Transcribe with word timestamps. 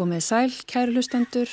Komið 0.00 0.22
sæl, 0.24 0.52
kæru 0.64 0.94
hlustendur, 0.94 1.50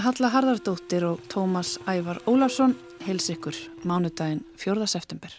Halla 0.00 0.30
Harðardóttir 0.32 1.04
og 1.04 1.26
Tómas 1.28 1.74
Ævar 1.84 2.22
Ólarsson 2.24 2.72
heils 3.04 3.26
ykkur 3.28 3.52
mánudaginn 3.84 4.40
4. 4.56 4.86
september. 4.88 5.34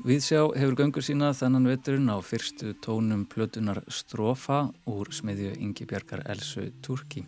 Viðsjá 0.00 0.46
hefur 0.56 0.78
göngur 0.78 1.04
sína 1.04 1.34
þannan 1.36 1.68
veturinn 1.68 2.08
á 2.08 2.16
fyrstu 2.24 2.72
tónum 2.80 3.26
plötunar 3.28 3.82
Strofa 3.92 4.62
úr 4.88 5.12
smiðju 5.12 5.52
Ingi 5.60 5.84
Bjarkar 5.84 6.24
Elsu 6.24 6.70
Turki. 6.80 7.26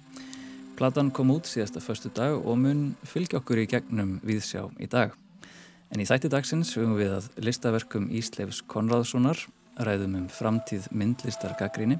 Platan 0.80 1.12
kom 1.12 1.34
út 1.36 1.44
síðasta 1.44 1.84
förstu 1.84 2.08
dag 2.08 2.40
og 2.40 2.56
mun 2.64 2.94
fylgja 3.04 3.42
okkur 3.42 3.60
í 3.60 3.68
gegnum 3.68 4.22
Viðsjá 4.24 4.70
í 4.80 4.88
dag. 4.88 5.12
En 5.92 6.00
í 6.00 6.08
þætti 6.08 6.32
dagsins 6.32 6.72
hugum 6.80 6.96
við 6.96 7.12
að 7.18 7.28
listaverkum 7.44 8.08
Ísleifs 8.08 8.64
Konradssonar 8.64 9.44
ræðum 9.78 10.16
um 10.18 10.26
framtíð 10.32 10.88
myndlistar 10.90 11.54
gaggríni 11.58 11.98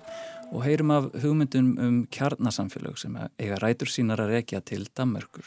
og 0.53 0.65
heyrum 0.65 0.91
af 0.91 1.11
hugmyndum 1.23 1.75
um 1.79 1.99
kjarnasamfélög 2.11 2.99
sem 2.99 3.17
eiga 3.39 3.59
rætur 3.63 3.91
sínar 3.93 4.23
að 4.25 4.35
rekja 4.39 4.61
til 4.65 4.89
Dammerkur. 4.97 5.45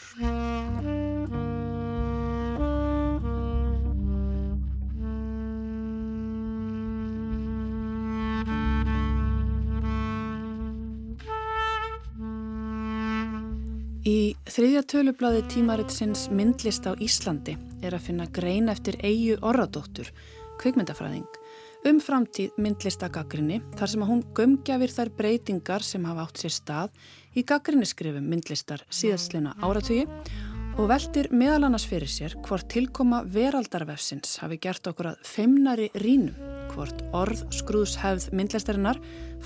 Í 14.02 14.34
þriðja 14.50 14.82
tölublaði 14.90 15.44
tímaritsins 15.52 16.26
myndlist 16.34 16.88
á 16.90 16.98
Íslandi 16.98 17.54
er 17.86 17.94
að 17.94 18.08
finna 18.08 18.26
grein 18.34 18.72
eftir 18.74 18.98
Eyju 19.06 19.38
Orradóttur, 19.46 20.10
kvikmyndafræðing 20.62 21.41
um 21.88 21.98
framtíð 22.02 22.58
myndlistagaggrinni 22.62 23.60
þar 23.80 23.90
sem 23.90 24.04
að 24.04 24.10
hún 24.12 24.22
gömgjafir 24.38 24.94
þær 24.94 25.12
breytingar 25.18 25.86
sem 25.86 26.04
hafa 26.06 26.28
átt 26.28 26.42
sér 26.44 26.54
stað 26.54 26.96
í 27.34 27.44
gaggrinniskrifum 27.48 28.28
myndlistar 28.30 28.84
síðastlina 28.94 29.56
áratugi 29.66 30.06
og 30.78 30.88
veldir 30.92 31.32
meðal 31.34 31.68
annars 31.68 31.88
fyrir 31.90 32.12
sér 32.12 32.36
hvort 32.46 32.70
tilkoma 32.72 33.24
veraldarvefsins 33.28 34.38
hafi 34.44 34.60
gert 34.62 34.88
okkur 34.88 35.12
að 35.12 35.26
feimnari 35.28 35.90
rínum, 36.00 36.38
hvort 36.72 37.02
orð 37.18 37.44
skrúðshefð 37.58 38.30
myndlistarinnar 38.38 39.02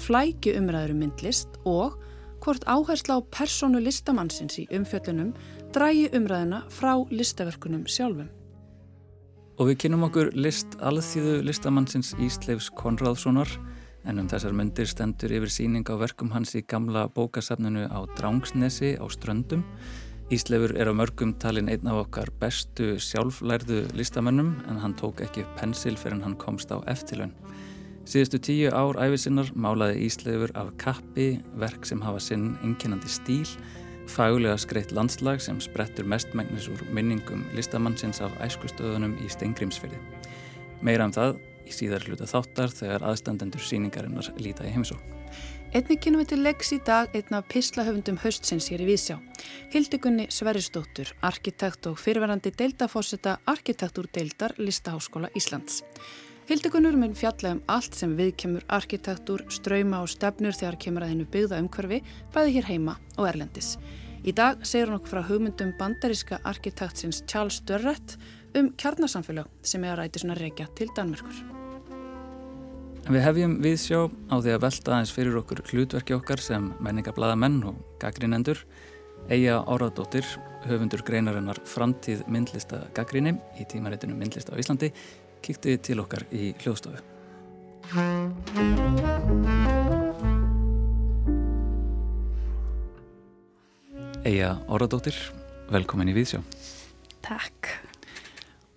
flæki 0.06 0.58
umræður 0.60 0.96
um 0.96 1.04
myndlist 1.06 1.60
og 1.64 1.98
hvort 2.44 2.68
áhersla 2.70 3.18
á 3.18 3.22
personu 3.32 3.80
listamannsins 3.82 4.60
í 4.62 4.68
umfjöllunum 4.76 5.32
drægi 5.74 6.12
umræðina 6.14 6.66
frá 6.70 6.94
listaverkunum 7.10 7.88
sjálfum. 7.90 8.30
Og 9.56 9.70
við 9.70 9.86
kynum 9.86 10.02
okkur 10.10 10.34
list 10.36 10.74
alþýðu 10.84 11.38
listamannsins 11.48 12.10
Ísleifs 12.20 12.66
Konradssonar 12.76 13.48
en 14.04 14.20
um 14.20 14.28
þessar 14.28 14.52
myndir 14.52 14.90
stendur 14.92 15.32
yfir 15.32 15.54
síning 15.54 15.88
á 15.88 15.96
verkum 15.96 16.34
hans 16.34 16.52
í 16.60 16.62
gamla 16.68 17.06
bókasafninu 17.16 17.86
á 17.88 18.04
Drángsnesi 18.18 18.98
á 19.00 19.06
Ströndum. 19.08 19.64
Ísleifur 20.28 20.76
er 20.76 20.92
á 20.92 20.94
mörgum 21.00 21.32
talin 21.40 21.72
einn 21.72 21.88
af 21.88 22.02
okkar 22.04 22.34
bestu 22.42 22.98
sjálflærðu 23.00 23.86
listamönnum 23.96 24.58
en 24.68 24.82
hann 24.84 24.98
tók 25.00 25.24
ekki 25.24 25.48
pensil 25.56 25.96
fyrir 25.96 26.20
hann 26.26 26.36
komst 26.36 26.76
á 26.76 26.84
eftirlaun. 26.92 27.32
Síðustu 28.04 28.44
tíu 28.44 28.76
ár 28.76 29.00
æfisinnar 29.00 29.56
málaði 29.56 30.04
Ísleifur 30.10 30.52
af 30.60 30.76
kappi 30.84 31.40
verk 31.56 31.88
sem 31.88 32.04
hafa 32.04 32.20
sinn 32.20 32.58
enginandi 32.60 33.08
stíl 33.08 33.48
Fægulega 34.06 34.56
skreitt 34.62 34.94
landslag 34.96 35.42
sem 35.42 35.58
sprettur 35.64 36.06
mestmægnis 36.08 36.70
úr 36.70 36.84
minningum 36.94 37.44
listamannsins 37.58 38.22
af 38.22 38.36
æskustöðunum 38.46 39.18
í 39.26 39.30
Steingrímsfyrði. 39.34 39.98
Meira 40.86 41.08
um 41.10 41.14
það 41.16 41.40
í 41.66 41.74
síðar 41.74 42.06
hluta 42.06 42.28
þáttar 42.30 42.74
þegar 42.74 43.06
aðstandendur 43.10 43.64
síningarinnar 43.66 44.30
líta 44.38 44.68
í 44.68 44.74
heimisó. 44.76 45.00
Einni 45.76 45.98
kynum 46.00 46.22
við 46.22 46.30
til 46.32 46.44
leggs 46.46 46.70
í 46.72 46.78
dag 46.88 47.16
einn 47.18 47.36
af 47.36 47.50
pislahöfundum 47.52 48.22
höstsins 48.22 48.70
hér 48.72 48.86
í 48.86 48.92
Vísjá. 48.94 49.18
Hildegunni 49.74 50.30
Sverrisdóttur, 50.32 51.10
arkitekt 51.26 51.90
og 51.90 51.98
fyrirverandi 52.00 52.54
deildafósita 52.56 53.40
arkitektúr 53.52 54.08
deildar 54.16 54.56
Listaháskóla 54.62 55.34
Íslands. 55.36 55.82
Hildegunur 56.46 56.94
mun 56.94 57.16
fjalla 57.18 57.56
um 57.56 57.60
allt 57.74 57.96
sem 57.98 58.12
viðkemur 58.14 58.68
arkitektúr, 58.70 59.42
ströyma 59.50 60.04
og 60.06 60.12
stefnur 60.14 60.54
þegar 60.54 60.76
kemur 60.78 61.02
að 61.02 61.16
hennu 61.16 61.26
byggða 61.34 61.58
umhverfi 61.64 61.98
bæði 62.36 62.52
hér 62.60 62.68
heima 62.70 62.94
og 63.16 63.30
erlendis. 63.32 63.72
Í 64.22 64.34
dag 64.38 64.62
segir 64.62 64.92
hann 64.92 65.00
okkur 65.00 65.16
frá 65.16 65.24
hugmyndum 65.26 65.72
bandaríska 65.80 66.38
arkitektsins 66.46 67.24
Charles 67.26 67.58
Dörrett 67.66 68.14
um 68.54 68.70
kjarnasamfélag 68.78 69.50
sem 69.66 69.82
er 69.88 69.96
að 69.96 70.04
ræti 70.04 70.22
svona 70.22 70.38
reykja 70.38 70.70
til 70.78 70.92
Danmörkur. 70.94 71.42
Við 73.10 73.26
hefjum 73.26 73.58
viðsjá 73.66 74.06
á 74.06 74.36
því 74.38 74.54
að 74.54 74.64
velta 74.68 74.94
aðeins 74.94 75.18
fyrir 75.18 75.42
okkur 75.42 75.66
hlutverki 75.66 76.14
okkar 76.14 76.46
sem 76.46 76.72
menningablaða 76.78 77.42
menn 77.42 77.58
og 77.72 77.82
gaggrinendur 78.02 78.62
Eija 79.34 79.64
Áraðdóttir, 79.66 80.26
höfundur 80.70 81.02
greinarinnar 81.06 81.58
Framtíð 81.66 82.28
myndlista 82.30 82.84
gaggrinni 82.94 83.34
í 83.58 83.66
tímaritinu 83.66 84.14
Myndlista 84.14 84.54
á 84.54 84.62
Íslandi 84.62 84.92
kíkti 85.46 85.78
til 85.86 86.02
okkar 86.02 86.26
í 86.34 86.54
hljóðstofu. 86.64 87.02
Eija 94.26 94.56
Óradóttir, 94.74 95.14
velkomin 95.70 96.10
í 96.10 96.16
Víðsjá. 96.18 96.42
Takk. 97.26 97.70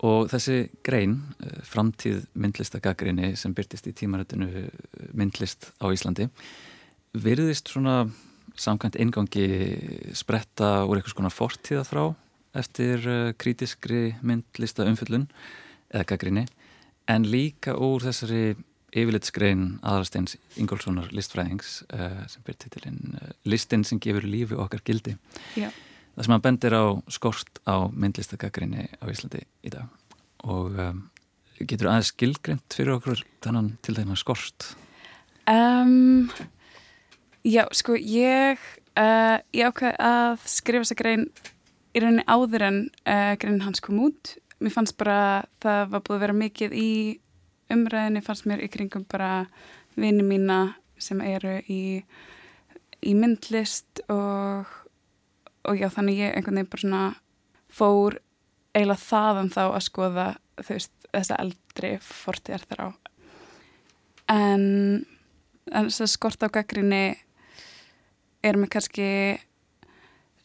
Og 0.05 0.29
þessi 0.31 0.69
grein, 0.87 1.17
eh, 1.43 1.63
framtíð 1.65 2.27
myndlistagagrinni 2.39 3.35
sem 3.37 3.55
byrtist 3.55 3.89
í 3.89 3.95
tímarættinu 3.97 4.49
eh, 4.53 4.69
myndlist 5.17 5.73
á 5.83 5.89
Íslandi, 5.91 6.29
virðist 7.17 7.73
svona 7.73 8.05
samkvæmt 8.59 8.99
eingangi 9.01 10.13
spretta 10.15 10.85
úr 10.85 10.99
eitthvað 10.99 11.17
svona 11.17 11.33
fortíða 11.35 11.85
frá 11.89 12.05
eftir 12.55 13.03
eh, 13.09 13.33
krítiskri 13.39 14.19
myndlista 14.23 14.87
umfyllun 14.87 15.27
eða 15.89 16.07
gaggrinni 16.13 16.47
en 17.09 17.27
líka 17.29 17.75
úr 17.75 18.05
þessari 18.05 18.57
yfirlitsgrein 18.97 19.79
aðarsteins 19.85 20.37
Ingólfssonar 20.61 21.11
listfræðings 21.13 21.83
uh, 21.93 22.25
sem 22.31 22.45
byrjt 22.47 22.65
titilinn 22.67 23.19
uh, 23.19 23.31
listin 23.49 23.85
sem 23.85 24.01
gefur 24.01 24.25
lífi 24.25 24.57
okkar 24.57 24.83
gildi. 24.85 25.17
Já. 25.59 25.69
það 26.17 26.27
sem 26.27 26.37
að 26.37 26.45
bendir 26.47 26.77
á 26.77 26.85
skort 27.13 27.61
á 27.69 27.77
myndlistagaggrinni 27.93 28.89
á 28.89 29.05
Íslandi 29.13 29.45
í 29.65 29.73
dag. 29.75 29.93
Og 30.49 30.79
um, 30.81 31.05
getur 31.61 31.91
aðeins 31.91 32.13
skilgreynd 32.15 32.77
fyrir 32.77 32.97
okkur 32.97 33.25
þannan 33.45 33.75
til 33.85 33.97
þennan 33.99 34.21
skort? 34.21 34.73
Um, 35.49 36.29
Já, 37.47 37.65
sko 37.73 37.95
ég 37.97 38.61
uh, 38.99 39.39
ég 39.55 39.69
ákveði 39.69 39.95
að 40.05 40.49
skrifa 40.49 40.85
þessa 40.85 40.99
grein 40.99 41.29
í 41.97 42.03
rauninni 42.03 42.25
áður 42.29 42.65
en 42.67 42.83
greinin 43.05 43.65
hans 43.65 43.81
kom 43.85 44.01
út 44.05 44.37
mér 44.59 44.75
fannst 44.75 44.97
bara 44.99 45.45
það 45.63 45.93
var 45.93 46.05
búið 46.07 46.17
að 46.17 46.23
vera 46.25 46.39
mikið 46.43 46.75
í 46.75 46.91
umræðinni 47.73 48.25
fannst 48.25 48.49
mér 48.49 48.65
í 48.65 48.71
kringum 48.73 49.05
bara 49.11 49.47
vini 49.99 50.25
mína 50.27 50.59
sem 50.99 51.21
eru 51.23 51.59
í, 51.71 52.03
í 53.07 53.15
myndlist 53.15 54.03
og, 54.11 54.67
og 55.69 55.79
já 55.79 55.89
þannig 55.95 56.23
ég 56.25 56.35
einhvern 56.35 56.61
veginn 56.61 56.73
bara 56.73 56.85
svona 56.85 57.05
fór 57.69 58.19
eiginlega 58.75 59.05
þaðan 59.05 59.53
þá 59.55 59.63
að 59.67 59.85
skoða 59.87 60.27
veist, 60.69 60.93
þessa 61.13 61.39
eldri 61.43 61.93
fortíðar 62.05 62.67
þar 62.69 62.83
á 62.83 62.89
en, 64.35 64.65
en 65.73 65.91
skort 65.91 66.43
á 66.45 66.49
gaggrinni 66.53 67.05
er 68.45 68.59
mér 68.59 68.73
kannski 68.73 69.39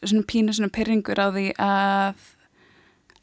svona 0.04 0.26
pínu 0.28 0.54
svona 0.54 0.72
pyrringur 0.74 1.20
á 1.20 1.28
því 1.32 1.50
að 1.60 2.30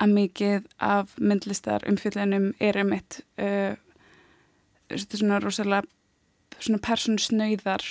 að 0.01 0.13
mikið 0.17 0.67
af 0.81 1.15
myndlistar 1.21 1.85
umfjöldunum 1.89 2.51
er 2.59 2.79
eitt 2.81 3.21
uh, 3.41 3.73
svona 4.97 5.39
rosalega 5.43 5.85
svona 6.61 6.81
persónusnöyðar 6.83 7.85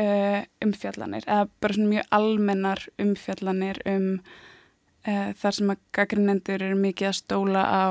uh, 0.00 0.42
umfjallanir 0.64 1.26
eða 1.26 1.48
bara 1.60 1.76
svona 1.76 1.92
mjög 1.92 2.12
almennar 2.18 2.84
umfjallanir 3.02 3.80
um 3.90 4.08
uh, 5.06 5.30
þar 5.38 5.58
sem 5.58 5.74
að 5.74 5.82
gaggrinnendur 5.98 6.64
eru 6.68 6.78
mikið 6.80 7.10
að 7.10 7.18
stóla 7.20 7.64
á 7.66 7.86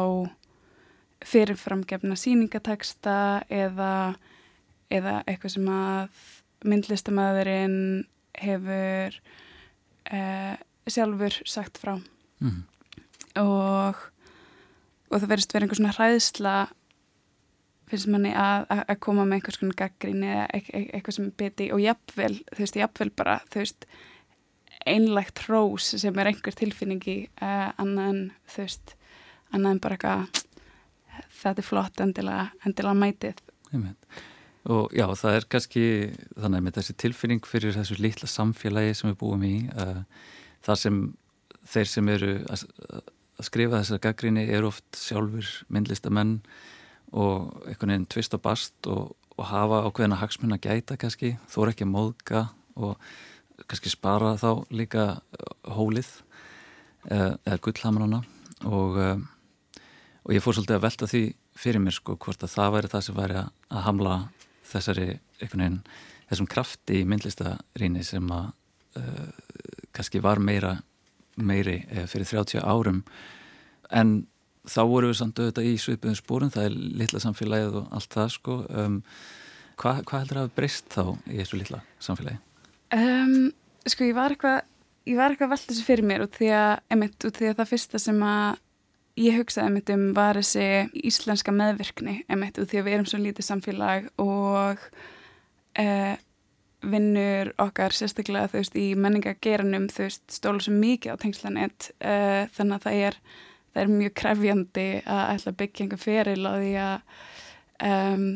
fyrirframgefna 1.26 2.18
síningateksta 2.20 3.18
eða, 3.50 4.16
eða 4.94 5.22
eitthvað 5.26 5.56
sem 5.56 5.72
að 5.74 6.24
myndlistamæðurinn 6.66 7.80
hefur 8.36 9.20
uh, 10.12 10.56
sjálfur 10.86 11.42
sagt 11.50 11.80
frá. 11.82 11.96
Mm 12.44 12.64
og, 13.42 14.02
og 15.12 15.22
það 15.22 15.30
verðist 15.32 15.56
verið 15.56 15.68
einhvers 15.68 15.82
svona 15.82 15.96
hræðsla 15.98 16.56
finnst 17.90 18.10
manni 18.10 18.34
að, 18.34 18.66
að 18.82 19.00
koma 19.04 19.26
með 19.28 19.40
einhvers 19.40 19.60
svona 19.60 19.78
gaggrín 19.78 20.26
eða 20.26 20.46
eitthvað 20.56 21.18
sem 21.18 21.32
beti 21.38 21.70
og 21.76 21.84
jafnvel, 21.84 22.34
þú 22.52 22.64
veist, 22.64 22.80
jafnvel 22.82 23.12
bara 23.18 23.40
þú 23.54 23.62
veist, 23.62 23.88
einlegt 24.86 25.42
hrós 25.46 25.92
sem 26.02 26.22
er 26.22 26.32
einhver 26.32 26.58
tilfinningi 26.58 27.18
uh, 27.42 27.72
annað 27.82 28.12
en, 28.12 28.24
þú 28.52 28.64
veist 28.64 28.96
annað 29.54 29.76
en 29.76 29.84
bara 29.84 29.98
eitthvað 29.98 30.46
þetta 31.42 31.62
er 31.62 31.68
flott 31.68 32.02
endilega, 32.04 32.48
endilega 32.66 33.00
mætið. 33.00 33.44
Og 34.66 34.94
já, 34.98 35.06
það 35.14 35.38
er 35.38 35.48
kannski 35.54 35.86
þannig 36.34 36.66
með 36.66 36.78
þessi 36.80 36.96
tilfinning 37.04 37.46
fyrir 37.46 37.76
þessu 37.76 38.00
litla 38.02 38.30
samfélagi 38.30 38.96
sem 38.98 39.12
við 39.12 39.20
búum 39.22 39.46
í 39.46 39.56
uh, 39.78 40.02
það 40.66 40.82
sem 40.82 41.02
þeir 41.70 41.92
sem 41.92 42.10
eru 42.14 42.32
að, 42.50 42.66
að 43.36 43.48
skrifa 43.50 43.82
þessar 43.82 44.02
gaggrinni 44.04 44.48
eru 44.48 44.70
oft 44.72 44.98
sjálfur 45.00 45.48
myndlistamenn 45.74 46.40
og 47.16 47.54
einhvern 47.68 47.94
veginn 47.94 48.10
tvist 48.12 48.36
og 48.38 48.44
bast 48.44 48.90
og, 48.92 49.16
og 49.36 49.50
hafa 49.50 49.84
ákveðina 49.88 50.20
hagsmunna 50.20 50.60
gæta 50.62 50.98
kannski, 51.00 51.36
þó 51.52 51.66
er 51.66 51.74
ekki 51.74 51.88
að 51.88 51.94
móðga 51.94 52.44
og 52.76 52.96
kannski 53.70 53.92
spara 53.92 54.36
þá 54.40 54.66
líka 54.76 55.06
hólið 55.64 56.10
uh, 57.12 57.36
eða 57.46 57.62
gullhamrana. 57.64 58.22
Og, 58.66 58.98
uh, 59.00 59.82
og 60.26 60.36
ég 60.36 60.44
fór 60.44 60.58
svolítið 60.58 60.80
að 60.80 60.86
velta 60.88 61.10
því 61.12 61.24
fyrir 61.56 61.84
mér 61.84 61.96
sko 61.96 62.18
hvort 62.20 62.44
að 62.44 62.56
það 62.56 62.76
væri 62.76 62.92
það 62.92 63.06
sem 63.08 63.18
væri 63.20 63.40
að 63.46 63.86
hamla 63.86 64.18
þessari 64.66 65.08
einhvern 65.40 65.64
veginn 65.64 65.80
þessum 66.26 66.50
krafti 66.50 67.00
í 67.02 67.08
myndlistaríni 67.08 68.04
sem 68.04 68.32
að 68.34 68.52
uh, 69.00 69.30
kannski 69.96 70.24
var 70.24 70.42
meira 70.44 70.78
meiri 71.36 71.82
uh, 71.92 72.06
fyrir 72.10 72.30
30 72.30 72.64
árum 72.64 73.04
en 73.94 74.16
þá 74.66 74.82
voru 74.90 75.12
við 75.12 75.20
samt 75.20 75.40
auðvitað 75.40 75.70
í 75.70 75.76
svipuðum 75.82 76.18
spórum 76.18 76.54
það 76.54 76.70
er 76.70 76.78
litla 77.02 77.22
samfélagið 77.22 77.82
og 77.82 77.98
allt 77.98 78.16
það 78.16 78.32
sko 78.36 78.60
um, 78.70 79.02
hvað 79.82 80.02
hva 80.08 80.22
heldur 80.22 80.42
að 80.46 80.54
breyst 80.56 80.88
þá 80.94 81.04
í 81.30 81.40
þessu 81.42 81.60
litla 81.60 81.82
samfélagi? 82.04 82.40
Um, 82.96 83.52
sko 83.86 84.08
ég 84.08 84.18
var 84.18 84.34
eitthvað 84.34 84.62
ég 85.06 85.18
var 85.20 85.34
eitthvað 85.34 85.52
velt 85.54 85.68
þessu 85.70 85.86
fyrir 85.86 86.08
mér 86.08 86.26
út 86.26 86.38
því 86.38 86.52
að, 86.58 86.72
einmitt, 86.94 87.18
út 87.28 87.38
því 87.38 87.52
að 87.52 87.60
það 87.60 87.72
fyrsta 87.74 88.02
sem 88.02 88.22
að 88.26 88.62
ég 89.22 89.38
hugsaði 89.40 89.70
einmitt 89.70 89.92
um 89.94 90.06
var 90.16 90.40
þessi 90.40 91.04
íslenska 91.08 91.54
meðvirkni 91.56 92.18
einmitt 92.28 92.58
út 92.60 92.72
því 92.72 92.82
að 92.82 92.88
við 92.88 92.98
erum 92.98 93.10
svo 93.12 93.20
lítið 93.22 93.48
samfélag 93.48 94.10
og 94.22 94.82
eh, 95.80 96.16
vinnur 96.92 97.52
okkar 97.62 97.96
sérstaklega 97.96 98.52
þú 98.52 98.62
veist 98.62 98.80
í 98.80 98.86
menningageranum 99.00 99.88
þú 99.94 100.08
veist 100.08 100.26
stóla 100.34 100.64
svo 100.64 100.74
mikið 100.76 101.16
á 101.16 101.22
tengslanett 101.22 101.90
eh, 102.00 102.44
þannig 102.56 102.78
að 102.78 102.86
það 102.88 103.06
er, 103.10 103.20
það 103.74 103.84
er 103.84 103.94
mjög 104.00 104.18
krefjandi 104.22 104.90
að 105.04 105.24
ætla 105.36 105.54
að 105.54 105.60
byggja 105.62 105.86
einhver 105.86 106.04
feril 106.04 106.44
á 106.46 106.54
því 106.56 106.74
að 106.86 106.98
um, 107.86 108.28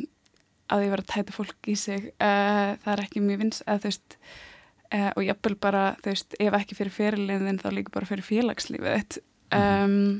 að 0.69 0.84
því 0.84 0.90
vera 0.94 1.06
að 1.06 1.12
tæta 1.13 1.36
fólk 1.36 1.69
í 1.69 1.75
sig. 1.80 2.10
Uh, 2.22 2.75
það 2.84 2.92
er 2.94 3.04
ekki 3.06 3.25
mjög 3.25 3.44
vins 3.44 3.62
að 3.66 3.84
þú 3.84 3.90
veist 3.90 4.18
uh, 4.94 5.12
og 5.12 5.22
jafnvel 5.25 5.56
bara 5.66 5.84
þú 6.00 6.13
veist 6.13 6.36
ef 6.40 6.57
ekki 6.60 6.78
fyrir 6.78 6.96
fyrirliðin 6.96 7.62
þá 7.62 7.69
líka 7.74 7.96
bara 7.96 8.10
fyrir 8.10 8.28
félagslífið 8.28 9.22
um, 9.57 10.19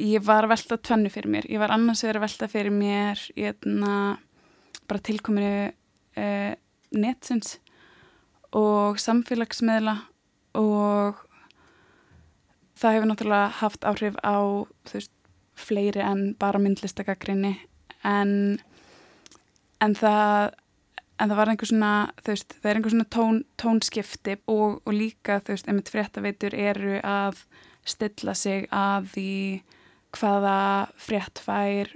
ég 0.00 0.24
var 0.24 0.48
velta 0.50 0.78
tvennu 0.80 1.12
fyrir 1.12 1.32
mér. 1.32 1.48
Ég 1.52 1.60
var 1.60 1.74
annars 1.74 2.04
verið 2.06 2.24
velta 2.24 2.48
fyrir 2.52 2.74
mér 2.74 3.20
ég 3.36 3.52
er 3.52 4.22
bara 4.86 5.02
tilkominu 5.02 5.52
uh, 5.68 6.52
netsins 6.94 7.56
og 8.56 9.00
samfélagsmiðla 9.02 9.96
og 10.56 11.22
það 12.76 12.96
hefur 12.96 13.10
náttúrulega 13.10 13.56
haft 13.60 13.88
áhrif 13.88 14.16
á 14.22 14.36
veist 14.92 15.12
fleiri 15.56 16.04
en 16.04 16.34
bara 16.38 16.60
myndlistakakrinni 16.60 17.54
en 18.04 18.60
en 19.80 19.96
það 19.96 20.54
en 21.16 21.30
það 21.30 21.38
var 21.38 21.50
einhver 21.50 21.70
svona, 21.70 21.92
þú 22.20 22.32
veist, 22.34 22.54
það 22.60 22.70
er 22.70 22.78
einhver 22.78 22.92
svona 22.92 23.08
tón, 23.14 23.38
tónskipti 23.60 24.34
og, 24.52 24.82
og 24.84 24.92
líka 24.92 25.38
þú 25.44 25.54
veist, 25.54 25.70
einmitt 25.70 25.92
fréttaveitur 25.92 26.56
eru 26.56 26.98
að 27.00 27.40
stilla 27.88 28.34
sig 28.36 28.66
að 28.74 29.08
því 29.14 29.30
hvaða 30.16 30.58
frétt 31.00 31.40
fær 31.40 31.94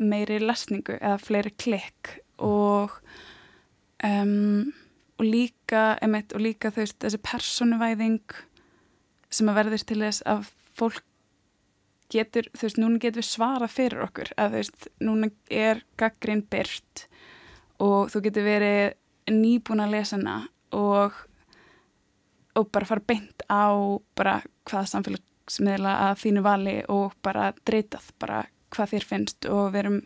meiri 0.00 0.38
lesningu 0.42 0.96
eða 0.96 1.18
fleiri 1.20 1.52
klikk 1.56 2.16
og 2.42 2.96
um, 4.04 4.72
og 5.16 5.24
líka 5.24 5.96
einmitt, 6.04 6.34
og 6.36 6.44
líka 6.44 6.72
veist, 6.74 6.98
þessi 7.00 7.20
personuvæðing 7.24 8.36
sem 9.32 9.48
að 9.50 9.60
verður 9.60 9.84
til 9.88 10.00
þess 10.02 10.26
að 10.28 10.50
fólk 10.76 11.04
getur, 12.12 12.50
þú 12.54 12.66
veist, 12.68 12.80
núna 12.80 13.00
getur 13.02 13.22
við 13.22 13.28
svara 13.30 13.68
fyrir 13.70 14.04
okkur 14.06 14.32
að 14.36 14.52
þú 14.52 14.60
veist, 14.60 14.90
núna 15.02 15.30
er 15.50 15.82
gaggrinn 15.98 16.44
byrt 16.50 17.06
og 17.82 18.12
þú 18.12 18.22
getur 18.28 18.46
verið 18.46 19.32
nýbúin 19.32 19.82
að 19.82 19.96
lesa 19.96 20.16
hana 20.18 20.36
og 20.76 21.16
og 22.56 22.70
bara 22.72 22.88
fara 22.88 23.04
beint 23.04 23.42
á 23.52 23.68
bara 24.16 24.38
hvaða 24.68 24.88
samfélagsmiðla 24.94 25.92
að 26.08 26.20
þínu 26.22 26.44
vali 26.44 26.76
og 26.92 27.16
bara 27.24 27.50
dreytað 27.68 28.08
bara 28.22 28.44
hvað 28.72 28.94
þér 28.94 29.06
finnst 29.10 29.48
og 29.50 29.74
við 29.74 29.82
erum 29.82 29.98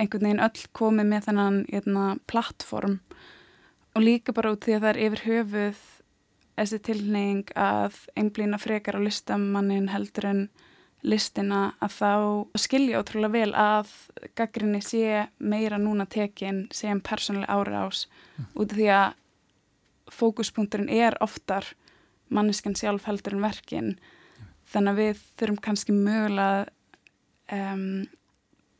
einhvern 0.00 0.26
veginn 0.26 0.44
öll 0.44 0.68
komið 0.74 1.10
með 1.10 1.26
þennan 1.28 1.58
eitna, 1.70 2.06
plattform 2.30 2.98
og 3.94 4.02
líka 4.02 4.34
bara 4.34 4.54
út 4.54 4.66
því 4.66 4.76
að 4.76 4.84
það 4.84 4.90
er 4.90 5.02
yfir 5.06 5.24
höfuð 5.28 5.82
þessi 6.54 6.80
tilneying 6.86 7.50
að 7.58 7.98
einblýna 8.18 8.60
frekar 8.62 8.98
á 8.98 9.04
listamannin 9.04 9.90
heldur 9.92 10.28
en 10.30 10.42
listina 11.04 11.74
að 11.84 11.96
þá 11.98 12.10
skilja 12.64 13.00
ótrúlega 13.02 13.34
vel 13.34 13.52
að 13.58 13.90
gaggrinni 14.38 14.80
sé 14.84 15.26
meira 15.38 15.78
núna 15.78 16.06
tekin 16.10 16.64
sem 16.72 17.02
persónuleg 17.04 17.50
ári 17.52 17.76
ás 17.76 18.06
mm. 18.06 18.46
út 18.54 18.72
af 18.72 18.78
því 18.78 18.88
að 18.96 20.14
fókuspunkturinn 20.14 20.92
er 20.92 21.16
oftar 21.24 21.68
manneskan 22.32 22.76
sjálf 22.78 23.04
heldur 23.08 23.36
en 23.36 23.44
verkin 23.44 23.90
mm. 23.92 24.48
þannig 24.72 24.94
að 24.94 25.02
við 25.02 25.24
þurfum 25.40 25.60
kannski 25.68 25.96
mögulega 25.98 26.64
um, 27.52 28.06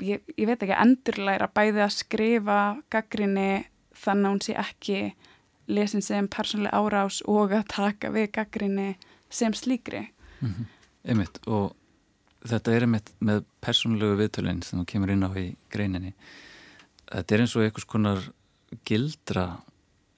ég, 0.03 0.23
ég 0.37 0.49
veit 0.49 0.63
ekki 0.63 0.77
endurlæra 0.77 1.49
bæði 1.55 1.85
að 1.85 1.95
skrifa 1.99 2.59
gaggrinni 2.93 3.65
þannig 3.95 4.27
að 4.27 4.35
hún 4.35 4.43
sé 4.45 4.57
ekki 4.59 4.99
lesin 5.71 6.05
sem 6.05 6.29
persónuleg 6.29 6.75
ári 6.75 7.01
ás 7.05 7.21
og 7.31 7.55
að 7.57 7.69
taka 7.73 8.11
við 8.15 8.31
gaggrinni 8.37 8.95
sem 9.31 9.55
slíkri 9.55 10.09
mm 10.41 10.49
-hmm. 10.49 10.67
Einmitt 11.05 11.39
og 11.47 11.75
þetta 12.45 12.73
er 12.73 12.87
með, 12.87 13.13
með 13.21 13.45
persónulegu 13.61 14.17
viðtölinn 14.17 14.63
sem 14.63 14.81
þú 14.81 14.87
kemur 14.87 15.11
inn 15.11 15.25
á 15.25 15.31
í 15.37 15.57
greininni 15.71 16.15
þetta 17.13 17.35
er 17.35 17.41
eins 17.41 17.57
og 17.57 17.63
einhvers 17.63 17.85
konar 17.85 18.33
gildra 18.85 19.61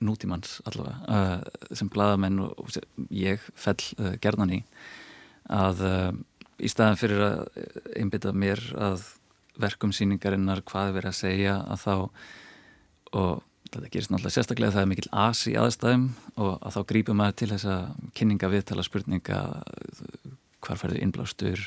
nútímanns 0.04 0.60
allavega 0.64 0.96
uh, 1.08 1.74
sem 1.74 1.88
bladamenn 1.88 2.40
og 2.40 2.70
ég 3.10 3.40
fell 3.54 3.80
uh, 3.98 4.14
gerðan 4.20 4.52
í 4.58 4.62
að 5.48 5.82
uh, 5.86 6.12
í 6.58 6.68
staðan 6.68 7.00
fyrir 7.00 7.22
að 7.22 7.66
einbita 7.96 8.32
mér 8.32 8.60
að 8.76 9.06
verkum 9.60 9.92
síningarinnar 9.96 10.62
hvað 10.66 10.90
er 10.90 10.96
verið 10.98 11.12
að 11.12 11.20
segja 11.20 11.58
að 11.64 11.84
þá 11.84 11.94
og 13.16 13.44
þetta 13.66 13.92
gerist 13.92 14.12
náttúrulega 14.12 14.36
sérstaklega 14.36 14.74
það 14.74 14.84
er 14.84 14.90
mikil 14.92 15.08
as 15.26 15.44
í 15.50 15.54
aðstæðum 15.58 16.08
og 16.36 16.50
að 16.56 16.74
þá 16.76 16.80
grípum 16.92 17.20
maður 17.20 17.38
til 17.40 17.50
þessa 17.54 17.76
kynninga 18.18 18.50
viðtala 18.52 18.86
spurninga 18.86 19.40
hvar 20.64 20.80
færðu 20.80 21.02
innblástur 21.02 21.62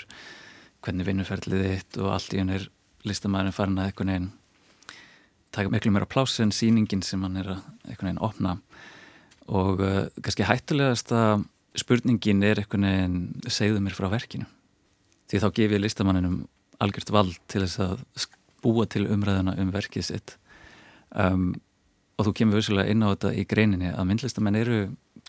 hvernig 0.84 1.10
vinnuferðlið 1.10 1.66
þitt 1.66 2.00
og 2.04 2.14
allt 2.14 2.36
í 2.36 2.42
hann 2.42 2.54
er 2.56 2.70
listamæðurinn 3.08 3.56
farin 3.56 3.80
að 3.80 3.90
eitthvað 3.90 4.12
neginn 4.12 4.30
taka 5.56 5.72
miklu 5.74 5.92
meira 5.94 6.08
pláss 6.10 6.40
en 6.44 6.54
síningin 6.54 7.04
sem 7.06 7.22
hann 7.26 7.40
er 7.42 7.54
að 7.56 7.64
eitthvað 7.88 8.10
neginn 8.10 8.24
opna. 8.26 8.56
Og 9.50 9.82
uh, 9.82 10.06
kannski 10.22 10.46
hættulegast 10.46 11.14
að 11.16 11.46
spurningin 11.80 12.44
er 12.46 12.62
eitthvað 12.62 12.86
neginn 12.86 13.20
segðu 13.50 13.82
mér 13.84 13.98
frá 13.98 14.10
verkinu. 14.12 14.48
Því 15.30 15.42
þá 15.44 15.50
gef 15.58 15.76
ég 15.76 15.84
listamanninum 15.84 16.40
algjört 16.84 17.12
vald 17.14 17.40
til 17.52 17.64
þess 17.66 17.82
að 17.84 18.28
búa 18.64 18.86
til 18.92 19.06
umræðuna 19.08 19.56
um 19.62 19.72
verkið 19.74 20.08
sitt 20.10 20.36
um, 21.16 21.54
og 22.20 22.28
þú 22.28 22.34
kemur 22.36 22.60
visslega 22.60 22.92
inn 22.92 23.06
á 23.06 23.12
þetta 23.14 23.32
í 23.40 23.46
greininni 23.48 23.94
að 23.94 24.10
myndlistamenn 24.10 24.60
eru 24.60 24.80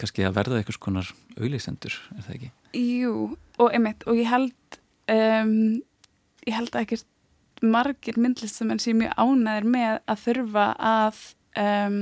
kannski 0.00 0.24
að 0.26 0.36
verða 0.38 0.58
eitthvað 0.58 0.78
skonar 0.78 1.12
auðlýsendur, 1.36 1.94
er 2.16 2.24
það 2.26 2.36
ekki? 2.36 2.50
Jú, 2.80 3.14
og 3.60 3.76
einmitt, 3.76 4.06
og 4.10 4.18
ég 4.18 4.30
held 4.30 4.80
um, 5.12 5.54
ég 6.46 6.56
held 6.56 6.74
að 6.74 6.86
ekkert 6.86 7.60
margir 7.60 8.18
myndlistamenn 8.18 8.80
sem 8.82 9.04
ég 9.04 9.14
ánæðir 9.20 9.68
með 9.68 10.00
að 10.10 10.24
þurfa 10.24 10.66
að 10.90 11.22
um, 11.60 12.00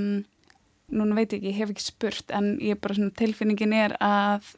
núna 0.95 1.19
veit 1.19 1.35
ég 1.35 1.41
ekki, 1.41 1.53
ég 1.53 1.61
hef 1.61 1.75
ekki 1.75 1.85
spurt 1.85 2.33
en 2.35 2.55
ég 2.63 2.77
er 2.77 2.81
bara 2.81 2.97
svona 2.97 3.17
tilfinningin 3.19 3.77
er 3.77 3.97
að 4.01 4.55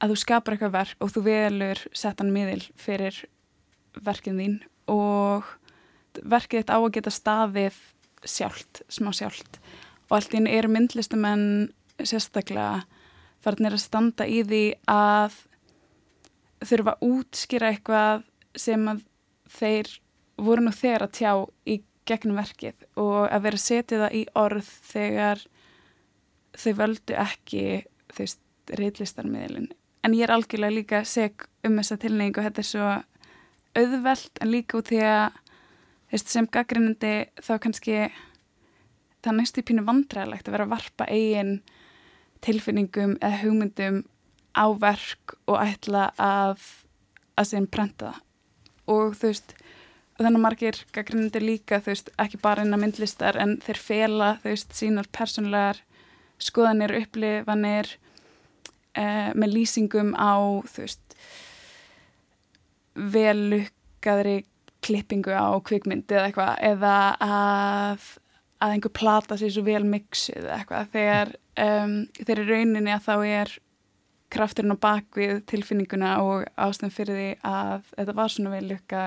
að 0.00 0.14
þú 0.14 0.20
skapar 0.22 0.56
eitthvað 0.56 0.76
verk 0.76 1.02
og 1.04 1.12
þú 1.12 1.22
velur 1.26 1.80
setan 1.96 2.30
miðil 2.32 2.62
fyrir 2.80 3.18
verkinn 4.04 4.40
þín 4.40 4.56
og 4.90 5.48
verkið 6.20 6.62
þetta 6.62 6.76
á 6.76 6.80
að 6.80 6.94
geta 6.96 7.12
staðið 7.14 7.82
sjálft, 8.26 8.82
smá 8.92 9.12
sjálft. 9.16 9.60
Og 10.10 10.18
allt 10.18 10.34
ín 10.36 10.48
er 10.50 10.68
myndlistamenn 10.68 11.70
sérstaklega 12.00 12.82
farinir 13.44 13.76
að 13.76 13.84
standa 13.84 14.26
í 14.28 14.42
því 14.44 14.64
að 14.90 15.38
þurfa 16.66 16.96
að 16.96 17.06
útskýra 17.06 17.70
eitthvað 17.72 18.26
sem 18.58 18.88
að 18.90 19.04
þeir 19.50 19.94
voru 20.40 20.64
nú 20.64 20.74
þegar 20.74 21.06
að 21.06 21.16
tjá 21.16 21.32
í 21.68 21.80
gegnum 22.08 22.40
verkið 22.40 22.86
og 23.00 23.28
að 23.28 23.44
vera 23.46 23.60
setja 23.60 24.00
það 24.04 24.16
í 24.18 24.22
orð 24.38 24.70
þegar 24.90 25.42
þau 26.58 26.72
völdu 26.80 27.16
ekki 27.20 27.64
þau 28.10 28.24
reillistarmiðlin 28.80 29.70
en 30.06 30.16
ég 30.16 30.26
er 30.26 30.34
algjörlega 30.34 30.76
líka 30.76 31.02
seg 31.08 31.46
um 31.66 31.78
þessa 31.78 31.98
tilneying 32.00 32.36
og 32.36 32.46
þetta 32.48 32.62
er 32.62 32.68
svo 32.68 32.88
auðvelt 33.80 34.40
en 34.40 34.52
líka 34.52 34.78
út 34.80 34.90
því 34.90 35.00
að 35.08 35.38
veist, 36.12 36.30
sem 36.30 36.48
gaggrinnandi 36.50 37.14
þá 37.40 37.52
kannski 37.62 37.98
það 39.20 39.36
næstu 39.36 39.64
pínu 39.66 39.84
vandræðilegt 39.86 40.48
að 40.48 40.56
vera 40.56 40.66
að 40.68 40.74
varpa 40.74 41.08
eigin 41.10 41.54
tilfinningum 42.44 43.18
eða 43.20 43.42
hugmyndum 43.42 44.02
á 44.56 44.66
verk 44.80 45.36
og 45.46 45.60
ætla 45.60 46.10
að 46.18 46.62
að 47.38 47.50
sem 47.52 47.66
prenta 47.70 48.14
og 48.90 49.14
þú 49.18 49.30
veist 49.30 49.54
og 50.20 50.24
þannig 50.26 50.42
margir 50.44 50.78
gaggrindir 50.92 51.44
líka 51.44 51.80
þú 51.80 51.92
veist 51.92 52.10
ekki 52.20 52.40
bara 52.42 52.64
inn 52.64 52.76
að 52.76 52.82
myndlistar 52.84 53.38
en 53.40 53.56
þeir 53.64 53.80
fela 53.80 54.32
þú 54.42 54.52
veist 54.52 54.74
sínar 54.76 55.08
persónulegar 55.16 55.80
skoðanir, 56.40 56.94
upplifanir 57.02 57.94
eh, 58.96 59.30
með 59.36 59.54
lýsingum 59.56 60.14
á 60.16 60.60
þú 60.68 60.86
veist 60.86 61.09
velukkaðri 62.94 64.40
klippingu 64.84 65.32
á 65.36 65.52
kvikmyndi 65.64 66.16
eða 66.16 66.28
eitthvað 66.28 66.52
eða 66.70 66.94
að, 67.24 68.06
að 68.64 68.76
einhver 68.76 68.94
plata 68.96 69.36
sér 69.40 69.52
svo 69.54 69.64
vel 69.66 69.82
mixið 69.86 70.46
eða 70.46 70.60
eitthvað. 70.60 70.92
Þegar 70.94 71.34
um, 71.66 71.96
þeir 72.20 72.36
eru 72.36 72.46
rauninni 72.48 72.94
að 72.94 73.04
þá 73.08 73.14
er 73.28 73.56
krafturinn 74.30 74.76
á 74.78 74.84
bakvið 74.84 75.42
tilfinninguna 75.50 76.12
og 76.22 76.46
ástæðan 76.54 76.94
fyrir 76.94 77.18
því 77.18 77.30
að 77.50 77.90
þetta 77.96 78.16
var 78.20 78.32
svona 78.32 78.54
vel 78.54 78.66
lukka 78.70 79.02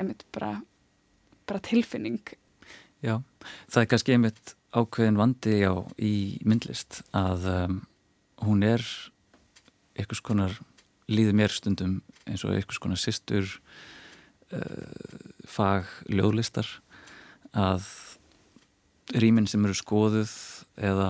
einmitt 0.00 0.26
bara, 0.34 0.52
bara 1.48 1.62
tilfinning. 1.64 2.20
Já, 3.04 3.18
það 3.72 3.80
er 3.82 3.90
kannski 3.92 4.14
einmitt 4.16 4.54
ákveðin 4.74 5.18
vandi 5.20 5.58
á 5.64 5.74
í 6.00 6.14
myndlist 6.46 7.02
að 7.14 7.48
um, 7.52 7.80
hún 8.44 8.64
er 8.66 8.84
eitthvað 9.94 10.20
skonar 10.20 10.56
líður 11.10 11.36
mér 11.40 11.52
stundum 11.52 11.98
eins 12.24 12.44
og 12.46 12.54
eitthvað 12.54 12.78
skonar 12.78 13.00
sýstur 13.00 13.48
uh, 14.54 14.90
fag 15.48 15.90
ljóðlistar 16.08 16.68
að 17.54 17.86
rýminn 19.14 19.48
sem 19.50 19.64
eru 19.66 19.76
skoðuð 19.76 20.32
eða 20.80 21.08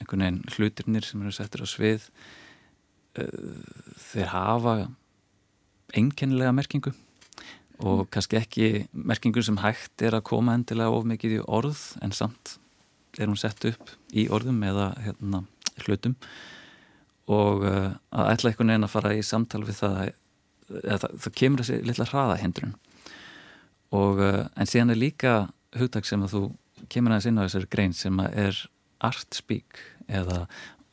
einhvern 0.00 0.24
veginn 0.24 0.42
hlutirnir 0.54 1.06
sem 1.06 1.22
eru 1.22 1.34
settir 1.34 1.64
á 1.64 1.68
svið 1.68 2.08
uh, 3.20 3.62
þeir 4.10 4.32
hafa 4.34 4.74
einkennilega 5.96 6.54
merkingu 6.54 6.92
og 7.80 8.04
kannski 8.12 8.38
ekki 8.38 8.66
merkingu 8.92 9.42
sem 9.44 9.58
hægt 9.62 10.04
er 10.04 10.18
að 10.18 10.26
koma 10.28 10.54
endilega 10.58 10.92
of 10.92 11.06
mikið 11.08 11.38
í 11.38 11.44
orð 11.48 11.80
en 12.04 12.12
samt 12.12 12.58
er 13.18 13.26
hún 13.30 13.40
sett 13.40 13.64
upp 13.66 13.94
í 14.12 14.28
orðum 14.30 14.60
eða 14.66 14.92
hérna, 15.02 15.42
hlutum 15.86 16.16
og 17.30 17.64
uh, 17.66 17.92
að 18.10 18.32
ætla 18.34 18.50
einhvern 18.50 18.72
veginn 18.72 18.88
að 18.88 18.94
fara 18.94 19.14
í 19.14 19.22
samtal 19.26 19.62
við 19.66 19.80
það 19.82 20.00
það 20.70 21.32
kemur 21.34 21.64
þessi 21.64 21.86
litla 21.86 22.06
hraðahindrun. 22.06 22.74
Og 23.96 24.20
uh, 24.22 24.44
en 24.54 24.70
síðan 24.70 24.94
er 24.94 25.00
líka 25.00 25.32
hugtak 25.78 26.06
sem 26.06 26.22
að 26.22 26.36
þú 26.36 26.42
kemur 26.90 27.14
aðeins 27.14 27.30
inn 27.30 27.40
á 27.40 27.44
þessari 27.46 27.70
grein 27.72 27.96
sem 27.96 28.20
að 28.22 28.36
er 28.44 28.60
art 29.02 29.34
speak 29.34 29.80
eða 30.06 30.44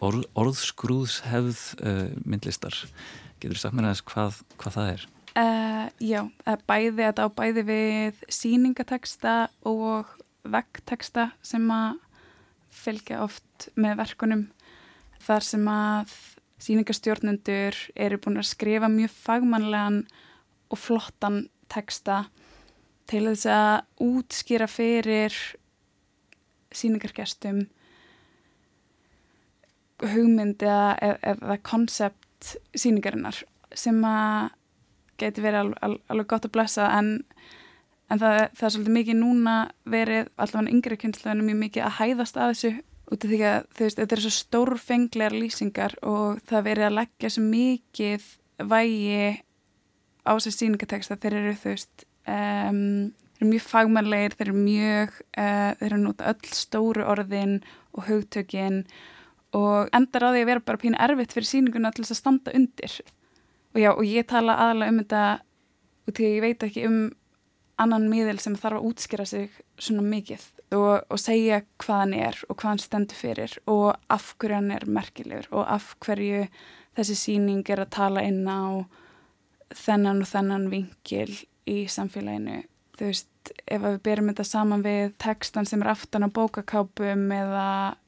orð, 0.04 0.26
orðskrúðshefð 0.38 1.62
uh, 1.82 2.08
myndlistar. 2.26 2.78
Getur 3.38 3.58
þú 3.58 3.64
sagt 3.64 3.78
mér 3.78 3.92
aðeins 3.92 4.06
hvað, 4.10 4.42
hvað 4.58 4.80
það 4.80 4.96
er? 4.96 5.08
Já, 6.02 6.24
bæði 6.66 6.96
þetta 6.98 7.26
á 7.26 7.38
bæði 7.38 7.64
við 7.68 8.22
síningateksta 8.34 9.34
og 9.70 10.10
veggteksta 10.50 11.28
sem 11.46 11.68
að 11.70 12.00
fylgja 12.74 13.22
oft 13.22 13.68
með 13.78 14.00
verkunum 14.02 14.44
þar 15.24 15.46
sem 15.46 15.70
að 15.72 16.16
síningastjórnendur 16.64 17.78
eru 17.96 18.20
búin 18.22 18.42
að 18.42 18.50
skrifa 18.50 18.90
mjög 18.90 19.14
fagmannlegan 19.14 20.02
og 20.74 20.82
flottan 20.82 21.46
teksta 21.72 22.26
til 23.08 23.24
þess 23.30 23.48
að 23.52 24.04
útskýra 24.04 24.68
fyrir 24.70 25.36
síningargestum 26.76 27.68
hugmynd 30.04 30.62
eða, 30.62 31.58
konsept 31.66 32.58
síningarinnar 32.78 33.40
sem 33.74 33.98
að 34.06 34.52
geti 35.18 35.42
verið 35.42 35.64
alveg, 35.64 35.80
alveg, 35.82 36.04
alveg 36.14 36.30
gott 36.30 36.46
að 36.46 36.54
blessa 36.54 36.90
en, 37.00 37.14
en 38.12 38.22
það, 38.22 38.36
það 38.58 38.68
er 38.68 38.76
svolítið 38.76 38.98
mikið 39.00 39.20
núna 39.22 39.56
verið 39.90 40.30
allavega 40.38 40.76
yngri 40.76 41.00
kynsluðinu 41.02 41.48
mjög 41.48 41.60
mikið 41.64 41.88
að 41.88 41.98
hæðast 42.02 42.38
að 42.38 42.54
þessu 42.54 42.74
út 43.08 43.24
af 43.24 43.32
því 43.32 43.42
að 43.48 43.60
veist, 43.80 44.00
þetta 44.00 44.16
er 44.18 44.24
svo 44.24 44.34
stórfenglegar 44.36 45.36
lýsingar 45.36 45.96
og 46.06 46.42
það 46.50 46.66
verið 46.68 46.88
að 46.88 46.98
leggja 46.98 47.32
svo 47.34 47.44
mikið 47.46 48.26
vægi 48.68 49.28
á 50.28 50.32
þessi 50.36 50.54
síningateksta 50.58 51.20
þeir 51.22 51.38
eru 51.40 51.54
þú 51.62 51.74
veist 51.74 52.08
um, 52.28 52.82
þeir 53.38 53.46
eru 53.46 53.52
mjög 53.52 53.68
fagmannleir 53.72 54.36
þeir 54.36 54.48
eru 54.50 54.64
mjög 54.66 55.14
uh, 55.40 55.70
þeir 55.80 55.88
eru 55.92 56.02
nút 56.04 56.26
öll 56.34 56.50
stóru 56.58 57.06
orðin 57.08 57.62
og 57.96 58.10
hugtökin 58.10 58.84
og 59.56 59.94
endar 59.96 60.28
á 60.28 60.30
því 60.34 60.44
að 60.44 60.50
vera 60.52 60.66
bara 60.68 60.82
pínu 60.82 61.00
erfitt 61.00 61.34
fyrir 61.34 61.50
síninguna 61.50 61.94
til 61.96 62.04
þess 62.04 62.18
að 62.18 62.20
standa 62.20 62.54
undir. 62.58 62.98
Og 63.74 63.80
já, 63.80 63.92
og 63.94 64.04
ég 64.04 64.28
tala 64.28 64.58
aðalega 64.60 64.92
um 64.92 65.00
þetta 65.00 65.24
og 66.08 66.18
því 66.18 66.30
ég 66.34 66.44
veit 66.44 66.68
ekki 66.68 66.86
um 66.90 67.00
annan 67.80 68.10
miðil 68.12 68.40
sem 68.42 68.58
þarf 68.60 68.82
að 68.82 68.90
útskýra 68.90 69.26
sig 69.30 69.56
svona 69.80 70.04
mikið 70.04 70.44
og, 70.76 71.04
og 71.08 71.20
segja 71.22 71.62
hvað 71.82 72.02
hann 72.04 72.16
er 72.18 72.40
og 72.48 72.58
hvað 72.58 72.70
hann 72.74 72.84
stendur 72.84 73.20
fyrir 73.20 73.54
og 73.72 73.96
af 74.12 74.34
hverju 74.40 74.58
hann 74.60 74.74
er 74.76 74.88
merkilegur 74.90 75.48
og 75.52 75.68
af 75.72 75.94
hverju 76.04 76.48
þessi 76.98 77.18
síning 77.20 77.64
er 77.70 77.84
að 77.84 77.94
tala 77.96 78.24
inn 78.26 78.44
á 78.48 78.84
þennan 79.76 80.24
og 80.24 80.30
þennan 80.32 80.70
vingil 80.72 81.34
í 81.68 81.84
samfélaginu. 81.92 82.62
Þú 82.98 83.10
veist, 83.12 83.52
ef 83.70 83.84
við 83.84 83.98
byrjum 84.08 84.32
þetta 84.32 84.46
saman 84.48 84.86
við 84.86 85.12
tekstan 85.22 85.68
sem 85.70 85.84
er 85.84 85.92
aftan 85.92 86.26
á 86.26 86.30
bókakápum 86.34 87.28
eða, 87.36 87.68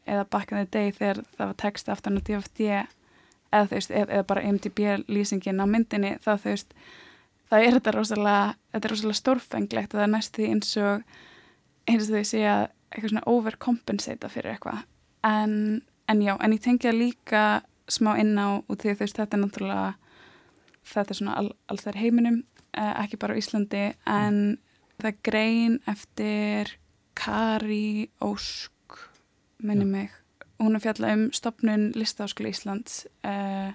eða 0.10 0.26
back 0.32 0.54
in 0.54 0.64
the 0.64 0.70
day 0.72 0.94
þegar 0.96 1.22
það 1.36 1.52
var 1.52 1.60
tekst 1.62 1.92
aftan 1.92 2.18
á 2.18 2.22
DFD 2.26 2.66
eða, 2.70 3.68
veist, 3.70 3.92
eða, 3.92 4.24
bara 4.26 4.46
MDB 4.50 5.06
lýsingin 5.12 5.62
á 5.62 5.66
myndinni 5.70 6.16
þá 6.24 6.32
þú 6.40 6.56
veist 6.56 6.74
það 7.52 7.66
er 7.66 7.78
þetta 7.78 7.96
rosalega, 7.96 8.56
þetta 8.74 8.88
er 8.88 8.96
rosalega 8.96 9.22
stórfenglegt 9.22 9.94
og 9.94 10.00
það 10.00 10.08
er 10.08 10.14
næst 10.16 10.36
því 10.38 10.50
eins 10.56 10.74
og 10.82 11.20
eins 11.90 12.10
og 12.10 12.16
því 12.16 12.24
sé 12.28 12.44
að 12.48 12.66
eitthvað 12.90 13.14
svona 13.14 13.28
overcompensata 13.30 14.30
fyrir 14.32 14.56
eitthvað. 14.56 14.86
En, 15.28 15.82
en 16.10 16.22
já, 16.24 16.36
en 16.38 16.56
ég 16.56 16.64
tengja 16.64 16.94
líka 16.96 17.44
smá 17.90 18.14
inn 18.22 18.38
á 18.38 18.62
út 18.62 18.82
því 18.82 18.96
þú 18.96 19.04
veist 19.04 19.20
þetta 19.20 19.38
er 19.38 19.44
náttúrulega 19.44 19.90
þetta 20.90 21.14
er 21.14 21.20
svona 21.20 21.38
all, 21.42 21.52
alls 21.70 21.86
þær 21.86 22.00
heiminum 22.00 22.42
eh, 22.78 22.94
ekki 23.04 23.20
bara 23.22 23.36
á 23.38 23.40
Íslandi 23.42 23.84
en 24.10 24.40
það 25.00 25.22
grein 25.26 25.78
eftir 25.90 26.76
Kari 27.20 28.10
Ósk 28.24 28.74
minni 29.60 29.86
mig. 29.86 30.12
Hún 30.60 30.76
er 30.76 30.84
fjallað 30.84 31.16
um 31.16 31.24
stopnun 31.36 31.90
listaháskóla 31.96 32.52
Íslands 32.52 33.06
uh, 33.28 33.72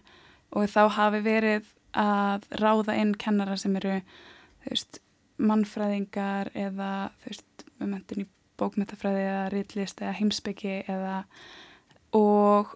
og 0.53 0.69
þá 0.73 0.83
hafi 0.97 1.21
verið 1.25 1.69
að 1.97 2.47
ráða 2.61 2.97
inn 3.01 3.15
kennara 3.21 3.57
sem 3.61 3.77
eru 3.81 3.99
veist, 4.65 5.01
mannfræðingar 5.37 6.51
eða 6.57 7.11
veist, 7.25 7.47
um 7.83 7.95
í 7.95 8.27
bókmetafræði 8.61 9.23
eða 9.27 9.47
rýtlist 9.53 10.03
eða 10.03 10.17
heimsbyggi 10.21 10.75
eða 10.91 11.23
og 12.15 12.75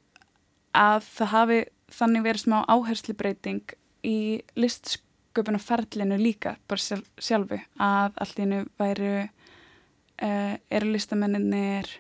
að 0.77 1.05
það 1.07 1.33
hafi 1.35 1.59
þannig 1.95 2.25
verið 2.27 2.45
smá 2.45 2.57
áherslubreyting 2.69 3.75
í 4.07 4.19
listsköpunarferlinu 4.59 6.19
líka 6.21 6.57
bara 6.71 6.83
sjálf, 6.83 7.07
sjálfu 7.19 7.61
að 7.81 8.19
allt 8.19 8.39
í 8.39 8.45
hennu 8.45 8.65
væru 8.81 9.15
uh, 9.25 10.55
eru 10.59 10.93
listamenninir 10.93 11.91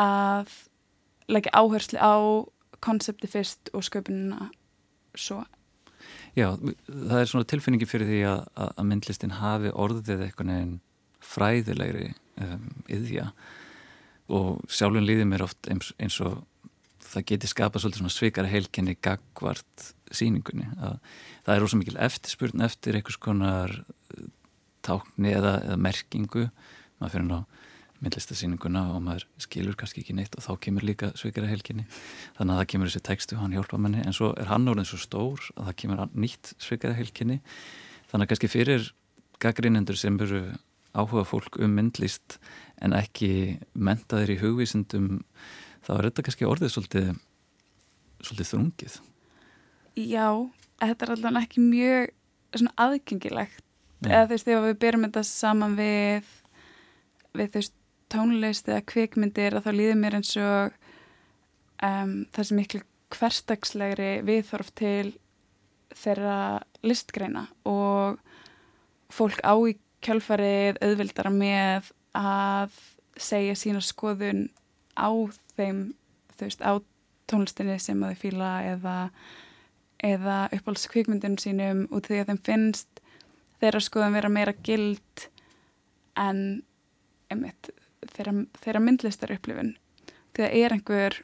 að 0.00 0.50
leggja 1.30 1.54
áherslu 1.58 1.98
á 2.00 2.14
konsepti 2.84 3.30
fyrst 3.30 3.70
og 3.72 3.84
sköpunina 3.86 4.50
svo. 5.16 5.44
Já, 6.36 6.50
það 6.58 7.20
er 7.20 7.30
svona 7.30 7.48
tilfinningi 7.48 7.86
fyrir 7.88 8.10
því 8.10 8.18
að, 8.28 8.40
að 8.66 8.88
myndlistin 8.90 9.38
hafi 9.38 9.70
orðið 9.72 10.26
eitthvað 10.26 10.50
nefn 10.50 10.74
fræðilegri 11.24 12.10
um, 12.42 12.66
yðja 12.90 13.30
og 14.32 14.64
sjálfum 14.72 15.04
líði 15.04 15.26
mér 15.28 15.44
oft 15.46 15.68
eins, 15.70 15.92
eins 16.00 16.16
og 16.24 16.40
það 17.04 17.26
geti 17.30 17.50
skapað 17.50 17.84
svolítið 17.84 18.02
svona 18.02 18.14
svikara 18.14 18.50
heilkenni 18.50 18.96
gagvart 19.04 19.90
síningunni 20.14 20.70
að 20.78 20.96
það 21.44 21.54
er 21.54 21.66
ósað 21.66 21.82
mikil 21.82 21.98
eftirspurn 22.06 22.64
eftir 22.64 22.98
einhvers 22.98 23.20
konar 23.20 23.74
tákni 24.84 25.34
eða, 25.34 25.58
eða 25.64 25.78
merkingu. 25.80 26.48
Maður 27.00 27.14
fyrir 27.14 27.28
ná 27.28 27.38
myndlistasýninguna 28.04 28.82
og 28.92 29.00
maður 29.04 29.24
skilur 29.40 29.76
kannski 29.78 30.02
ekki 30.02 30.16
neitt 30.16 30.34
og 30.36 30.44
þá 30.44 30.52
kemur 30.66 30.84
líka 30.84 31.12
svikara 31.16 31.48
helginni 31.48 31.86
þannig 32.36 32.52
að 32.52 32.58
það 32.58 32.68
kemur 32.72 32.90
þessi 32.90 33.04
textu 33.08 33.38
og 33.38 33.44
hann 33.44 33.56
hjálpa 33.56 33.80
manni. 33.80 34.02
En 34.04 34.16
svo 34.16 34.32
er 34.40 34.50
hann 34.50 34.68
orðin 34.68 34.88
svo 34.88 35.00
stór 35.00 35.48
að 35.54 35.70
það 35.70 35.78
kemur 35.82 36.04
nýtt 36.12 36.52
svikara 36.60 36.98
helginni 36.98 37.40
þannig 38.10 38.26
að 38.26 38.32
kannski 38.32 38.52
fyrir 38.52 38.90
gaggrinendur 39.42 39.98
sem 40.00 40.18
eru 40.20 40.42
áhuga 40.94 41.24
fólk 41.26 41.58
um 41.62 41.74
myndlist 41.76 42.38
en 42.82 42.94
ekki 42.96 43.58
mentaðir 43.74 44.36
í 44.36 44.40
hugvísindum 44.42 45.22
þá 45.84 45.90
er 45.96 46.08
þetta 46.08 46.24
kannski 46.26 46.48
orðið 46.48 46.74
svolítið, 46.74 47.10
svolítið 48.22 48.50
þrungið. 48.52 48.98
Já, 50.00 50.28
þetta 50.82 51.06
er 51.06 51.14
alltaf 51.14 51.40
ekki 51.42 51.64
mjög 51.64 52.70
aðgengilegt. 52.80 53.60
Eða 54.04 54.26
þú 54.26 54.34
veist, 54.34 54.46
þegar 54.46 54.66
við 54.66 54.80
byrjum 54.82 55.06
þetta 55.06 55.22
saman 55.26 55.76
við 55.78 56.32
við 57.34 57.50
þú 57.50 57.60
veist 57.60 57.76
tónlist 58.12 58.68
eða 58.70 58.86
kvikmyndir 58.90 59.56
að 59.56 59.66
þá 59.66 59.70
líður 59.74 60.00
mér 60.00 60.16
eins 60.18 60.32
og 60.38 60.74
um, 61.82 62.12
það 62.34 62.48
sem 62.48 62.60
miklu 62.60 62.82
hverstagslegri 63.14 64.10
viðþorf 64.26 64.70
til 64.78 65.14
þeirra 65.94 66.38
listgreina 66.86 67.46
og 67.68 68.20
fólk 69.14 69.40
á 69.46 69.54
í 69.66 69.76
kjálfarið 70.04 70.80
auðvildara 70.84 71.32
með 71.34 71.90
að 72.18 72.74
segja 73.20 73.54
sína 73.58 73.82
skoðun 73.84 74.48
á 74.98 75.10
þeim, 75.56 75.94
þú 76.34 76.48
veist, 76.48 76.62
á 76.62 76.72
tónlistinni 77.30 77.76
sem 77.82 78.02
þau 78.02 78.14
fýla 78.18 78.50
eða, 78.74 78.96
eða 80.04 80.38
uppáhaldskvikmyndunum 80.52 81.40
sínum 81.40 81.84
út 81.94 82.10
því 82.10 82.20
að 82.22 82.32
þeim 82.32 82.42
finnst 82.48 83.02
þeirra 83.62 83.82
skoðun 83.82 84.18
vera 84.18 84.32
meira 84.32 84.54
gild 84.66 85.28
en 86.20 86.42
einmitt, 87.32 87.70
þeirra, 88.14 88.34
þeirra 88.60 88.82
myndlistar 88.84 89.32
upplifun. 89.34 89.74
Því 90.34 90.46
að 90.46 90.58
er 90.60 90.76
einhver 90.76 91.18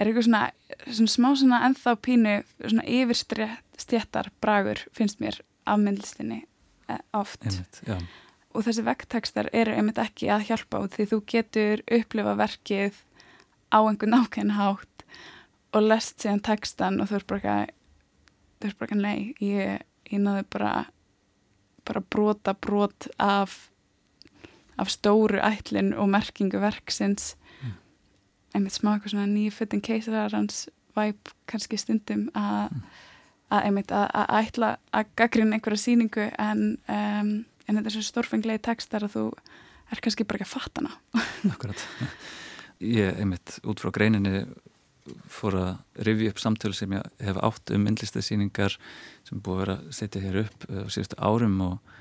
er 0.00 0.08
einhver 0.08 0.26
svona, 0.26 0.44
svona 0.86 1.14
smá 1.14 1.30
svona 1.34 1.64
ennþá 1.68 1.96
pínu 2.04 2.36
svona 2.60 2.86
yfirstjættar 2.86 4.30
bragur 4.42 4.84
finnst 4.96 5.22
mér 5.22 5.40
af 5.68 5.80
myndlistinni 5.80 6.44
oft 7.16 7.46
einmitt, 7.46 7.82
og 8.50 8.66
þessi 8.66 8.84
vekktekstar 8.86 9.50
eru 9.56 9.74
einmitt 9.76 10.00
ekki 10.02 10.30
að 10.32 10.48
hjálpa 10.50 10.82
því 10.94 11.08
þú 11.12 11.20
getur 11.32 11.84
upplifa 11.98 12.36
verkið 12.38 13.02
á 13.70 13.78
einhvern 13.80 14.18
ákveðin 14.18 14.56
hátt 14.58 15.04
og 15.70 15.86
lest 15.86 16.22
síðan 16.22 16.42
tekstan 16.46 17.00
og 17.02 17.10
þú 17.10 17.20
er 17.20 17.26
bara 17.30 17.58
þú 18.60 18.70
er 18.70 18.78
bara 18.80 18.98
nei, 18.98 19.34
ég, 19.42 19.84
ég 20.10 20.22
náðu 20.22 20.46
bara 20.52 20.72
bara 21.86 22.02
brota 22.02 22.54
brot 22.54 23.08
af 23.18 23.70
af 24.80 24.90
stóru 24.90 25.40
ætlin 25.44 25.92
og 25.92 26.08
merkingu 26.08 26.60
verksins 26.60 27.34
mm. 27.60 27.72
einmitt 28.54 28.76
smá 28.76 28.94
eitthvað 28.94 29.14
svona 29.14 29.28
nýfuttin 29.30 29.82
keisararans 29.84 30.68
væp 30.96 31.32
kannski 31.50 31.78
stundum 31.80 32.28
að 32.34 32.70
mm. 32.72 32.84
Að 33.50 33.66
einmitt 33.68 33.94
að, 33.94 34.06
að 34.14 34.32
ætla 34.40 34.70
að 34.96 35.12
gaggrinn 35.18 35.54
einhverja 35.56 35.82
síningu 35.84 36.26
en, 36.38 36.64
um, 36.86 37.32
en 37.66 37.78
þetta 37.78 37.90
er 37.90 37.96
svo 37.96 38.06
stórfenglegi 38.06 38.62
tekstar 38.66 39.06
að 39.06 39.16
þú 39.16 39.24
er 39.90 40.02
kannski 40.04 40.26
bara 40.26 40.40
ekki 40.40 40.48
að 40.48 40.54
fatta 40.54 40.82
hana. 40.82 41.22
Akkurat. 41.54 41.86
Ég 42.80 43.20
einmitt 43.20 43.58
út 43.68 43.82
frá 43.82 43.92
greininni 43.94 44.44
fór 45.30 45.56
að 45.58 46.04
rivja 46.06 46.30
upp 46.30 46.42
samtölu 46.42 46.76
sem 46.76 46.92
ég 46.94 47.24
hef 47.24 47.38
átt 47.42 47.72
um 47.74 47.82
myndlistarsýningar 47.86 48.76
sem 49.26 49.40
búið 49.42 49.56
að 49.56 49.62
vera 49.62 49.76
að 49.78 49.96
setja 49.96 50.22
hér 50.22 50.42
upp 50.44 50.66
á 50.68 50.86
síðustu 50.92 51.18
árum 51.18 51.56
og, 51.66 51.94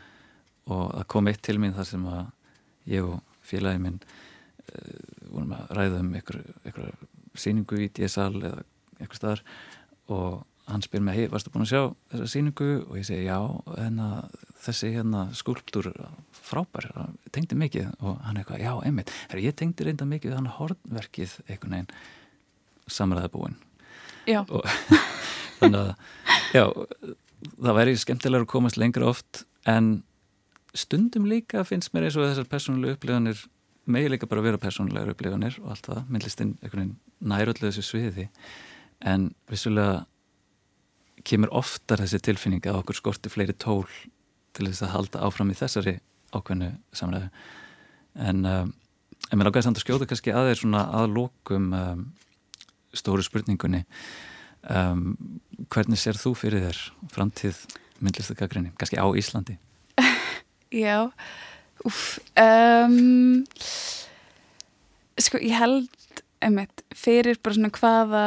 og 0.70 0.84
að 1.00 1.08
koma 1.16 1.34
eitt 1.34 1.42
til 1.46 1.58
mín 1.62 1.74
þar 1.78 1.90
sem 1.90 2.06
að 2.12 2.28
ég 2.90 3.08
og 3.08 3.24
félagi 3.50 3.82
minn 3.82 3.98
uh, 4.04 5.00
vorum 5.32 5.56
að 5.58 5.74
ræða 5.80 6.04
um 6.04 6.14
einhverja 6.20 6.94
síningu 7.40 7.82
í 7.82 7.90
DSL 7.96 8.44
eða 8.44 8.64
eitthvað 9.00 9.20
staðar 9.22 9.44
og 10.12 10.46
hann 10.70 10.84
spyr 10.86 11.02
mér, 11.04 11.18
hei, 11.18 11.30
varstu 11.32 11.52
búin 11.54 11.66
að 11.66 11.72
sjá 11.72 11.82
þessa 12.14 12.30
síningu 12.34 12.70
og 12.86 12.98
ég 13.00 13.08
segi, 13.08 13.26
já, 13.26 13.38
hérna, 13.74 14.10
þessi 14.66 14.92
hérna 14.94 15.24
skulptúr 15.38 15.90
frábær, 16.36 16.90
tengdi 17.36 17.58
mikið. 17.58 17.90
Og 18.00 18.20
hann 18.26 18.38
eitthvað, 18.42 18.64
já, 18.64 18.72
einmitt, 18.86 19.14
Her, 19.32 19.42
ég 19.44 19.58
tengdi 19.58 19.88
reynda 19.88 20.08
mikið 20.10 20.38
hann 20.38 20.52
hornverkið 20.60 21.40
einhvern 21.48 21.76
veginn 21.80 21.92
samræða 22.90 23.30
búin 23.34 23.58
og 24.38 24.66
þannig 25.60 25.80
að 25.80 25.90
já, 26.54 26.66
það 27.58 27.78
væri 27.80 27.96
skemmtilega 28.00 28.46
að 28.46 28.52
komast 28.52 28.80
lengra 28.80 29.10
oft 29.10 29.44
en 29.70 30.02
stundum 30.78 31.26
líka 31.30 31.64
finnst 31.66 31.94
mér 31.94 32.08
eins 32.08 32.18
og 32.20 32.28
þessar 32.28 32.50
persónulega 32.50 32.98
upplifanir 32.98 33.42
megi 33.90 34.12
líka 34.12 34.30
bara 34.30 34.44
að 34.44 34.50
vera 34.52 34.62
persónulegar 34.62 35.14
upplifanir 35.16 35.58
og 35.64 35.72
allt 35.74 35.90
það, 35.90 36.02
myndlistinn 36.14 36.54
næröldu 37.20 37.66
þessu 37.66 37.86
sviði. 37.86 38.28
En 39.02 39.32
vissulega 39.50 40.04
kemur 41.28 41.52
oftar 41.56 42.04
þessi 42.04 42.22
tilfinning 42.30 42.66
að 42.68 42.82
okkur 42.82 43.00
skorti 43.00 43.32
fleiri 43.32 43.56
tól 43.58 43.86
til 44.56 44.68
þess 44.68 44.86
að 44.86 44.94
halda 44.96 45.24
áfram 45.28 45.52
í 45.54 45.58
þessari 45.58 45.98
ákveðnu 46.36 46.72
samræðu. 46.96 47.30
En, 48.20 48.46
um, 48.46 48.72
en 49.30 49.40
mér 49.40 49.50
ágæði 49.50 49.68
samt 49.68 49.80
að 49.80 49.86
skjóta 49.86 50.10
kannski 50.10 50.34
að 50.34 50.50
þeir 50.50 50.62
svona 50.62 50.86
aðlokum 51.00 51.70
um, 51.76 52.04
stóru 52.98 53.26
spurningunni. 53.26 53.84
Um, 54.70 55.14
hvernig 55.72 56.02
sér 56.02 56.20
þú 56.20 56.34
fyrir 56.38 56.66
þér 56.68 56.82
framtíð 57.14 57.62
myndlistakakrinni, 58.04 58.74
kannski 58.80 59.00
á 59.00 59.08
Íslandi? 59.16 59.56
Já, 60.84 61.10
um, 61.84 63.46
sko 65.20 65.40
ég 65.42 65.56
held, 65.56 66.24
einmitt, 66.44 66.84
fyrir 66.96 67.40
bara 67.44 67.58
svona 67.58 67.72
hvaða 67.76 68.26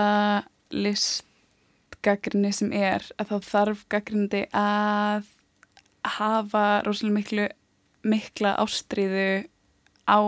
listgagrinni 2.03 2.51
sem 2.53 2.73
er, 2.73 3.03
að 3.19 3.31
þá 3.31 3.47
þarf 3.47 3.83
gagrindi 3.89 4.47
að 4.53 5.27
hafa 6.03 6.83
rosalega 6.83 7.15
miklu, 7.15 7.45
mikla 8.03 8.57
ástriðu 8.59 9.47
á 10.11 10.19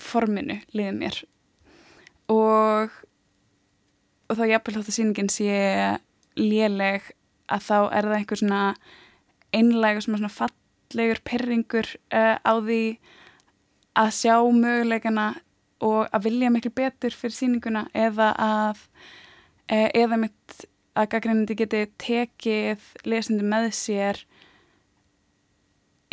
forminu 0.00 0.56
liðið 0.72 0.96
mér. 0.96 1.18
Og, 2.32 2.88
og 4.28 4.38
þá 4.38 4.44
jafnvel 4.48 4.74
þátt 4.78 4.88
að 4.88 4.96
síningin 4.96 5.28
sé 5.28 5.98
léleg 6.38 7.12
að 7.48 7.60
þá 7.68 7.76
er 7.92 8.08
það 8.08 8.16
einhver 8.16 8.40
svona 8.40 8.62
einlega 9.52 10.00
svona 10.04 10.32
fall 10.32 10.54
andlegur 10.88 11.20
perringur 11.20 11.84
uh, 12.16 12.40
á 12.40 12.52
því 12.64 12.96
að 14.00 14.14
sjá 14.16 14.40
möguleikana 14.40 15.34
og 15.84 16.08
að 16.08 16.24
vilja 16.24 16.48
miklu 16.48 16.72
betur 16.72 17.12
fyrir 17.12 17.36
síninguna 17.36 17.84
eða 17.92 18.30
að 18.32 18.80
uh, 19.68 19.90
eða 19.92 20.16
mitt 20.24 20.64
að 20.98 21.10
gaggrænandi 21.14 21.56
geti 21.58 21.84
tekið 22.02 22.86
lesandi 23.08 23.46
með 23.46 23.68
sér 23.78 24.22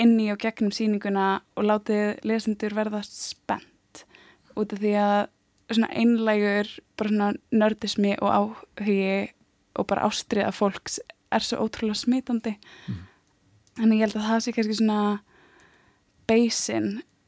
inn 0.01 0.17
í 0.19 0.29
og 0.33 0.41
gegnum 0.43 0.73
síninguna 0.75 1.39
og 1.55 1.69
látið 1.69 2.21
lesendur 2.27 2.75
verða 2.77 3.01
spennt 3.07 4.05
út 4.55 4.75
af 4.75 4.81
því 4.83 4.93
að 5.01 5.17
svona 5.71 5.91
einlægur 5.97 6.69
bara 6.99 7.11
svona 7.11 7.31
nördismi 7.51 8.13
og 8.21 8.29
áhugi 8.37 9.33
og 9.75 9.87
bara 9.89 10.05
ástriða 10.07 10.53
fólks 10.55 10.99
er 11.33 11.43
svo 11.43 11.65
ótrúlega 11.65 11.97
smitandi 11.99 12.53
mm. 12.87 13.03
Þannig 13.75 13.99
ég 13.99 14.05
held 14.05 14.15
að 14.21 14.27
það 14.29 14.43
sé 14.43 14.51
kannski 14.55 14.75
svona 14.77 14.99
beisin. 16.29 16.85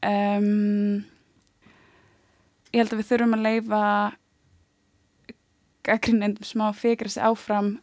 Um, 0.08 1.02
ég 2.72 2.80
held 2.80 2.94
að 2.94 3.02
við 3.02 3.08
þurfum 3.10 3.36
að 3.36 3.44
leifa 3.44 3.82
gaggrinnendum 5.88 6.46
smá 6.46 6.68
að 6.70 6.80
fikra 6.84 7.12
sig 7.12 7.24
áfram. 7.24 7.76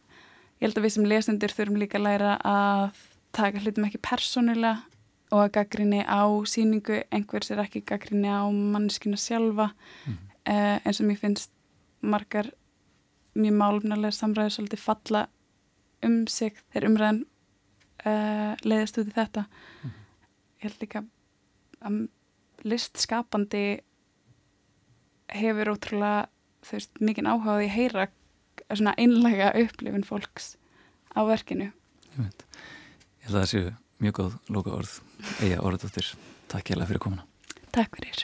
Ég 0.60 0.68
held 0.68 0.78
að 0.80 0.86
við 0.86 0.94
sem 0.96 1.08
lesendur 1.10 1.52
þurfum 1.52 1.80
líka 1.80 1.98
að 2.00 2.06
læra 2.06 2.36
að 2.46 3.00
taka 3.36 3.60
hlutum 3.60 3.86
ekki 3.88 4.00
persónulega 4.04 4.78
og 5.34 5.42
að 5.42 5.52
gaggrinni 5.58 6.02
á 6.06 6.22
síningu 6.46 7.00
einhvers 7.14 7.50
er 7.50 7.62
ekki 7.64 7.82
gaggrinni 7.86 8.30
á 8.30 8.46
manneskina 8.46 9.18
sjálfa 9.18 9.72
mm. 10.06 10.18
uh, 10.46 10.76
eins 10.86 11.00
og 11.02 11.08
mér 11.08 11.18
finnst 11.20 11.50
margar 12.00 12.52
mjög 13.36 13.58
málumnalega 13.58 14.14
samræður 14.14 14.54
svolítið 14.56 14.84
falla 14.84 15.24
um 16.06 16.20
sig 16.30 16.54
þegar 16.70 16.88
umræðan 16.90 17.20
uh, 18.06 18.52
leiðist 18.62 19.00
út 19.02 19.10
í 19.10 19.16
þetta 19.16 19.44
mm. 19.48 19.98
ég 20.62 20.68
held 20.68 20.84
líka 20.84 21.04
að 21.82 21.98
listskapandi 22.66 23.64
hefur 25.36 25.74
ótrúlega 25.74 26.28
þú 26.66 26.78
veist, 26.78 26.94
mikinn 27.00 27.30
áhugaði 27.30 27.70
að 27.70 27.76
heyra 27.78 28.06
svona 28.68 28.94
einlega 28.98 29.52
upplifin 29.62 30.06
fólks 30.06 30.54
á 31.14 31.22
verkinu. 31.28 31.70
Ég, 32.16 32.30
ég 32.30 33.28
held 33.28 33.34
að 33.34 33.42
það 33.42 33.50
séu 33.52 33.74
mjög 34.02 34.18
góð 34.20 34.38
lóka 34.52 34.74
orð, 34.76 34.96
eiga 35.40 35.62
orðdóttir 35.64 36.14
Takk 36.46 36.70
ég 36.70 36.76
alveg 36.76 36.92
fyrir 36.92 37.02
komuna. 37.02 37.24
Takk 37.74 37.96
fyrir. 37.98 38.20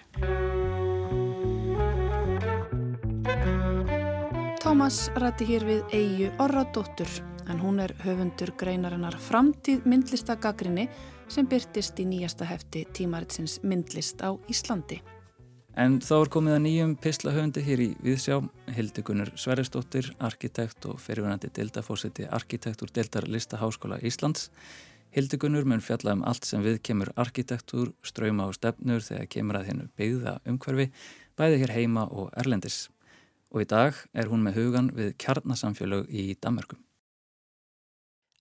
Tómas 4.62 5.08
rætti 5.18 5.48
hér 5.48 5.66
við 5.66 5.96
Eyju 5.98 6.28
Orradóttur 6.40 7.10
en 7.50 7.58
hún 7.60 7.82
er 7.82 7.96
höfundur 8.04 8.54
greinarinnar 8.58 9.18
Framtíð 9.18 9.88
myndlistagagrinni 9.90 10.86
sem 11.32 11.48
byrtist 11.50 11.98
í 11.98 12.06
nýjasta 12.06 12.46
hefti 12.46 12.84
tímaritsins 12.94 13.58
myndlist 13.66 14.22
á 14.22 14.30
Íslandi. 14.48 15.00
En 15.72 15.94
þá 16.04 16.16
er 16.18 16.28
komið 16.28 16.52
að 16.52 16.64
nýjum 16.66 16.90
pislahöfundi 17.00 17.62
hér 17.64 17.80
í 17.80 17.86
Viðsjá, 18.04 18.34
Hildegunur 18.76 19.30
Sverresdóttir, 19.40 20.10
arkitekt 20.20 20.84
og 20.84 20.98
fyrirvunandi 21.00 21.48
deildafósiti 21.56 22.26
arkitektur 22.28 22.92
Deildar 22.92 23.24
Listaháskóla 23.24 23.96
Íslands. 24.04 24.50
Hildegunur 25.16 25.64
mun 25.64 25.80
fjalla 25.80 26.12
um 26.12 26.26
allt 26.28 26.44
sem 26.44 26.60
við 26.60 26.76
kemur 26.84 27.14
arkitektur, 27.16 27.94
ströyma 28.04 28.50
og 28.50 28.58
stefnur 28.58 29.00
þegar 29.00 29.30
kemur 29.32 29.62
að 29.62 29.70
hennu 29.70 29.88
byggða 29.96 30.34
umhverfi, 30.52 30.90
bæði 31.40 31.62
hér 31.64 31.72
heima 31.78 32.04
og 32.04 32.28
erlendis. 32.36 32.90
Og 33.48 33.64
í 33.64 33.70
dag 33.72 33.96
er 34.12 34.28
hún 34.28 34.44
með 34.44 34.60
hugan 34.60 34.92
við 34.92 35.14
kjarnasamfélög 35.24 36.12
í 36.12 36.34
Danmarkum. 36.36 36.84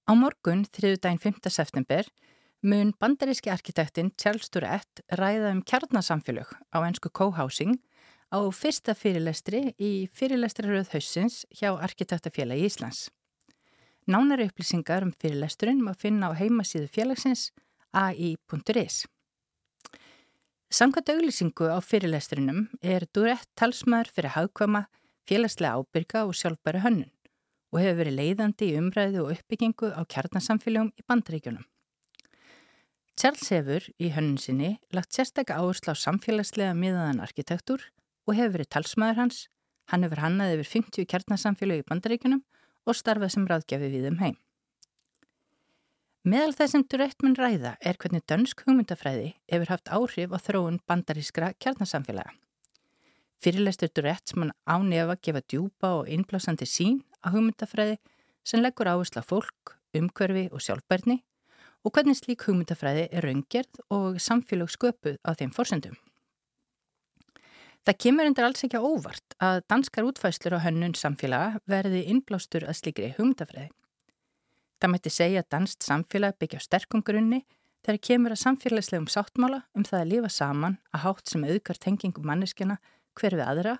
Á 0.04 0.12
morgun, 0.20 0.66
þriðu 0.68 1.00
daginn 1.00 1.24
5. 1.32 1.48
september, 1.48 2.12
mun 2.62 2.94
bandaríski 3.00 3.50
arkitektin 3.50 4.12
Charles 4.22 4.50
Durett 4.54 5.02
ræða 5.18 5.52
um 5.56 5.62
kjarnasamfélög 5.66 6.50
á 6.70 6.78
ennsku 6.86 7.10
co-housing 7.10 7.80
á 8.30 8.40
fyrsta 8.54 8.94
fyrirlestri 8.94 9.74
í 9.82 10.08
fyrirlestraröð 10.14 10.94
hausins 10.94 11.42
hjá 11.50 11.74
Arkitektafélagi 11.74 12.70
Íslands. 12.70 13.10
Nánari 14.06 14.48
upplýsingar 14.50 15.04
um 15.04 15.12
fyrirlesturinn 15.12 15.82
má 15.82 15.94
finna 15.98 16.30
á 16.30 16.38
heimasíðu 16.38 16.88
félagsins 16.88 17.50
ai.is. 17.94 19.08
Samkvæmt 20.72 21.10
auglýsingu 21.12 21.66
á 21.68 21.82
fyrirlesturinnum 21.84 22.70
er 22.82 23.08
Durett 23.12 23.50
talsmaður 23.58 24.14
fyrir 24.14 24.36
hagkvama, 24.38 24.86
félagslega 25.28 25.82
ábyrga 25.82 26.24
og 26.30 26.38
sjálfbæri 26.38 26.86
hönnun 26.86 27.12
og 27.72 27.80
hefur 27.80 28.02
verið 28.04 28.18
leiðandi 28.20 28.70
í 28.70 28.80
umræðu 28.80 29.26
og 29.26 29.36
uppbyggingu 29.36 29.92
á 29.96 30.02
kjarnasamfélagum 30.06 30.92
í 30.96 31.06
bandaríkjunum. 31.08 31.66
Charles 33.20 33.50
hefur 33.52 33.86
í 34.00 34.12
hönnun 34.16 34.40
sinni 34.42 34.76
lagt 34.96 35.14
sérstakka 35.14 35.58
áherslu 35.60 35.94
á 35.94 35.96
samfélagslega 36.00 36.76
miðaðan 36.78 37.22
arkitektur 37.24 37.84
og 38.28 38.38
hefur 38.38 38.56
verið 38.58 38.72
talsmaður 38.76 39.20
hans. 39.22 39.42
Hann 39.92 40.06
hefur 40.06 40.22
hannað 40.24 40.56
yfir 40.56 40.70
50 40.78 41.10
kjarnasamfélagi 41.12 41.84
í 41.84 41.88
bandaríkunum 41.90 42.44
og 42.88 42.98
starfað 42.98 43.34
sem 43.36 43.48
ráðgjafi 43.50 43.90
við 43.92 44.08
um 44.12 44.22
heim. 44.24 44.38
Meðal 46.22 46.54
það 46.54 46.72
sem 46.72 46.84
Durett 46.86 47.24
mun 47.26 47.36
ræða 47.38 47.74
er 47.82 47.98
hvernig 47.98 48.24
dönsk 48.30 48.62
hugmyndafræði 48.68 49.32
hefur 49.50 49.72
haft 49.74 49.90
áhrif 49.90 50.36
á 50.38 50.38
þróun 50.38 50.78
bandarískra 50.86 51.52
kjarnasamfélaga. 51.58 52.36
Fyrirlestur 53.42 53.90
Durett 53.90 54.36
mun 54.38 54.54
ánefa 54.70 55.18
gefa 55.18 55.42
djúpa 55.42 55.96
og 55.98 56.12
innblásandi 56.14 56.68
sín 56.70 57.02
á 57.26 57.34
hugmyndafræði 57.34 57.98
sem 58.46 58.62
leggur 58.62 58.90
áherslu 58.94 59.22
á 59.22 59.26
fólk, 59.26 59.74
umhverfi 59.98 60.46
og 60.54 60.62
sjálfbærni 60.62 61.24
og 61.82 61.94
hvernig 61.96 62.18
slík 62.20 62.46
hugmyndafræði 62.46 63.08
er 63.10 63.26
raungerð 63.26 63.82
og 63.94 64.20
samfélag 64.22 64.72
sköpuð 64.74 65.18
á 65.26 65.32
þeim 65.38 65.54
fórsendum. 65.56 65.98
Það 67.82 67.98
kemur 68.04 68.28
endur 68.30 68.46
alls 68.46 68.62
ekki 68.62 68.78
óvart 68.78 69.36
að 69.42 69.64
danskar 69.72 70.06
útfæslur 70.06 70.54
á 70.62 70.66
hönnun 70.68 70.94
samfélaga 70.94 71.62
verði 71.66 72.04
innblástur 72.14 72.68
að 72.70 72.78
slikri 72.78 73.10
hugmyndafræði. 73.16 73.72
Það 74.82 74.92
mætti 74.94 75.14
segja 75.14 75.42
að 75.42 75.50
danst 75.56 75.86
samfélag 75.86 76.38
byggja 76.42 76.62
á 76.62 76.66
sterkum 76.68 77.02
grunni 77.06 77.42
þegar 77.82 78.02
kemur 78.08 78.36
að 78.36 78.44
samfélagslegum 78.44 79.10
sáttmála 79.10 79.64
um 79.74 79.86
það 79.86 80.04
að 80.04 80.12
lifa 80.14 80.30
saman 80.30 80.78
að 80.94 81.04
hátt 81.08 81.34
sem 81.34 81.48
auðgar 81.48 81.82
tengingum 81.82 82.30
manneskjana 82.30 82.78
hver 83.18 83.38
við 83.38 83.48
aðra 83.48 83.76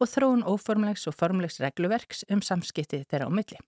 og 0.00 0.08
þróun 0.08 0.46
óformlegs 0.48 1.04
og 1.08 1.16
formlegs 1.16 1.60
regluverks 1.60 2.24
um 2.32 2.40
samskiptið 2.40 3.04
þeirra 3.10 3.28
á 3.28 3.32
milli. 3.36 3.60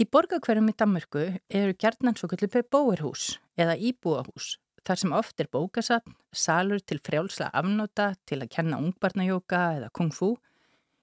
Í 0.00 0.06
borgakverjum 0.08 0.70
í 0.70 0.72
Danmörku 0.80 1.22
eru 1.52 1.74
gerðnan 1.76 2.14
svo 2.16 2.30
kallið 2.30 2.62
bóirhús 2.72 3.34
eða 3.60 3.74
íbúahús 3.76 4.54
þar 4.80 4.96
sem 4.96 5.12
oft 5.12 5.40
er 5.42 5.48
bókasapn, 5.52 6.14
salur 6.32 6.80
til 6.80 6.96
frjálsla 7.04 7.50
afnóta 7.52 8.14
til 8.24 8.38
að 8.40 8.48
kenna 8.54 8.78
ungbarnajóka 8.80 9.58
eða 9.76 9.90
kung 9.92 10.08
fu, 10.16 10.30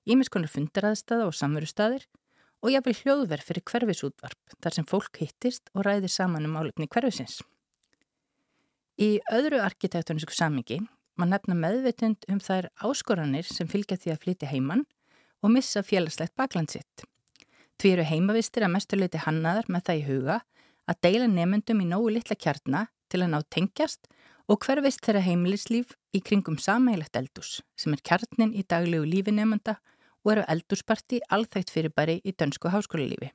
ímiskonur 0.09 0.49
fundaraðstæða 0.49 1.27
og 1.29 1.35
samverustæðir 1.37 2.07
og 2.65 2.73
jáfnveil 2.73 2.95
hljóðverð 3.03 3.45
fyrir 3.45 3.65
hverfisútvarp 3.69 4.55
þar 4.65 4.77
sem 4.79 4.87
fólk 4.89 5.19
hittist 5.21 5.69
og 5.75 5.85
ræðir 5.85 6.09
saman 6.09 6.47
um 6.49 6.57
álefni 6.57 6.87
hverfisins. 6.89 7.43
Í 8.97 9.19
öðru 9.29 9.59
arkitektonísku 9.61 10.33
samingi 10.33 10.79
maður 11.21 11.35
nefna 11.35 11.59
meðvitund 11.59 12.25
um 12.33 12.41
þær 12.41 12.71
áskoranir 12.81 13.45
sem 13.45 13.69
fylgja 13.69 13.99
því 14.01 14.15
að 14.15 14.25
flytja 14.25 14.49
heimann 14.49 14.87
og 15.45 15.53
missa 15.53 15.85
félagslegt 15.85 16.33
baklandsitt. 16.33 17.05
Því 17.77 17.93
eru 17.93 18.05
heimavistir 18.09 18.65
að 18.65 18.73
mestuleiti 18.73 19.21
hannaðar 19.21 19.67
með 19.69 19.83
það 19.89 19.99
í 19.99 20.05
huga 20.07 20.37
að 20.89 21.01
deila 21.05 21.27
nefnendum 21.29 21.81
í 21.83 21.89
nógu 21.89 22.13
litla 22.15 22.37
kjarnar 22.39 22.87
til 23.11 23.21
að 23.21 23.33
ná 23.33 23.39
tengjast 23.53 24.07
og 24.47 24.63
hverfist 24.63 25.03
þeirra 25.05 25.25
heimilislíf 25.25 25.93
í 26.15 26.21
kringum 26.23 26.57
samægilegt 26.61 27.19
eldús 27.19 27.57
sem 27.79 27.93
er 27.93 28.03
kjarnin 28.09 28.55
í 28.55 28.63
daglegu 28.63 29.05
lífi 29.05 29.33
nefnenda 29.35 29.77
og 30.23 30.33
eru 30.33 30.45
eldúsparti 30.53 31.19
alþægt 31.29 31.73
fyrirbæri 31.73 32.17
í 32.23 32.33
dönsku 32.33 32.71
háskólalífi. 32.73 33.29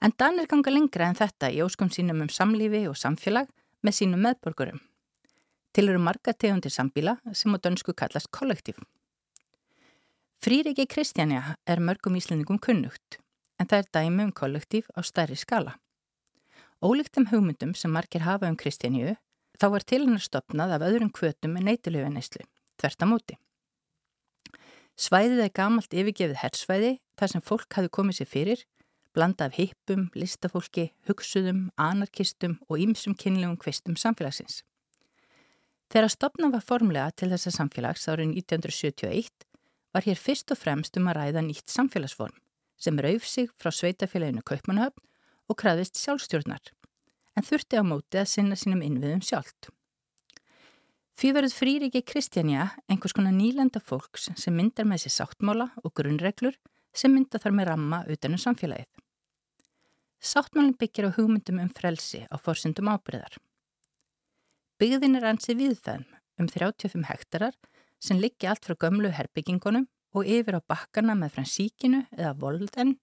En 0.00 0.14
Danir 0.16 0.46
ganga 0.46 0.70
lengra 0.70 1.08
en 1.08 1.18
þetta 1.18 1.50
í 1.50 1.58
óskum 1.64 1.90
sínum 1.90 2.22
um 2.22 2.30
samlífi 2.30 2.84
og 2.86 2.96
samfélag 2.96 3.48
með 3.82 3.98
sínum 3.98 4.22
meðborgurum. 4.22 4.78
Til 5.74 5.88
eru 5.88 5.98
marga 5.98 6.32
tegundir 6.32 6.72
sambíla 6.72 7.18
sem 7.34 7.54
á 7.54 7.58
dönsku 7.58 7.94
kallast 7.96 8.30
kollektív. 8.30 8.78
Frýriki 10.38 10.84
Kristjania 10.86 11.56
er 11.66 11.80
mörgum 11.82 12.14
íslendingum 12.14 12.60
kunnugt 12.62 13.16
en 13.58 13.66
það 13.66 13.80
er 13.80 13.86
dæmi 13.96 14.26
um 14.28 14.30
kollektív 14.30 14.86
á 14.94 15.02
stærri 15.02 15.34
skala. 15.34 15.72
Ólíktum 16.78 17.26
hugmyndum 17.32 17.72
sem 17.74 17.90
margir 17.90 18.22
hafa 18.22 18.46
um 18.46 18.54
Kristjaníu 18.54 19.16
þá 19.58 19.66
var 19.72 19.82
til 19.82 20.04
hennar 20.04 20.22
stopnað 20.22 20.76
af 20.76 20.84
öðrum 20.86 21.10
kvötum 21.10 21.56
með 21.56 21.66
neytilöfinnæslu, 21.68 22.46
þvert 22.78 23.02
að 23.02 23.10
móti. 23.10 23.38
Svæðið 24.94 25.42
er 25.48 25.52
gamalt 25.58 25.98
yfirgefið 25.98 26.38
hersvæði 26.44 26.92
þar 27.18 27.34
sem 27.34 27.46
fólk 27.50 27.74
hafi 27.74 27.90
komið 27.98 28.20
sér 28.20 28.30
fyrir, 28.30 28.64
blanda 29.10 29.50
af 29.50 29.58
hippum, 29.58 30.06
listafólki, 30.14 30.92
hugsuðum, 31.10 31.72
anarkistum 31.74 32.60
og 32.70 32.78
ímsum 32.78 33.18
kynlegum 33.18 33.58
kvistum 33.58 33.98
samfélagsins. 33.98 34.62
Þegar 35.90 36.14
stopna 36.14 36.54
var 36.54 36.62
formlega 36.62 37.10
til 37.18 37.32
þessa 37.34 37.50
samfélags 37.58 38.06
árið 38.06 38.36
1971 38.38 39.47
var 39.94 40.04
hér 40.04 40.20
fyrst 40.20 40.52
og 40.52 40.60
fremst 40.60 40.96
um 41.00 41.08
að 41.10 41.20
ræða 41.20 41.44
nýtt 41.46 41.72
samfélagsform 41.72 42.36
sem 42.78 42.98
rauf 43.02 43.26
sig 43.26 43.48
frá 43.58 43.72
sveitafélaginu 43.74 44.44
Kaupmannhöfn 44.46 45.02
og 45.48 45.58
kraðist 45.58 45.98
sjálfstjórnar 45.98 46.72
en 47.38 47.46
þurfti 47.46 47.80
á 47.80 47.84
móti 47.86 48.20
að 48.20 48.30
sinna 48.32 48.58
sínum 48.58 48.82
innviðum 48.84 49.22
sjálft. 49.24 49.70
Því 51.18 51.32
verður 51.34 51.54
frýriki 51.54 52.02
Kristjania 52.06 52.68
einhvers 52.86 53.14
konar 53.16 53.34
nýlenda 53.34 53.80
fólks 53.82 54.28
sem 54.38 54.54
myndar 54.54 54.86
með 54.86 55.04
sér 55.04 55.14
sáttmála 55.16 55.72
og 55.82 55.94
grunnreglur 55.98 56.54
sem 56.94 57.10
mynda 57.14 57.40
þar 57.42 57.56
með 57.58 57.68
ramma 57.72 58.04
utanum 58.10 58.38
samfélagið. 58.42 58.86
Sáttmálinn 60.18 60.76
byggir 60.78 61.10
á 61.10 61.14
hugmyndum 61.14 61.60
um 61.62 61.70
frelsi 61.74 62.24
á 62.26 62.36
forsundum 62.42 62.90
ábyrðar. 62.90 63.34
Byggðin 64.78 65.18
er 65.18 65.26
ansi 65.30 65.54
við 65.58 65.78
þeim 65.82 66.06
um 66.38 66.46
35 66.50 67.06
hektarar 67.10 67.54
sem 67.98 68.18
liggja 68.20 68.52
allt 68.52 68.66
frá 68.66 68.76
gömlu 68.78 69.10
herbyggingunum 69.14 69.86
og 70.16 70.26
yfir 70.26 70.58
á 70.58 70.60
bakkana 70.62 71.16
með 71.18 71.36
fransíkinu 71.36 72.04
eða 72.16 72.34
volden 72.40 72.96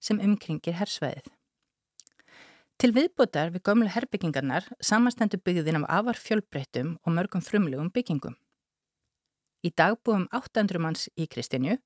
sem 0.00 0.20
umkringir 0.20 0.76
hersveið. 0.80 1.28
Til 2.80 2.94
viðbútar 2.96 3.50
við 3.52 3.64
gömlu 3.68 3.90
herbyggingarnar 3.92 4.64
samastendur 4.80 5.42
byggðin 5.44 5.82
af 5.82 5.88
afar 5.98 6.20
fjölbreyttum 6.20 6.94
og 7.04 7.12
mörgum 7.12 7.44
frumlegum 7.44 7.90
byggingum. 7.92 8.36
Í 9.60 9.68
dag 9.76 9.98
búum 10.04 10.24
800 10.32 10.80
manns 10.80 11.08
í 11.20 11.26
Kristinju 11.28 11.76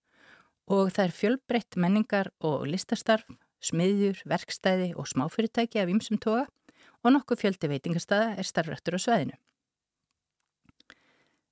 og 0.70 0.92
það 0.94 1.08
er 1.08 1.16
fjölbreytt 1.16 1.76
menningar 1.76 2.30
og 2.38 2.68
listastarf, 2.70 3.26
smiðjur, 3.64 4.22
verkstæði 4.28 4.92
og 4.94 5.08
smáfyrirtæki 5.10 5.82
af 5.82 5.90
ýmsum 5.90 6.20
toga 6.22 6.46
og 7.02 7.16
nokkuð 7.16 7.42
fjöldi 7.42 7.72
veitingarstaða 7.74 8.36
er 8.38 8.46
starfrættur 8.46 8.94
á 8.96 9.00
sveðinu. 9.02 9.36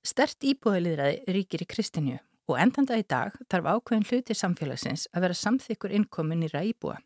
Stert 0.02 0.42
íbúðaliðraði 0.42 1.34
ríkir 1.36 1.62
í 1.62 1.66
Kristinju 1.70 2.18
og 2.50 2.58
endanda 2.58 2.96
í 2.98 3.04
dag 3.06 3.36
þarf 3.46 3.68
ákveðin 3.70 4.06
hluti 4.08 4.34
samfélagsins 4.34 5.06
að 5.14 5.26
vera 5.26 5.38
samþykkur 5.38 5.94
innkomin 5.94 6.42
í 6.42 6.50
ræðbúa. 6.50 6.96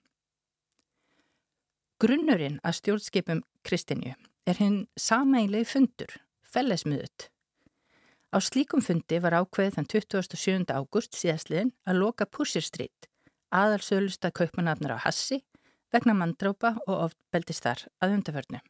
Grunnurinn 2.01 2.57
að 2.65 2.79
stjórnskipum 2.79 3.43
Kristinju 3.69 4.15
er 4.49 4.61
hinn 4.61 4.79
sameinlegi 4.97 5.69
fundur, 5.69 6.13
fellesmiðut. 6.45 7.29
Á 8.33 8.41
slíkum 8.41 8.85
fundi 8.85 9.21
var 9.21 9.37
ákveðið 9.43 9.77
þann 9.77 9.91
27. 9.93 10.73
ágúst 10.73 11.17
síðastliðin 11.21 11.75
að 11.89 12.01
loka 12.01 12.27
Pusher 12.29 12.65
Street, 12.65 13.11
aðalsölusta 13.53 14.33
kaupmanafnar 14.33 14.97
á 14.97 15.05
Hassi 15.05 15.43
vegna 15.93 16.17
manndrópa 16.17 16.75
og 16.87 17.11
ofbeldist 17.11 17.65
þar 17.65 17.85
að 18.01 18.17
undarförnu. 18.19 18.63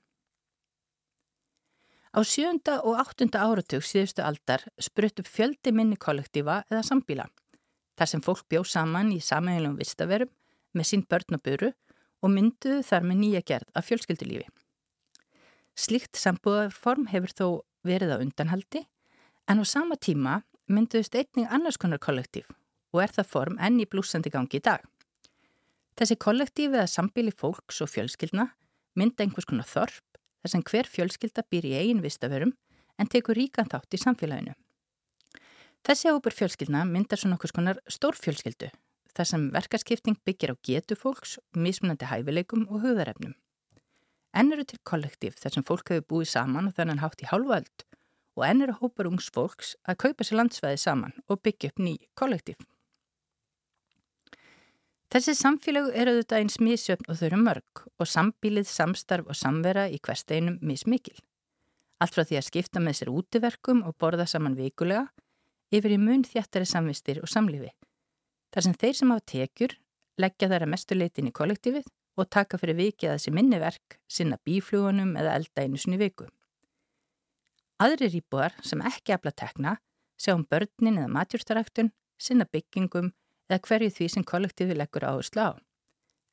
Á 2.16 2.24
sjönda 2.24 2.78
og 2.80 2.96
áttunda 2.96 3.42
áratug 3.44 3.82
síðustu 3.84 4.22
aldar 4.24 4.62
sprutt 4.80 5.20
upp 5.20 5.28
fjöldi 5.28 5.68
minni 5.68 5.98
kollektífa 6.00 6.62
eða 6.70 6.80
sambíla, 6.88 7.26
þar 7.92 8.08
sem 8.08 8.22
fólk 8.24 8.46
bjó 8.48 8.62
saman 8.64 9.10
í 9.12 9.18
samægilum 9.20 9.74
vistaverum 9.76 10.30
með 10.72 10.88
sín 10.88 11.04
börn 11.04 11.36
og 11.36 11.42
buru 11.44 11.68
og 12.24 12.32
mynduðu 12.32 12.80
þar 12.88 13.04
með 13.04 13.20
nýja 13.20 13.42
gerð 13.52 13.68
af 13.76 13.88
fjölskyldulífi. 13.90 14.48
Slíkt 15.76 16.16
sambúðarform 16.16 17.10
hefur 17.12 17.36
þó 17.36 17.46
verið 17.84 18.16
á 18.16 18.22
undanhaldi 18.24 18.86
en 19.52 19.60
á 19.60 19.64
sama 19.68 20.00
tíma 20.00 20.40
mynduðust 20.72 21.20
einning 21.20 21.52
annars 21.52 21.76
konar 21.76 22.00
kollektíf 22.00 22.48
og 22.96 23.04
er 23.04 23.12
það 23.12 23.32
form 23.34 23.60
enn 23.60 23.76
í 23.84 23.84
blúsandi 23.84 24.32
gangi 24.32 24.56
í 24.56 24.64
dag. 24.64 24.80
Þessi 26.00 26.16
kollektífi 26.16 26.80
eða 26.80 26.88
sambíli 26.88 27.36
fólks 27.36 27.84
og 27.84 27.92
fjölskyldna 27.92 28.54
mynda 28.96 29.20
einhvers 29.20 29.44
konar 29.44 29.68
þorp 29.68 30.05
þar 30.46 30.52
sem 30.52 30.62
hver 30.62 30.86
fjölskylda 30.86 31.42
býr 31.50 31.66
í 31.66 31.74
eigin 31.74 32.02
vistaverum 32.04 32.52
en 33.02 33.08
tekur 33.10 33.34
ríkan 33.34 33.66
þátt 33.66 33.96
í 33.98 33.98
samfélaginu. 33.98 34.54
Þessi 35.86 36.12
hópur 36.14 36.34
fjölskyldna 36.34 36.84
myndar 36.86 37.18
svo 37.18 37.32
nokkus 37.32 37.54
konar 37.54 37.80
stórfjölskyldu 37.90 38.70
þar 39.16 39.28
sem 39.30 39.48
verkarskipting 39.50 40.18
byggir 40.28 40.54
á 40.54 40.56
getu 40.62 40.94
fólks, 40.98 41.38
mismunandi 41.50 42.06
hæfileikum 42.06 42.68
og 42.68 42.84
hugðarefnum. 42.84 43.34
enn 44.36 44.52
eru 44.52 44.64
til 44.68 44.78
kollektív 44.84 45.34
þar 45.40 45.52
sem 45.54 45.64
fólk 45.64 45.90
hefur 45.90 46.08
búið 46.12 46.28
saman 46.28 46.68
og 46.68 46.74
þennan 46.76 47.00
hátt 47.00 47.22
í 47.24 47.28
hálföld 47.30 47.86
og 48.36 48.44
enn 48.44 48.62
eru 48.62 48.74
hópar 48.80 49.08
ungs 49.08 49.30
fólks 49.32 49.74
að 49.88 49.98
kaupa 50.04 50.24
sér 50.24 50.42
landsvæði 50.42 50.78
saman 50.82 51.14
og 51.26 51.40
byggja 51.42 51.70
upp 51.72 51.80
ný 51.80 51.96
kollektív. 52.14 52.60
Þessi 55.12 55.36
samfélag 55.38 55.92
eru 55.94 56.16
auðvitað 56.16 56.40
eins 56.40 56.56
misjöfn 56.58 57.06
og 57.06 57.18
þau 57.18 57.26
eru 57.28 57.38
mörg 57.38 57.82
og 57.86 58.08
sambílið, 58.10 58.66
samstarf 58.66 59.28
og 59.30 59.38
samvera 59.38 59.86
í 59.86 60.00
hversteinum 60.02 60.58
mismikil. 60.66 61.14
Allt 62.02 62.16
frá 62.16 62.24
því 62.26 62.40
að 62.40 62.48
skipta 62.48 62.82
með 62.82 62.98
sér 62.98 63.12
útiverkum 63.14 63.84
og 63.86 63.94
borða 64.02 64.26
saman 64.28 64.56
vikulega 64.58 65.06
yfir 65.70 65.94
í 65.94 66.00
mun 66.02 66.24
þjættari 66.26 66.66
samvistir 66.68 67.22
og 67.22 67.30
samlífi. 67.30 67.70
Þar 68.52 68.66
sem 68.66 68.74
þeir 68.82 68.98
sem 68.98 69.14
á 69.14 69.18
tekjur 69.32 69.76
leggja 70.18 70.50
þær 70.50 70.66
að 70.66 70.72
mestu 70.74 70.98
leitin 70.98 71.30
í 71.30 71.34
kollektífið 71.38 71.86
og 72.16 72.30
taka 72.32 72.58
fyrir 72.58 72.78
vikið 72.80 73.12
að 73.12 73.18
þessi 73.18 73.34
minniverk 73.36 73.98
sinna 74.10 74.40
bíflugunum 74.42 75.14
eða 75.20 75.36
elda 75.38 75.64
einu 75.64 75.78
sinni 75.80 76.00
viku. 76.00 76.26
Aðrir 77.78 78.14
íbúar 78.16 78.56
sem 78.64 78.82
ekki 78.88 79.14
afla 79.14 79.32
tekna 79.36 79.76
sjá 80.16 80.32
um 80.34 80.46
börnin 80.48 80.96
eða 80.96 81.12
matjúrstaræktun, 81.12 81.92
sinna 82.18 82.46
byggingum 82.48 83.12
eða 83.50 83.62
hverju 83.68 83.94
því 83.94 84.08
sem 84.12 84.26
kollektífi 84.26 84.76
leggur 84.76 85.06
áherslu 85.06 85.42
á. 85.42 85.52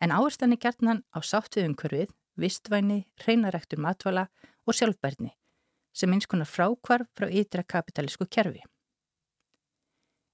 En 0.03 0.11
áherslan 0.11 0.55
er 0.55 0.61
gertnan 0.61 1.03
á 1.15 1.19
sáttið 1.23 1.69
umhverfið, 1.69 2.11
vistvæni, 2.35 3.05
reynaræktur 3.25 3.79
matvala 3.79 4.27
og 4.65 4.75
sjálfbærni 4.75 5.33
sem 5.93 6.09
eins 6.09 6.25
konar 6.25 6.49
frákvarf 6.49 7.09
frá 7.13 7.27
ytra 7.29 7.61
kapitalísku 7.63 8.25
kerfi. 8.25 8.63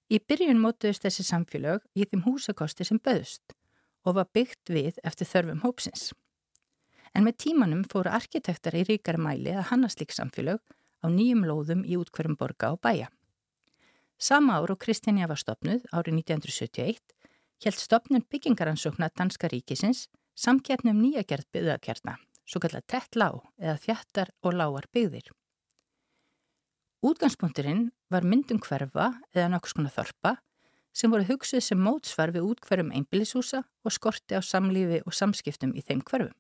Í 0.10 0.18
byrjun 0.24 0.62
mótuðist 0.64 1.04
þessi 1.04 1.26
samfélög 1.28 1.84
í 1.94 2.08
þeim 2.08 2.24
húsakosti 2.26 2.88
sem 2.88 3.02
böðust 3.04 3.54
og 4.08 4.16
var 4.18 4.30
byggt 4.34 4.72
við 4.72 4.98
eftir 5.04 5.28
þörfum 5.28 5.62
hópsins. 5.66 6.10
En 7.14 7.26
með 7.28 7.40
tímanum 7.44 7.84
fóru 7.92 8.10
arkitektar 8.14 8.78
í 8.80 8.86
ríkara 8.88 9.22
mæli 9.22 9.54
að 9.54 9.68
hanna 9.74 9.90
slik 9.92 10.16
samfélög 10.16 10.64
á 11.04 11.06
nýjum 11.12 11.46
lóðum 11.46 11.84
í 11.86 12.00
útkverjum 12.00 12.40
borga 12.40 12.72
og 12.74 12.82
bæja. 12.82 13.10
Sama 14.20 14.58
ár 14.60 14.74
og 14.74 14.82
Kristjánja 14.84 15.30
var 15.32 15.40
stopnuð 15.40 15.86
árið 15.96 16.18
1971 16.20 17.14
held 17.64 17.78
stopnun 17.80 18.26
byggingaransókna 18.28 19.08
Danska 19.16 19.48
ríkisins 19.48 20.10
samkjæfnum 20.36 21.00
nýja 21.00 21.24
gerð 21.24 21.48
byggðakjarna, 21.56 22.18
svo 22.44 22.60
kallar 22.60 22.84
tett 22.84 23.16
lág 23.16 23.40
eða 23.56 23.78
þjættar 23.80 24.34
og 24.44 24.58
lágar 24.60 24.90
byggðir. 24.92 25.32
Útgangspunkturinn 27.00 27.94
var 28.12 28.28
myndum 28.28 28.60
hverfa 28.60 29.14
eða 29.32 29.54
nokkus 29.56 29.78
konar 29.78 29.96
þorpa 29.96 30.36
sem 30.92 31.16
voru 31.16 31.24
hugsuð 31.30 31.64
sem 31.64 31.80
mótsvar 31.80 32.36
við 32.36 32.52
útkverfum 32.52 32.92
einbillishúsa 32.92 33.64
og 33.64 33.96
skorti 33.96 34.36
á 34.36 34.44
samlífi 34.44 35.00
og 35.06 35.16
samskiptum 35.16 35.72
í 35.80 35.86
þeim 35.86 36.04
hverfum. 36.04 36.36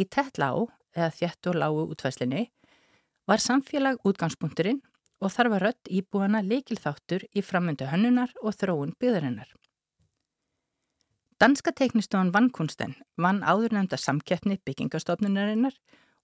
Í 0.00 0.08
tett 0.08 0.40
lág 0.40 0.72
eða 0.96 1.12
þjætt 1.12 1.52
og 1.52 1.60
lágu 1.60 1.84
útvæslinni 1.92 2.46
var 3.28 3.44
samfélag 3.44 4.00
útgangspunkturinn 4.00 4.80
og 5.20 5.32
þar 5.34 5.50
var 5.54 5.64
rött 5.68 5.90
íbúana 5.92 6.40
leikilþáttur 6.44 7.26
í 7.36 7.44
framöndu 7.44 7.88
hönnunar 7.90 8.32
og 8.42 8.56
þróun 8.56 8.94
byggðarinnar. 9.00 9.50
Danska 11.40 11.72
teiknistofan 11.72 12.32
Vannkunsten 12.34 12.96
vann 13.16 13.40
áðurnefnda 13.40 13.96
samkeppni 13.96 14.58
byggingastofnunarinnar 14.64 15.76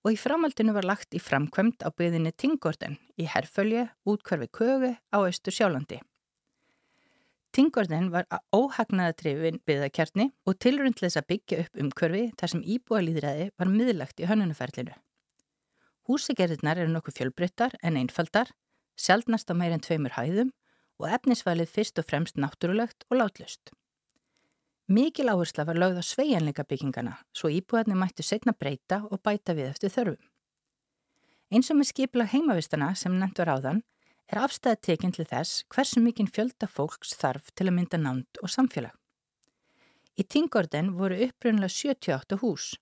og 0.04 0.12
í 0.12 0.18
framhaldinu 0.20 0.74
var 0.76 0.84
lagt 0.84 1.16
í 1.16 1.20
framkvæmt 1.22 1.80
á 1.82 1.88
byggðinni 1.88 2.34
Tingorden 2.36 2.98
í 3.16 3.24
herrfölje 3.32 3.88
útkverfi 4.04 4.50
Kögu 4.52 4.92
á 4.92 5.18
Östur 5.24 5.56
Sjálandi. 5.56 6.02
Tingorden 7.56 8.10
var 8.12 8.28
óhagnaðatrifin 8.52 9.62
byggðakjarni 9.64 10.28
og 10.44 10.58
tilrundleis 10.60 11.16
að 11.16 11.28
byggja 11.32 11.62
upp 11.64 11.80
umkverfi 11.80 12.24
þar 12.36 12.52
sem 12.52 12.66
íbúalýðræði 12.76 13.46
var 13.56 13.72
miðlagt 13.72 14.20
í 14.20 14.28
hönnunaferlinu. 14.28 14.92
Húsigerðirnar 16.06 16.82
eru 16.82 16.92
nokkuð 16.92 17.16
fjölbryttar 17.16 17.78
en 17.82 17.96
einfaldar, 17.98 18.52
sjálfnast 18.96 19.50
á 19.52 19.54
meirinn 19.54 19.84
tveimur 19.84 20.16
hæðum 20.16 20.52
og 21.00 21.10
efnisvalið 21.12 21.72
fyrst 21.72 22.00
og 22.00 22.08
fremst 22.08 22.38
náttúrulegt 22.40 23.04
og 23.10 23.20
látlust. 23.20 23.72
Mikil 24.88 25.28
áhersla 25.32 25.66
var 25.66 25.78
lögð 25.78 25.98
á 26.00 26.04
sveianleika 26.06 26.62
byggingana 26.62 27.16
svo 27.34 27.50
íbúðarnir 27.50 27.98
mættu 27.98 28.22
setna 28.22 28.54
breyta 28.54 29.02
og 29.10 29.18
bæta 29.22 29.56
við 29.58 29.72
eftir 29.72 29.90
þörfum. 29.90 30.22
Eins 31.50 31.70
og 31.70 31.78
með 31.78 31.90
skipla 31.90 32.26
heimavistana 32.30 32.92
sem 32.98 33.14
nefnt 33.18 33.40
var 33.42 33.52
áðan 33.56 33.82
er 34.30 34.40
afstæði 34.42 34.80
tekinn 34.88 35.14
til 35.14 35.26
þess 35.26 35.64
hversu 35.70 36.02
mikinn 36.02 36.30
fjölda 36.30 36.68
fólks 36.70 37.14
þarf 37.18 37.52
til 37.54 37.68
að 37.68 37.76
mynda 37.78 38.00
nánd 38.00 38.40
og 38.42 38.50
samfélag. 38.50 38.94
Í 40.16 40.24
Tingorden 40.24 40.94
voru 40.96 41.18
upprunlega 41.26 41.70
78 41.70 42.38
hús, 42.40 42.72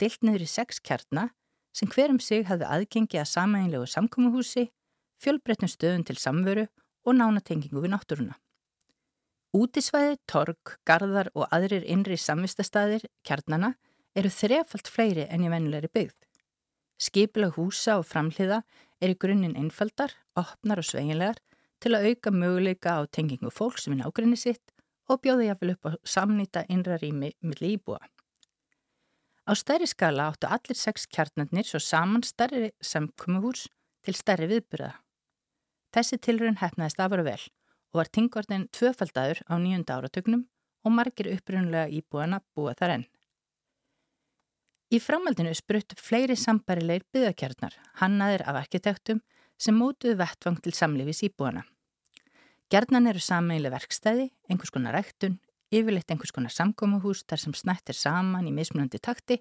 deilt 0.00 0.22
niður 0.24 0.46
í 0.46 0.50
sex 0.50 0.80
kjarnar 0.80 1.34
sem 1.76 1.90
hverjum 1.90 2.18
sig 2.22 2.46
hafði 2.48 2.66
aðgengi 2.66 3.20
að 3.20 3.30
samæginlegu 3.34 3.90
samkómuhúsi, 3.92 4.68
fjölbreytnum 5.22 5.70
stöðun 5.70 6.06
til 6.06 6.18
samveru 6.20 6.66
og 7.06 7.18
nánatengingu 7.18 7.82
við 7.82 7.94
náttúruna. 7.94 8.36
Útisvæði, 9.56 10.18
torg, 10.28 10.76
gardar 10.84 11.30
og 11.34 11.48
aðrir 11.54 11.86
innri 11.88 12.18
samvistastæðir, 12.20 13.06
kjarnana, 13.24 13.74
eru 14.14 14.30
þrefalt 14.32 14.90
fleiri 14.92 15.24
enn 15.32 15.46
í 15.46 15.52
vennulegri 15.52 15.88
byggð. 15.94 16.16
Skipilag 16.98 17.54
húsa 17.56 17.96
og 18.00 18.06
framhliða 18.10 18.62
er 19.00 19.14
í 19.14 19.18
grunninn 19.18 19.56
einfaldar, 19.56 20.12
opnar 20.36 20.82
og 20.82 20.88
sveginlegar 20.88 21.38
til 21.80 21.94
að 21.94 22.10
auka 22.10 22.32
möguleika 22.34 22.98
á 22.98 23.00
tengingu 23.06 23.52
fólk 23.54 23.78
sem 23.78 23.94
er 23.94 24.02
nákvæmni 24.02 24.38
sitt 24.38 24.74
og 25.08 25.22
bjóða 25.22 25.48
jáfnvel 25.48 25.74
upp 25.76 25.88
á 25.88 25.90
samnýta 26.04 26.64
innra 26.68 26.98
rými 27.00 27.32
millir 27.40 27.78
íbúa. 27.78 28.02
Á 29.48 29.52
stærri 29.56 29.86
skala 29.88 30.28
áttu 30.28 30.50
allir 30.50 30.76
sex 30.76 31.06
kjarnarnir 31.08 31.64
svo 31.64 31.80
saman 31.80 32.26
stærri 32.26 32.72
samkumuhús 32.84 33.68
til 34.04 34.14
stærri 34.18 34.50
viðburða. 34.50 34.92
Þessi 35.94 36.18
tilrun 36.20 36.58
hefnaðist 36.60 37.00
afara 37.00 37.24
vel 37.24 37.40
og 37.92 38.02
var 38.02 38.10
tingortin 38.12 38.68
tvöfaldaður 38.76 39.40
á 39.48 39.54
nýjunda 39.56 39.96
áratögnum 39.96 40.44
og 40.84 40.94
margir 40.94 41.30
upprunlega 41.32 41.88
íbúana 41.88 42.42
búa 42.54 42.74
þar 42.78 42.98
enn. 42.98 43.06
Í 44.88 45.00
framaldinu 45.04 45.52
sprutt 45.56 45.92
fleiri 46.00 46.36
sambarilegir 46.36 47.04
byggakjarnar, 47.12 47.74
hannaðir 48.00 48.44
af 48.48 48.62
arkitektum 48.62 49.20
sem 49.60 49.76
mótuðu 49.76 50.16
vettvang 50.20 50.60
til 50.64 50.72
samlifis 50.72 51.24
íbúana. 51.28 51.64
Gjarnan 52.72 53.08
eru 53.08 53.20
sammeili 53.20 53.72
verkstæði, 53.72 54.28
einhvers 54.48 54.72
konar 54.72 54.96
rektun, 54.96 55.38
yfirleitt 55.72 56.08
einhvers 56.12 56.32
konar 56.36 56.52
samkómuhús 56.52 57.24
þar 57.28 57.42
sem 57.42 57.56
snættir 57.56 57.96
saman 57.96 58.48
í 58.48 58.52
mismunandi 58.52 59.00
takti 59.00 59.40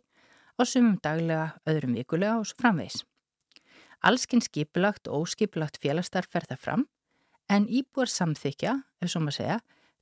og 0.57 0.67
sumum 0.67 0.97
daglega, 1.03 1.53
öðrum 1.67 1.95
vikulega 1.95 2.39
og 2.39 2.47
svo 2.47 2.60
framvegs. 2.60 3.03
Allskinn 4.05 4.43
skipulagt 4.43 5.07
og 5.07 5.25
óskipulagt 5.25 5.79
félagstarf 5.81 6.29
fer 6.29 6.45
það 6.49 6.62
fram 6.62 6.86
en 7.49 7.65
íbúar 7.67 8.12
samþykja, 8.12 8.75
ef 9.01 9.12
svo 9.12 9.21
maður 9.23 9.38
segja, 9.39 9.57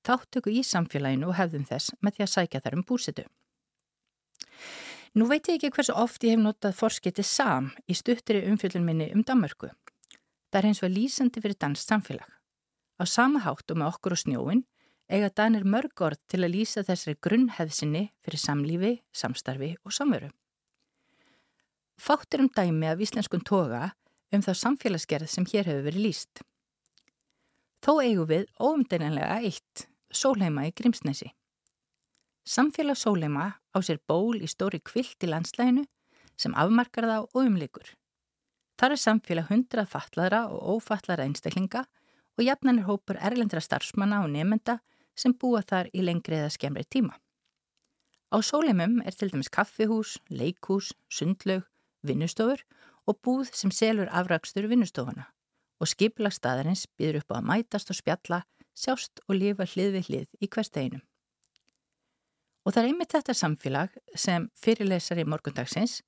þáttöku 0.05 0.51
í 0.51 0.63
samfélaginu 0.65 1.29
og 1.29 1.37
hefðum 1.39 1.65
þess 1.69 1.93
með 2.01 2.17
því 2.17 2.25
að 2.25 2.31
sækja 2.33 2.61
þar 2.65 2.77
um 2.77 2.85
búsitu. 2.85 3.25
Nú 5.15 5.29
veit 5.29 5.47
ég 5.47 5.57
ekki 5.57 5.71
hversu 5.71 5.95
oft 5.95 6.23
ég 6.27 6.35
hef 6.35 6.41
notað 6.43 6.75
forskiti 6.75 7.23
sam 7.23 7.69
í 7.87 7.95
stuttri 7.95 8.41
umfjöldun 8.49 8.85
minni 8.85 9.11
um 9.15 9.23
Danmörku. 9.23 9.69
Það 10.51 10.59
er 10.59 10.67
eins 10.69 10.83
og 10.83 10.91
lýsandi 10.91 11.43
fyrir 11.43 11.59
danst 11.59 11.87
samfélag. 11.87 12.27
Á 12.99 13.03
sama 13.07 13.39
hátt 13.45 13.71
og 13.71 13.79
með 13.79 13.93
okkur 13.93 14.15
og 14.15 14.21
snjóin 14.21 14.65
eiga 15.07 15.29
Danir 15.29 15.63
mörg 15.63 16.01
orð 16.01 16.19
til 16.31 16.41
að 16.43 16.55
lýsa 16.55 16.83
þessari 16.83 17.19
grunnheðsinni 17.21 18.09
fyrir 18.25 18.41
samlífi, 18.41 18.93
samstarfi 19.13 19.75
og 19.85 19.93
samveru. 19.93 20.31
Fáttur 21.97 22.43
um 22.43 22.49
dæmi 22.49 22.87
af 22.91 23.01
íslenskun 23.01 23.43
toga 23.45 23.93
um 24.33 24.43
þá 24.43 24.51
samfélagsgerð 24.59 25.31
sem 25.31 25.47
hér 25.47 25.69
hefur 25.69 25.87
verið 25.87 26.05
lýst. 26.05 26.43
Þó 27.85 28.01
eigum 28.01 28.29
við 28.29 28.45
óumdeinanlega 28.59 29.39
eitt, 29.45 29.87
sólheima 30.11 30.65
í 30.67 30.73
Grímsnesi. 30.75 31.31
Samfélag 32.45 32.97
sólheima 32.99 33.55
á 33.73 33.77
sér 33.81 33.99
ból 34.07 34.37
í 34.41 34.49
stóri 34.49 34.81
kvilt 34.83 35.23
í 35.23 35.29
landslæginu 35.29 35.85
sem 36.37 36.55
afmarkar 36.57 37.07
það 37.09 37.27
og 37.31 37.45
umlikur. 37.45 37.87
Þar 38.75 38.95
er 38.95 39.01
samfélag 39.01 39.51
hundrað 39.51 39.91
fatlaðra 39.93 40.41
og 40.51 40.75
ófatlaðra 40.75 41.29
einstaklinga 41.29 41.85
og 42.35 42.43
jafnan 42.43 42.81
er 42.81 42.89
hópur 42.89 43.19
erlendra 43.23 43.61
starfsmanna 43.63 44.23
og 44.25 44.33
nefnda 44.33 44.79
sem 45.15 45.33
búa 45.33 45.61
þar 45.63 45.87
í 45.95 46.03
lengri 46.03 46.41
eða 46.41 46.51
skemmri 46.51 46.83
tíma. 46.83 47.15
Á 48.35 48.37
sólimum 48.43 48.99
er 49.05 49.15
til 49.15 49.29
dæmis 49.31 49.49
kaffihús, 49.53 50.17
leikhús, 50.27 50.91
sundlaug, 51.07 51.63
vinnustofur 52.09 52.61
og 53.05 53.19
búð 53.25 53.51
sem 53.53 53.71
selur 53.73 54.09
afrakstur 54.11 54.67
vinnustofuna 54.71 55.29
og 55.81 55.91
skiplagstaðarins 55.91 56.85
býður 56.97 57.21
upp 57.21 57.33
á 57.35 57.37
að 57.39 57.47
mætast 57.49 57.91
og 57.91 57.97
spjalla, 57.99 58.41
sjást 58.75 59.21
og 59.27 59.35
lifa 59.35 59.67
hlið 59.67 59.97
við 59.97 60.09
hlið 60.09 60.27
í 60.39 60.49
hversteginum. 60.51 61.03
Og 62.65 62.73
það 62.73 62.81
er 62.81 62.89
einmitt 62.89 63.13
þetta 63.13 63.35
samfélag 63.37 63.97
sem 64.17 64.47
fyrirlesar 64.57 65.19
í 65.21 65.27
morgundagsins, 65.27 65.99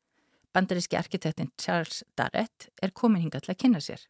bandaríski 0.55 0.97
arkitektin 0.97 1.51
Charles 1.60 2.01
Darrett, 2.17 2.69
er 2.81 2.95
komin 2.95 3.21
hinga 3.21 3.43
til 3.43 3.53
að 3.53 3.60
kynna 3.62 3.83
sér. 3.83 4.07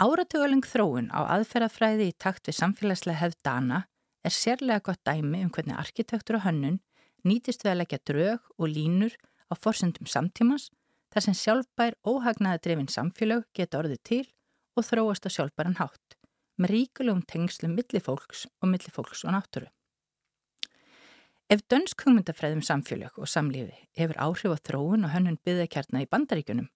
Áratöguleg 0.00 0.64
þróun 0.68 1.10
á 1.12 1.24
aðferðafræði 1.36 2.10
í 2.10 2.16
takt 2.20 2.48
við 2.48 2.58
samfélagslega 2.60 3.20
hefð 3.20 3.38
dana 3.44 3.84
er 4.24 4.34
sérlega 4.34 4.84
gott 4.84 5.00
dæmi 5.08 5.42
um 5.44 5.52
hvernig 5.52 5.76
arkitektur 5.76 6.38
og 6.40 6.44
hönnun 6.44 6.80
nýtist 7.26 7.64
við 7.64 7.72
að 7.72 7.80
leggja 7.80 8.02
drög 8.10 8.50
og 8.56 8.68
línur 8.72 9.16
á 9.50 9.54
forsendum 9.54 10.08
samtímas 10.10 10.70
þar 11.14 11.26
sem 11.26 11.36
sjálfbær 11.38 11.96
óhagnaða 12.06 12.62
drefin 12.64 12.90
samfélög 12.92 13.46
geta 13.56 13.80
orðið 13.80 14.02
til 14.10 14.24
og 14.76 14.84
þróast 14.84 15.28
á 15.28 15.30
sjálfbæran 15.32 15.78
hátt 15.80 16.16
með 16.60 16.72
ríkulegum 16.72 17.22
tengslum 17.28 17.74
millifólks 17.76 18.46
og 18.62 18.70
millifólks 18.72 19.24
og 19.26 19.34
náttúru. 19.36 19.68
Ef 21.46 21.62
dönsk 21.70 22.02
hugmyndafræðum 22.02 22.64
samfélög 22.66 23.20
og 23.22 23.30
samlífi 23.30 23.76
hefur 23.94 24.18
áhrif 24.18 24.56
á 24.56 24.58
þróun 24.66 25.06
og 25.06 25.12
hönnun 25.14 25.38
byggðakjarna 25.46 26.02
í 26.02 26.08
bandaríkunum, 26.10 26.66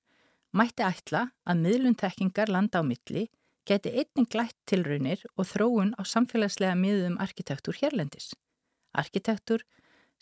mætti 0.55 0.85
ætla 0.87 1.31
að 1.43 1.65
miðlun 1.65 1.99
tekkingar 1.99 2.53
landa 2.53 2.79
á 2.79 2.87
milli 2.87 3.27
geti 3.67 3.91
einning 3.91 4.29
glætt 4.31 4.57
tilraunir 4.71 5.25
og 5.35 5.49
þróun 5.51 5.91
á 5.99 6.03
samfélagslega 6.07 6.77
miðum 6.79 7.19
arkitektúr 7.19 7.81
hérlendis. 7.83 8.31
Arkitektúr 8.95 9.65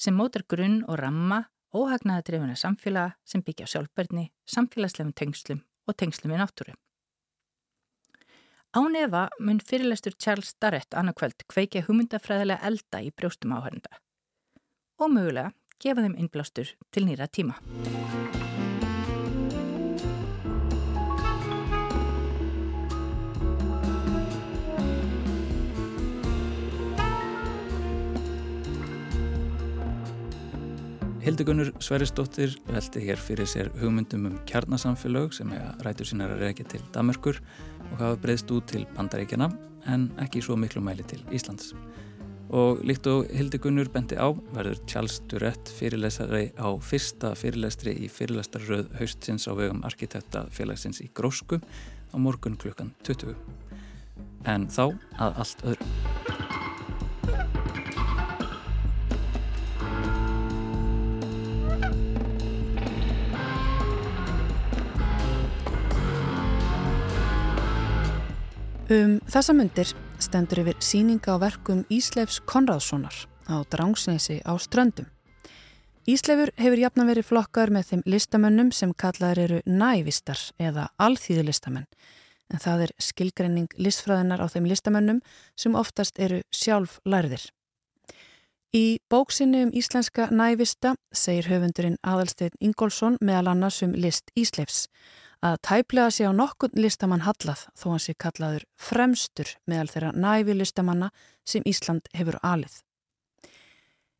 sem 0.00 0.16
mótar 0.16 0.46
grunn 0.48 0.80
og 0.88 0.96
ramma 1.02 1.44
óhagnaðadrifuna 1.74 2.57
samfélaga 2.57 3.16
sem 3.28 3.42
byggja 3.44 3.68
sjálfberðni, 3.68 4.28
samfélagslegum 4.48 5.14
tengslum 5.16 5.62
og 5.88 5.96
tengslum 6.00 6.35
í 6.35 6.40
náttúru. 6.40 6.74
Ánefa 8.76 9.28
mun 9.40 9.62
fyrirlestur 9.64 10.16
Charles 10.20 10.52
Darrett 10.61 10.94
annarkvöld 10.94 11.46
kveikja 11.48 11.87
hugmyndafræðilega 11.87 12.61
elda 12.68 13.00
í 13.00 13.09
brjóstum 13.16 13.57
áhörnda 13.57 13.96
og 14.98 15.14
mögulega 15.14 15.54
gefa 15.81 16.04
þeim 16.04 16.18
innblástur 16.18 16.74
til 16.92 17.07
nýra 17.09 17.31
tíma. 17.31 17.57
Hildigunnur 31.29 31.75
Sveristóttir 31.85 32.55
velti 32.73 33.03
hér 33.05 33.21
fyrir 33.21 33.45
sér 33.45 33.67
hugmyndum 33.77 34.23
um 34.31 34.37
kjarnasamfélög 34.49 35.35
sem 35.37 35.51
er 35.53 35.61
að 35.61 35.83
rætu 35.85 36.07
sínar 36.09 36.31
að 36.33 36.45
reykja 36.47 36.64
til 36.73 36.81
Damerkur 36.95 37.37
og 37.91 37.99
hafa 38.01 38.17
breyðst 38.23 38.53
út 38.57 38.64
til 38.71 38.87
Bandaríkjana 38.95 39.51
en 39.93 40.07
ekki 40.25 40.41
svo 40.41 40.57
miklu 40.57 40.81
mæli 40.81 41.05
til 41.05 41.21
Íslands. 41.29 41.75
Og 42.49 42.81
líkt 42.81 43.11
og 43.12 43.29
Hildigunnur 43.29 43.91
bendi 43.93 44.17
á 44.17 44.33
verður 44.57 44.81
Charles 44.88 45.19
Durett 45.29 45.69
fyrirlesari 45.77 46.47
á 46.57 46.69
fyrsta 46.81 47.35
fyrirlestri 47.37 47.93
í 47.93 48.09
fyrirlestarröð 48.09 48.88
haustsins 48.97 49.45
á 49.45 49.53
vegum 49.53 49.85
arkitektafélagsins 49.85 51.03
í 51.05 51.11
Grósku 51.12 51.61
á 51.61 52.17
morgun 52.17 52.57
klukkan 52.57 52.95
20. 53.05 53.37
En 54.49 54.64
þá 54.73 54.97
að 55.21 55.45
allt 55.45 55.69
öðru. 55.75 56.17
Um 68.88 69.18
þessa 69.29 69.53
myndir 69.53 69.90
stendur 70.16 70.62
yfir 70.62 70.79
síninga 70.81 71.35
á 71.37 71.42
verkum 71.42 71.83
Ísleifs 71.92 72.38
Konradssonar 72.48 73.12
á 73.44 73.61
Drangsnesi 73.68 74.38
á 74.48 74.57
Ströndum. 74.57 75.05
Ísleifur 76.09 76.55
hefur 76.57 76.81
jafnan 76.81 77.11
verið 77.11 77.29
flokkar 77.29 77.68
með 77.68 77.90
þeim 77.90 78.05
listamönnum 78.09 78.70
sem 78.72 78.94
kallaður 78.96 79.42
eru 79.42 79.59
nævistar 79.68 80.40
eða 80.57 80.87
alþýðulistamenn 80.96 81.85
en 82.48 82.64
það 82.64 82.87
er 82.87 82.94
skilgreining 83.11 83.68
listfræðinar 83.77 84.40
á 84.40 84.48
þeim 84.48 84.72
listamönnum 84.72 85.20
sem 85.53 85.77
oftast 85.77 86.16
eru 86.16 86.40
sjálf 86.48 86.96
lærðir. 87.05 87.44
Í 88.72 89.05
bóksinni 89.12 89.66
um 89.66 89.77
íslenska 89.77 90.31
nævista 90.33 90.94
segir 91.12 91.53
höfundurinn 91.53 92.01
Adalstein 92.01 92.57
Ingólfsson 92.57 93.20
meðal 93.20 93.53
annars 93.53 93.83
um 93.85 93.92
list 93.92 94.33
Ísleifs 94.33 94.87
að 95.44 95.57
tæplega 95.62 96.11
sé 96.11 96.27
á 96.27 96.33
nokkun 96.35 96.74
listamann 96.74 97.22
hallað 97.22 97.68
þó 97.79 97.87
hann 97.92 98.03
sé 98.03 98.14
kallaður 98.18 98.66
fremstur 98.74 99.55
meðal 99.70 99.88
þeirra 99.92 100.12
nævi 100.14 100.57
listamanna 100.59 101.11
sem 101.46 101.62
Ísland 101.66 102.11
hefur 102.14 102.40
alið. 102.42 102.81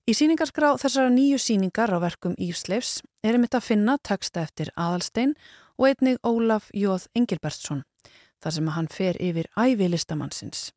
Í 0.09 0.14
síningarskrá 0.16 0.72
þessara 0.81 1.11
nýju 1.12 1.37
síningar 1.42 1.92
á 1.92 1.98
verkum 2.00 2.38
Ísleifs 2.40 3.02
er 3.20 3.37
um 3.37 3.44
þetta 3.44 3.59
að 3.61 3.66
finna 3.66 3.98
texta 4.00 4.46
eftir 4.46 4.70
Aðalstein 4.72 5.35
og 5.76 5.90
einnig 5.90 6.22
Ólaf 6.24 6.70
Jóð 6.72 7.11
Engilbertsson 7.18 7.85
þar 8.40 8.54
sem 8.54 8.70
hann 8.72 8.88
fer 8.88 9.18
yfir 9.20 9.50
ævi 9.59 9.90
listamannsins. 9.90 10.70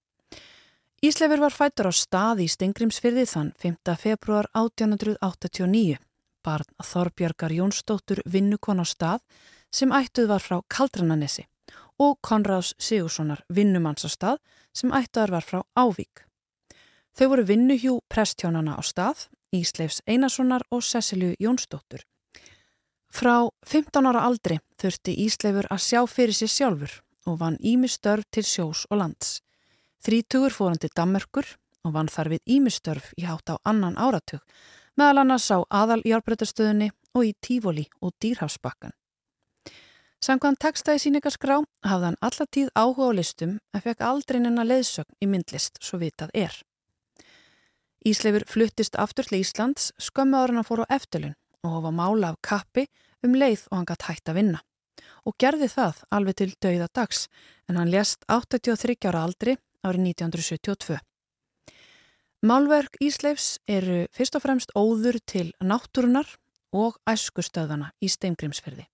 Ísleifur 1.01 1.41
var 1.41 1.56
fættur 1.56 1.89
á 1.89 1.93
stað 1.95 2.43
í 2.43 2.47
Stengrimsfyrði 2.51 3.23
þann 3.30 3.54
5. 3.62 3.95
februar 3.97 4.49
1889. 4.58 5.97
Barn 6.45 6.67
Þorbjörgar 6.82 7.54
Jónsdóttur 7.54 8.21
vinnukon 8.25 8.82
á 8.82 8.86
stað 8.86 9.23
sem 9.71 9.91
ættuð 9.95 10.27
var 10.31 10.43
frá 10.43 10.60
Kaldrananessi 10.67 11.45
og 12.01 12.17
Konrads 12.25 12.73
Sigurssonar 12.81 13.43
vinnumannsastað 13.53 14.39
sem 14.75 14.91
ættuðar 14.95 15.36
var 15.38 15.47
frá 15.47 15.62
Ávík. 15.77 16.25
Þau 17.15 17.27
voru 17.34 17.45
vinnuhjú 17.47 17.99
prestjónana 18.12 18.77
á 18.79 18.81
stað, 18.84 19.27
Ísleifs 19.51 19.99
Einarssonar 20.07 20.63
og 20.71 20.84
Cecilju 20.84 21.36
Jónsdóttur. 21.39 22.05
Frá 23.12 23.49
15 23.67 24.07
ára 24.07 24.23
aldri 24.23 24.62
þurfti 24.79 25.17
Ísleifur 25.25 25.67
að 25.67 25.84
sjá 25.84 26.01
fyrir 26.07 26.36
sér 26.36 26.51
sjálfur 26.53 26.93
og 27.27 27.41
vann 27.41 27.60
ímistörf 27.60 28.23
til 28.31 28.45
sjós 28.47 28.86
og 28.89 29.02
lands. 29.04 29.41
Þrítugur 30.02 30.56
fór 30.56 30.71
hann 30.71 30.81
til 30.81 30.93
Dammerkur 30.96 31.50
og 31.83 31.93
vann 31.98 32.10
þar 32.10 32.31
við 32.33 32.56
ímistörf 32.58 33.12
í 33.19 33.27
hátt 33.27 33.52
á 33.52 33.56
annan 33.67 34.00
áratug, 34.00 34.41
meðal 34.96 35.25
annars 35.25 35.52
á 35.52 35.60
aðal 35.67 36.02
járbreytastöðunni 36.08 36.89
og 37.13 37.27
í 37.27 37.35
Tífóli 37.43 37.85
og 38.00 38.15
Dýrhafsbakkan. 38.23 38.96
Samkvæmt 40.22 40.60
texta 40.62 40.94
í 40.94 41.00
síningarskrá 41.02 41.56
hafði 41.82 42.06
hann 42.12 42.17
allatíð 42.22 42.67
áhuga 42.78 43.08
á 43.10 43.17
listum 43.17 43.56
en 43.74 43.82
fekk 43.82 44.04
aldrei 44.06 44.38
nennar 44.44 44.67
leðsögn 44.69 45.15
í 45.17 45.26
myndlist 45.26 45.80
svo 45.82 45.98
vitað 46.04 46.30
er. 46.38 46.54
Ísleifur 48.06 48.46
fluttist 48.46 49.00
aftur 49.02 49.26
til 49.26 49.40
Íslands 49.42 49.90
skömmu 49.98 50.38
ára 50.38 50.60
hann 50.60 50.67
fór 50.67 50.84
á 50.86 50.94
eftirlun 50.94 51.34
og 51.65 51.74
hofa 51.74 51.94
mála 51.98 52.30
af 52.36 52.38
kappi 52.46 52.86
um 53.26 53.34
leið 53.34 53.65
og 53.72 53.80
hann 53.80 53.90
gætt 53.90 54.08
hægt 54.12 54.30
að 54.30 54.38
vinna. 54.38 54.62
Og 55.26 55.34
gerði 55.42 55.72
það 55.74 56.06
alveg 56.13 56.38
til 56.38 56.52
dauða 56.62 56.92
dags 56.94 57.26
en 57.65 57.82
hann 57.82 57.90
lést 57.90 58.22
83 58.30 59.10
ára 59.10 59.26
aldri 59.26 59.58
árið 59.82 60.06
1972. 60.13 61.02
Málverk 62.46 63.02
Ísleifs 63.02 63.58
eru 63.65 64.06
fyrst 64.13 64.38
og 64.38 64.46
fremst 64.46 64.78
óður 64.78 65.17
til 65.26 65.50
náttúrunar 65.65 66.30
og 66.78 67.02
æskustöðana 67.10 67.90
í 68.02 68.10
steimgrimsferði 68.10 68.86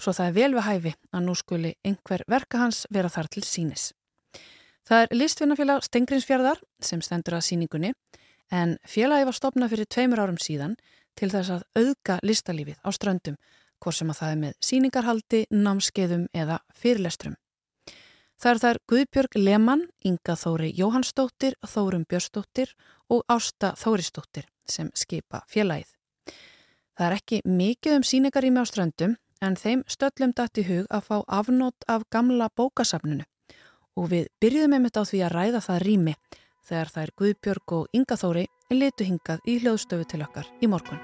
svo 0.00 0.12
það 0.12 0.28
er 0.28 0.36
vel 0.36 0.52
við 0.54 0.66
hæfi 0.66 0.94
að 1.12 1.24
nú 1.26 1.34
skuli 1.38 1.74
einhver 1.84 2.24
verka 2.28 2.60
hans 2.60 2.84
vera 2.90 3.10
þar 3.12 3.30
til 3.32 3.44
sínis. 3.46 3.92
Það 4.86 5.02
er 5.02 5.16
listvinnafélag 5.18 5.82
Stengrinsfjörðar 5.82 6.60
sem 6.80 7.02
stendur 7.02 7.38
að 7.38 7.46
síningunni 7.48 7.92
en 8.54 8.76
félagi 8.86 9.26
var 9.26 9.34
stopnað 9.34 9.72
fyrir 9.72 9.88
tveimur 9.90 10.22
árum 10.22 10.38
síðan 10.38 10.76
til 11.18 11.32
þess 11.32 11.56
að 11.56 11.64
auðga 11.80 12.18
listalífið 12.22 12.78
á 12.86 12.90
ströndum 12.94 13.40
hvort 13.82 13.98
sem 13.98 14.12
að 14.12 14.20
það 14.20 14.30
er 14.30 14.38
með 14.44 14.54
síningarhaldi, 14.68 15.40
námskeiðum 15.50 16.28
eða 16.32 16.60
fyrirlestrum. 16.76 17.34
Það 18.36 18.50
er 18.52 18.60
þær 18.62 18.78
Guðbjörg 18.92 19.36
Lemann, 19.40 19.84
Inga 20.04 20.34
Þóri 20.36 20.72
Jóhannsdóttir, 20.76 21.56
Þórum 21.64 22.04
Björnsdóttir 22.08 22.74
og 23.08 23.22
Ásta 23.32 23.72
Þórisdóttir 23.80 24.48
sem 24.68 24.90
skipa 24.94 25.42
félagið. 25.48 25.88
Það 26.96 27.06
er 27.06 27.16
ekki 27.16 27.40
mikið 27.44 27.98
um 27.98 28.04
síningarými 28.04 28.60
á 28.60 28.64
ströndum 28.68 29.16
en 29.44 29.56
þeim 29.56 29.84
stöllum 29.90 30.32
dætt 30.36 30.60
í 30.62 30.66
hug 30.66 30.86
að 30.90 31.08
fá 31.08 31.16
afnót 31.26 31.86
af 31.88 32.06
gamla 32.10 32.48
bókasafninu 32.56 33.24
og 33.96 34.10
við 34.12 34.28
byrjuðum 34.40 34.76
einmitt 34.76 34.98
á 35.00 35.02
því 35.08 35.22
að 35.26 35.34
ræða 35.36 35.62
það 35.66 35.84
rými 35.84 36.14
þegar 36.66 36.90
er 37.02 37.12
Guðbjörg 37.20 37.76
og 37.76 37.96
Inga 37.96 38.18
Þóri 38.18 38.46
letu 38.74 39.06
hingað 39.06 39.46
í 39.46 39.60
hljóðstöfu 39.62 40.08
til 40.10 40.22
okkar 40.26 40.48
í 40.60 40.68
morgun. 40.70 41.00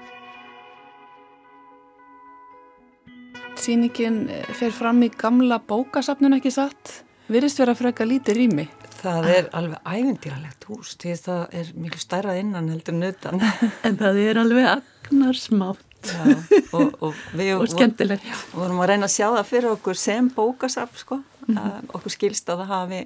Sýningin 3.63 4.25
eh, 4.27 4.47
fer 4.57 4.73
fram 4.75 4.99
í 5.05 5.09
gamla 5.13 5.61
bókasafninu 5.63 6.41
ekki 6.41 6.51
satt? 6.51 7.03
Virðist 7.31 7.61
vera 7.61 7.75
freka 7.77 8.03
lítið 8.03 8.39
rými? 8.41 8.65
Það 9.03 9.29
er 9.31 9.47
alveg 9.55 9.87
ævindýralegt 9.87 10.67
hús 10.67 10.97
því 10.99 11.15
það 11.23 11.55
er 11.61 11.71
mjög 11.85 11.97
stærrað 12.01 12.41
innan 12.41 12.69
heldur 12.73 12.97
nötan. 12.97 13.39
En 13.87 13.99
það 13.99 14.19
er 14.25 14.41
alveg 14.43 14.69
agnar 14.73 15.39
smátt 16.09 16.51
Já, 16.51 16.61
og, 16.77 16.95
og, 17.01 17.19
við, 17.37 17.51
og 17.57 17.67
skemmtilegt 17.71 18.27
og 18.53 18.57
vorum 18.61 18.81
að 18.83 18.89
reyna 18.93 19.09
að 19.09 19.15
sjá 19.15 19.27
það 19.27 19.49
fyrir 19.49 19.69
okkur 19.73 19.99
sem 19.99 20.29
bókasafn 20.33 21.01
sko. 21.01 21.19
mm 21.47 21.57
-hmm. 21.57 21.89
okkur 21.93 22.11
skilst 22.11 22.49
að 22.49 22.63
það 22.63 22.73
hafi 22.73 23.01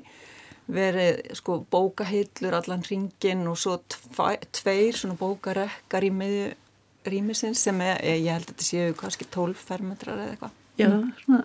verið 0.67 1.35
sko, 1.39 1.65
bókahillur 1.71 2.53
allan 2.53 2.83
ringin 2.89 3.47
og 3.47 3.57
svo 3.57 3.79
tve, 3.87 4.37
tveir 4.51 4.97
svona 4.97 5.15
bókarekkar 5.15 6.03
í 6.03 6.11
miðju 6.11 6.53
rýmisins 7.07 7.63
sem 7.63 7.81
er, 7.81 8.01
ég 8.03 8.31
held 8.31 8.49
að 8.49 8.51
þetta 8.51 8.63
séu 8.63 8.93
kannski 8.93 9.25
12 9.31 9.55
fermetrar 9.55 10.17
eða 10.17 10.31
eitthvað 10.31 10.51
Já, 10.77 10.89
svona 11.25 11.43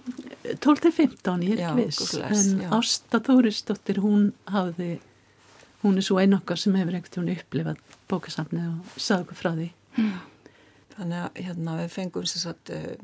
12-15 0.60 1.42
ég 1.42 1.52
er 1.58 1.70
ekki 1.70 1.86
viss 1.86 2.14
en. 2.14 2.66
Ásta 2.70 3.20
Þórisdóttir 3.20 4.02
hún 4.02 4.32
hafði 4.44 4.98
hún 5.82 5.96
er 5.96 6.02
svo 6.02 6.18
einokkar 6.18 6.58
sem 6.58 6.74
hefur 6.74 6.98
ekkert 6.98 7.16
hún 7.16 7.30
upplifað 7.32 7.78
bókasafnið 8.10 8.66
og 8.68 8.98
sagði 9.00 9.22
okkur 9.22 9.40
frá 9.40 9.54
því 9.54 9.70
Mm. 9.92 10.12
Þannig 10.92 11.18
að 11.24 11.42
hérna, 11.46 11.76
við 11.80 11.92
fengum 11.94 12.26
sagt, 12.28 12.72
uh, 12.72 12.96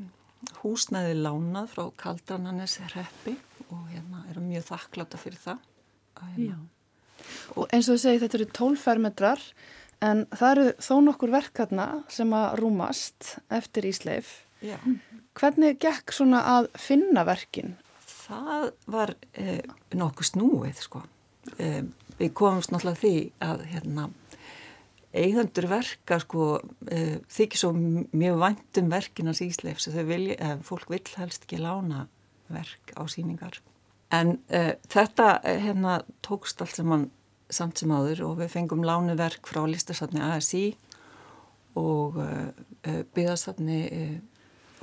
húsnæði 0.61 1.15
lánað 1.19 1.71
frá 1.73 1.85
Kaldrananes 1.99 2.77
reppi 2.93 3.35
og 3.69 3.87
hérna, 3.91 4.23
erum 4.31 4.49
mjög 4.49 4.67
þakkláta 4.69 5.19
fyrir 5.21 5.41
það. 5.41 5.65
Hérna. 6.19 6.59
Og 7.55 7.67
eins 7.73 7.89
og 7.89 7.97
þið 7.97 8.03
segið 8.03 8.23
þetta 8.25 8.39
eru 8.39 8.49
tólfermetrar 8.59 9.43
en 10.05 10.25
það 10.31 10.51
eru 10.51 10.67
þó 10.79 10.93
nokkur 11.05 11.33
verkarna 11.33 11.87
sem 12.11 12.33
að 12.35 12.47
rúmast 12.61 13.33
eftir 13.51 13.87
Ísleif. 13.89 14.31
Já. 14.63 14.77
Hvernig 15.39 15.79
gekk 15.79 16.13
svona 16.15 16.41
að 16.57 16.69
finna 16.79 17.23
verkin? 17.27 17.77
Það 18.03 18.71
var 18.91 19.15
eh, 19.39 19.63
nokkuð 19.95 20.31
snúið 20.33 20.81
sko. 20.83 21.03
Eh, 21.57 21.83
við 22.19 22.33
komumst 22.35 22.73
náttúrulega 22.73 23.01
því 23.01 23.13
að 23.45 23.63
hérna 23.71 24.09
eigendur 25.15 25.65
verka 25.69 26.19
sko 26.21 26.47
uh, 26.59 27.15
þykir 27.33 27.61
svo 27.61 27.71
mjög 27.73 28.39
vandum 28.43 28.91
verkinans 28.91 29.41
að 29.41 30.03
vilja, 30.09 30.37
uh, 30.37 30.57
fólk 30.65 30.91
vill 30.93 31.05
helst 31.17 31.47
ekki 31.47 31.61
lána 31.61 32.07
verk 32.49 32.93
á 32.93 33.03
síningar 33.09 33.59
en 34.13 34.37
uh, 34.53 34.73
þetta 34.89 35.39
hérna 35.45 36.01
tókst 36.25 36.61
allt 36.61 36.77
sem 36.77 36.89
mann 36.89 37.09
samt 37.49 37.81
sem 37.81 37.89
áður 37.89 38.27
og 38.27 38.35
við 38.43 38.53
fengum 38.53 38.85
lánu 38.85 39.15
verk 39.17 39.49
frá 39.49 39.63
listasatni 39.65 40.21
ASI 40.21 40.67
og 41.79 42.19
byggðasatni 42.85 43.79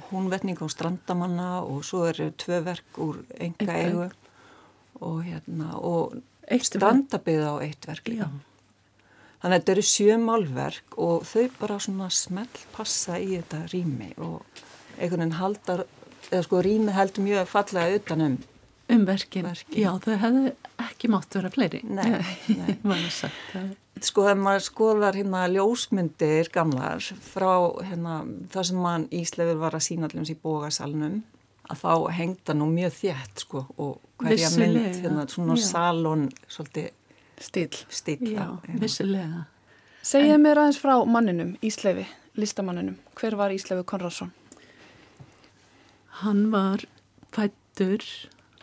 húnvetning 0.09 0.59
á 0.59 0.67
strandamanna 0.71 1.61
og 1.63 1.85
svo 1.87 2.09
eru 2.11 2.33
tvö 2.35 2.59
verk 2.67 2.99
úr 2.99 3.21
enga 3.39 3.77
eigu 3.79 4.09
og 4.99 5.23
hérna 5.29 5.77
og 5.79 6.19
strandabyggða 6.51 7.55
á 7.55 7.57
eitt 7.63 7.87
verk 7.87 8.11
líka 8.11 8.29
Þannig 9.47 9.61
að 9.61 9.61
þetta 9.61 9.73
eru 9.77 9.83
sjö 9.87 10.15
málverk 10.19 10.97
og 10.99 11.27
þau 11.31 11.43
bara 11.61 11.79
svona 11.79 12.07
smelt 12.11 12.65
passa 12.75 13.21
í 13.23 13.29
þetta 13.37 13.61
rými 13.71 14.09
og 14.19 14.41
einhvern 14.97 15.21
veginn 15.23 15.37
haldar, 15.39 15.85
eða 16.33 16.41
sko 16.49 16.63
rými 16.67 16.95
heldur 16.97 17.23
mjög 17.23 17.47
fallega 17.53 18.01
utan 18.01 18.25
um 18.27 18.37
um 18.91 19.05
verkin. 19.07 19.47
Já, 19.71 19.93
þau 20.03 20.17
hefðu 20.19 20.51
ekki 20.83 21.11
mátt 21.15 21.39
vera 21.39 21.51
fleiri. 21.55 21.81
Nei, 21.87 22.11
nei. 22.59 22.75
sko 24.03 24.27
þegar 24.27 24.43
maður 24.43 24.67
skoðar 24.67 25.17
hérna 25.21 25.47
ljósmyndir 25.55 26.51
gamlar 26.53 27.07
frá 27.31 27.53
hérna 27.87 28.19
það 28.51 28.69
sem 28.73 28.83
mann 28.83 29.09
Íslefur 29.15 29.63
var 29.63 29.79
að 29.79 29.87
sína 29.87 30.11
allir 30.11 30.35
í 30.35 30.39
bógasalunum 30.43 31.23
að 31.71 31.83
þá 31.87 31.93
hengta 32.19 32.59
nú 32.59 32.69
mjög 32.75 32.99
þjætt 32.99 33.47
sko 33.47 33.65
og 33.79 33.97
hverja 34.21 34.51
Vissilega, 34.51 34.83
mynd 34.83 35.01
hérna 35.07 35.27
svona 35.31 35.57
já. 35.57 35.65
salon 35.71 36.27
svolítið 36.45 36.91
Stíl. 37.41 37.69
Stíl, 37.89 38.19
já, 38.21 38.59
já. 38.69 38.81
vissilega. 38.81 39.45
Segja 40.07 40.39
mér 40.39 40.61
aðeins 40.63 40.79
frá 40.81 40.95
manninum, 41.05 41.57
Ísleifi, 41.67 42.07
listamanninum. 42.39 42.97
Hver 43.19 43.37
var 43.37 43.51
Ísleifi 43.51 43.85
Konradsson? 43.85 44.33
Hann 46.23 46.51
var 46.53 46.87
fættur 47.35 48.05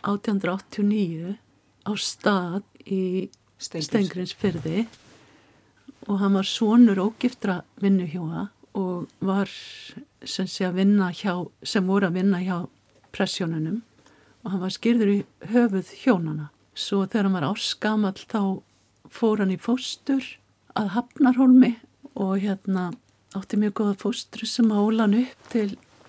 1889 0.02 1.36
á 1.84 1.92
stað 2.00 2.64
í 2.84 3.30
Stengrinsfyrði 3.60 4.86
og 6.08 6.18
hann 6.20 6.34
var 6.36 6.48
sonur 6.48 7.00
ógiftra 7.04 7.60
vinnuhjóa 7.80 8.48
og 8.74 9.12
var 9.20 9.48
sem, 10.24 10.48
hjá, 10.48 11.34
sem 11.62 11.86
voru 11.86 12.08
að 12.08 12.18
vinna 12.18 12.40
hjá 12.42 12.64
pressjónunum 13.14 13.82
og 14.42 14.50
hann 14.50 14.64
var 14.64 14.74
skýrður 14.74 15.12
í 15.14 15.18
höfuð 15.52 15.94
hjónana 16.02 16.50
Svo 16.74 17.04
þegar 17.06 17.28
hann 17.28 17.38
var 17.38 17.48
áskamall 17.52 18.18
þá 18.18 18.40
fór 19.14 19.42
hann 19.42 19.54
í 19.54 19.60
fóstur 19.60 20.24
að 20.74 20.94
Hafnarholmi 20.96 21.74
og 22.18 22.38
hérna 22.42 22.90
átti 23.34 23.58
mjög 23.58 23.76
goða 23.80 23.98
fóstru 24.02 24.46
sem 24.46 24.70
ála 24.70 25.06
hann 25.06 25.20
upp 25.22 25.50
til 25.52 25.68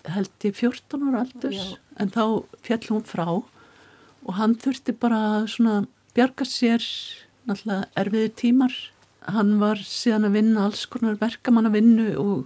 held 0.09 0.45
í 0.45 0.51
14 0.53 1.05
ára 1.09 1.24
aldurs 1.26 1.61
Já. 1.61 1.78
en 2.01 2.11
þá 2.13 2.24
fjall 2.66 2.89
hún 2.91 3.05
frá 3.05 3.28
og 3.30 4.34
hann 4.39 4.57
þurfti 4.61 4.93
bara 4.97 5.22
svona 5.49 5.86
bjarga 6.18 6.47
sér 6.49 6.84
náttúrulega 7.45 7.89
erfiðir 8.01 8.34
tímar. 8.39 8.76
Hann 9.26 9.55
var 9.61 9.82
síðan 9.82 10.28
að 10.28 10.38
vinna 10.38 10.66
alls 10.68 10.86
konar 10.89 11.18
verkamann 11.22 11.70
að 11.70 11.78
vinna 11.80 12.07
og 12.22 12.45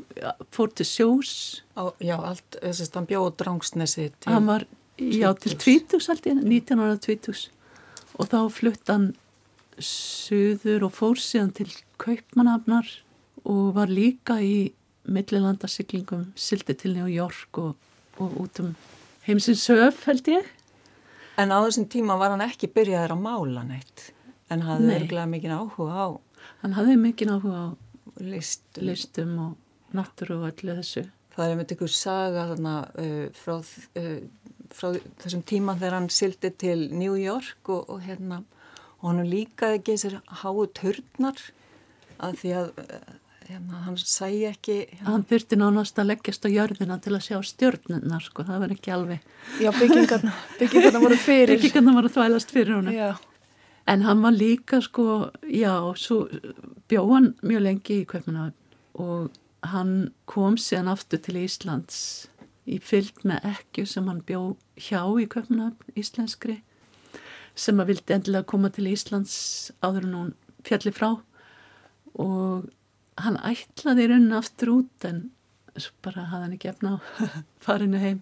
fór 0.56 0.72
til 0.72 0.88
sjós. 0.88 1.32
Já, 2.00 2.16
allt, 2.16 2.60
þess 2.60 2.86
að 2.88 3.00
hann 3.00 3.10
bjóð 3.10 3.30
drangsnesi 3.42 4.10
til... 4.16 4.32
Hann 4.32 4.48
var, 4.48 4.66
já, 5.00 5.28
til 5.44 5.58
20 5.60 6.12
aldrei, 6.14 6.36
19 6.40 6.84
ára 6.84 7.00
20 7.04 7.50
og 8.20 8.30
þá 8.32 8.40
flutt 8.52 8.92
hann 8.92 9.14
söður 9.80 10.90
og 10.90 10.96
fór 10.98 11.22
síðan 11.24 11.54
til 11.56 11.70
Kaupmannhafnar 12.02 12.88
og 13.48 13.74
var 13.78 13.92
líka 13.92 14.40
í 14.44 14.72
millilandasiklingum 15.10 16.34
sildi 16.38 16.76
til 16.78 16.98
New 16.98 17.08
York 17.10 17.58
og, 17.62 17.76
og 18.20 18.40
út 18.44 18.60
um 18.62 18.74
heimsins 19.26 19.66
höf 19.72 20.04
held 20.10 20.28
ég. 20.30 20.48
En 21.40 21.56
á 21.56 21.58
þessum 21.64 21.88
tíma 21.88 22.20
var 22.20 22.36
hann 22.36 22.44
ekki 22.44 22.70
byrjaður 22.76 23.16
að 23.16 23.24
mála 23.24 23.64
neitt 23.68 24.10
en 24.52 24.66
hafði 24.66 24.98
örglega 24.98 25.30
mikið 25.30 25.56
áhuga 25.56 26.04
á 26.04 26.08
Hann 26.64 26.76
hafði 26.76 26.98
mikið 27.00 27.34
áhuga 27.36 27.62
á 27.64 27.68
listum, 28.20 28.86
listum 28.88 29.34
og 29.44 29.96
náttúru 29.96 30.40
og 30.40 30.50
öllu 30.52 30.76
þessu. 30.80 31.06
Það 31.36 31.52
er 31.52 31.60
með 31.60 31.74
einhver 31.74 31.94
saga 31.96 32.46
þarna 32.50 32.74
uh, 33.00 33.26
frá 33.38 33.54
uh, 33.60 34.18
frá 34.76 34.94
þessum 35.24 35.44
tíma 35.48 35.76
þegar 35.80 35.98
hann 35.98 36.10
sildi 36.14 36.52
til 36.62 36.90
New 36.92 37.16
York 37.20 37.72
og, 37.72 37.90
og 37.90 38.04
hérna 38.06 38.44
og 39.00 39.08
hann 39.12 39.30
líkaði 39.30 39.80
ekki 39.80 39.96
þessir 39.96 40.20
háu 40.42 40.68
törnar 40.76 41.42
að 42.20 42.38
því 42.42 42.54
að 42.60 42.70
hérna, 43.50 43.82
hann 43.86 43.98
sæi 43.98 44.46
ekki 44.50 44.78
hérna. 44.84 45.08
Hann 45.08 45.26
þurfti 45.30 45.60
nánast 45.60 46.00
að 46.02 46.12
leggjast 46.12 46.46
á 46.46 46.50
jörðina 46.52 47.00
til 47.02 47.16
að 47.16 47.26
sjá 47.26 47.40
stjörnuna 47.50 48.20
sko, 48.24 48.46
það 48.48 48.64
var 48.66 48.76
ekki 48.76 48.94
alveg 48.94 49.28
Já, 49.64 49.72
byggingarna, 49.80 50.36
byggingarna 50.60 51.04
voru 51.04 51.20
fyrir. 51.20 51.56
Byggingarna 51.56 51.98
voru 51.98 52.14
þvælast 52.14 52.56
fyrir 52.56 52.78
hún 52.78 52.94
En 53.90 54.04
hann 54.06 54.22
var 54.22 54.36
líka 54.36 54.84
sko 54.86 55.32
já, 55.50 55.74
svo 55.98 56.28
bjóð 56.92 57.14
hann 57.16 57.30
mjög 57.42 57.64
lengi 57.66 58.02
í 58.04 58.10
Kvöpmanna 58.10 58.52
og 59.02 59.32
hann 59.66 60.12
kom 60.30 60.60
síðan 60.62 60.92
aftur 60.94 61.22
til 61.24 61.40
Íslands 61.42 62.28
í 62.70 62.78
fyllt 62.84 63.24
með 63.28 63.46
ekku 63.50 63.86
sem 63.90 64.08
hann 64.10 64.22
bjó 64.26 64.56
hjá 64.80 65.02
í 65.20 65.28
Köpnafn 65.32 65.98
íslenskri 66.00 66.60
sem 67.60 67.80
að 67.82 67.94
vildi 67.94 68.16
endilega 68.16 68.48
koma 68.48 68.70
til 68.74 68.88
Íslands 68.92 69.36
áður 69.84 70.08
en 70.08 70.16
hún 70.16 70.30
fjalli 70.68 70.94
frá. 70.96 71.10
Og 72.20 72.70
hann 73.20 73.40
ætlaði 73.44 74.06
í 74.06 74.12
rauninni 74.12 74.38
aftur 74.38 74.74
út 74.78 75.08
en 75.08 75.26
bara 76.04 76.28
hafði 76.30 76.46
hann 76.46 76.56
ekki 76.58 76.72
efna 76.72 76.94
á 76.96 76.98
farinu 77.66 78.02
heim. 78.02 78.22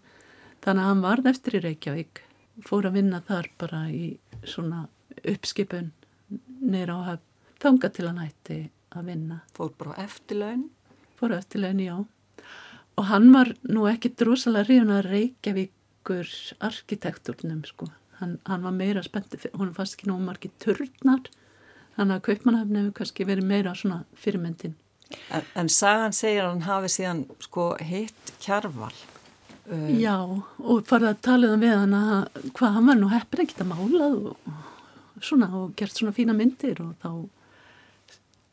Þannig 0.65 0.83
að 0.83 0.89
hann 0.91 1.05
varð 1.05 1.31
eftir 1.33 1.59
í 1.59 1.63
Reykjavík 1.67 2.23
fór 2.65 2.89
að 2.89 2.97
vinna 2.97 3.21
þar 3.27 3.51
bara 3.61 3.83
í 3.93 4.17
svona 4.47 4.87
uppskipun 5.21 5.91
neyra 6.61 6.97
á 6.97 7.01
hafn 7.11 7.25
þanga 7.61 7.93
til 7.93 8.09
hann 8.09 8.23
ætti 8.25 8.59
að 8.97 9.09
vinna. 9.11 9.41
Fór 9.53 9.73
bara 9.77 9.97
eftirlaun? 10.01 10.69
Fór 11.17 11.33
eftirlaun, 11.37 11.81
já 11.81 11.97
og 12.97 13.07
hann 13.11 13.29
var 13.33 13.53
nú 13.69 13.85
ekki 13.89 14.11
drosalega 14.17 14.67
ríðan 14.71 14.93
að 14.97 15.09
Reykjavíkur 15.11 16.31
arkitekturnum 16.65 17.61
sko. 17.67 17.91
Hann, 18.17 18.37
hann 18.49 18.63
var 18.65 18.73
meira 18.73 19.03
spenntið, 19.05 19.51
hún 19.53 19.75
fannst 19.77 19.97
ekki 19.97 20.09
nóg 20.09 20.23
margi 20.25 20.49
turnar, 20.63 21.27
þannig 21.97 22.15
að 22.15 22.23
kaupmannhafni 22.25 22.81
hefur 22.81 22.95
kannski 23.01 23.27
verið 23.29 23.49
meira 23.51 23.75
svona 23.77 24.01
fyrirmyndin. 24.17 24.73
En, 25.31 25.45
en 25.55 25.69
sagan 25.71 26.15
segir 26.15 26.43
að 26.43 26.55
hann 26.55 26.65
hafi 26.65 26.89
síðan 26.91 27.21
sko 27.43 27.69
hitt 27.79 28.33
kjarval. 28.43 28.93
Uh, 29.67 29.91
Já, 29.99 30.17
og 30.23 30.87
farið 30.87 31.11
að 31.11 31.21
tala 31.27 31.51
um 31.53 31.63
við 31.63 31.75
hann 31.75 31.95
að 31.95 32.49
hvað 32.57 32.75
hann 32.77 32.89
var 32.89 32.99
nú 32.99 33.11
heppir 33.11 33.43
ekkert 33.43 33.63
að 33.65 33.71
mála 33.73 34.09
og 34.15 35.21
svona 35.23 35.49
og 35.59 35.73
gert 35.77 35.95
svona 35.97 36.15
fína 36.15 36.35
myndir 36.37 36.79
og 36.83 36.95
þá 37.03 37.11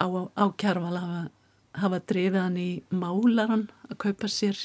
á, 0.03 0.07
á 0.34 0.45
kjarval 0.59 0.97
hafa 0.99 1.22
hafa 1.80 2.00
drefið 2.08 2.40
hann 2.40 2.58
í 2.60 2.70
málaran 2.94 3.68
að 3.90 4.00
kaupa 4.06 4.30
sér 4.30 4.58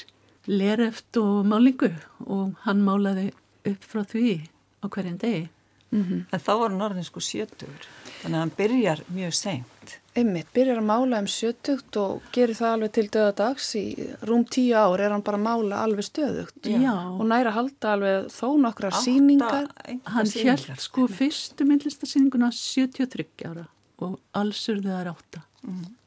lereft 0.50 1.16
og 1.20 1.46
málingu 1.48 1.92
og 2.26 2.58
hann 2.66 2.84
málaði 2.86 3.30
upp 3.68 3.86
frá 3.86 4.04
því 4.08 4.36
á 4.80 4.86
hverjum 4.88 5.18
degi. 5.20 5.48
Mm 5.90 6.04
-hmm. 6.04 6.24
En 6.32 6.40
þá 6.40 6.52
var 6.58 6.70
hann 6.70 6.82
orðin 6.82 7.04
sko 7.04 7.20
sjötugur, 7.20 7.86
þannig 8.22 8.36
að 8.36 8.40
hann 8.40 8.52
byrjar 8.56 9.00
mjög 9.08 9.34
seint. 9.34 9.98
Einmitt, 10.14 10.52
byrjar 10.54 10.78
að 10.78 10.86
mála 10.86 11.18
um 11.18 11.26
sjötugt 11.26 11.96
og 11.96 12.22
gerir 12.32 12.54
það 12.54 12.72
alveg 12.72 12.92
til 12.92 13.08
döðadags 13.08 13.74
í 13.74 13.86
rúm 14.22 14.44
tíu 14.44 14.74
ár 14.74 15.00
er 15.00 15.10
hann 15.10 15.22
bara 15.22 15.36
að 15.36 15.42
mála 15.42 15.82
alveg 15.82 16.04
stöðugt 16.04 16.62
Já. 16.62 16.94
og 17.18 17.26
næra 17.26 17.50
halda 17.50 17.92
alveg 17.92 18.26
þó 18.30 18.58
nokkra 18.58 18.90
síningar. 18.90 19.66
Hann 20.04 20.26
held 20.26 20.78
sko 20.78 21.06
fyrstu 21.08 21.64
myndlistasýninguna 21.64 22.52
73 22.52 23.26
ára 23.44 23.66
og 23.98 24.20
alls 24.32 24.68
urðu 24.68 24.88
það 24.88 25.04
ráta. 25.04 25.42
Mm 25.62 25.74
-hmm 25.74 25.99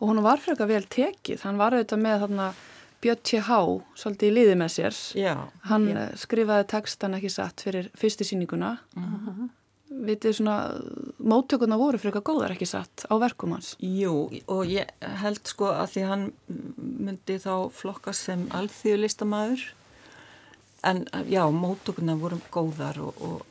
og 0.00 0.08
hún 0.10 0.22
var 0.24 0.40
eitthvað 0.42 0.72
vel 0.72 0.86
tekið, 0.92 1.44
hann 1.46 1.60
var 1.60 1.76
auðvitað 1.76 2.02
með 2.04 2.24
þarna 2.24 2.48
Björn 3.04 3.22
T.H. 3.22 3.58
svolítið 4.00 4.30
í 4.30 4.34
liði 4.34 4.56
með 4.58 4.72
sér 4.72 4.98
já, 5.20 5.34
hann 5.68 5.86
já. 5.90 6.00
skrifaði 6.18 6.66
textan 6.72 7.16
ekki 7.18 7.30
satt 7.32 7.62
fyrir 7.66 7.90
fyrstu 7.98 8.24
síninguna 8.24 8.76
uh 8.96 9.14
-huh. 9.26 9.48
vitið 10.06 10.38
svona 10.38 10.56
móttökurna 11.18 11.76
voru 11.78 11.98
eitthvað 11.98 12.28
góðar 12.28 12.54
ekki 12.56 12.66
satt 12.66 13.06
á 13.06 13.14
verkum 13.20 13.52
hans. 13.52 13.76
Jú, 13.80 14.30
og 14.46 14.66
ég 14.66 14.86
held 15.00 15.44
sko 15.44 15.66
að 15.66 15.90
því 15.92 16.02
hann 16.08 16.32
myndi 16.76 17.38
þá 17.38 17.70
flokkast 17.70 18.24
sem 18.24 18.48
alþjóðlistamæður 18.50 19.60
en 20.82 21.06
já, 21.28 21.50
móttökurna 21.50 22.16
voru 22.16 22.40
góðar 22.50 22.98
og, 23.00 23.14
og, 23.20 23.46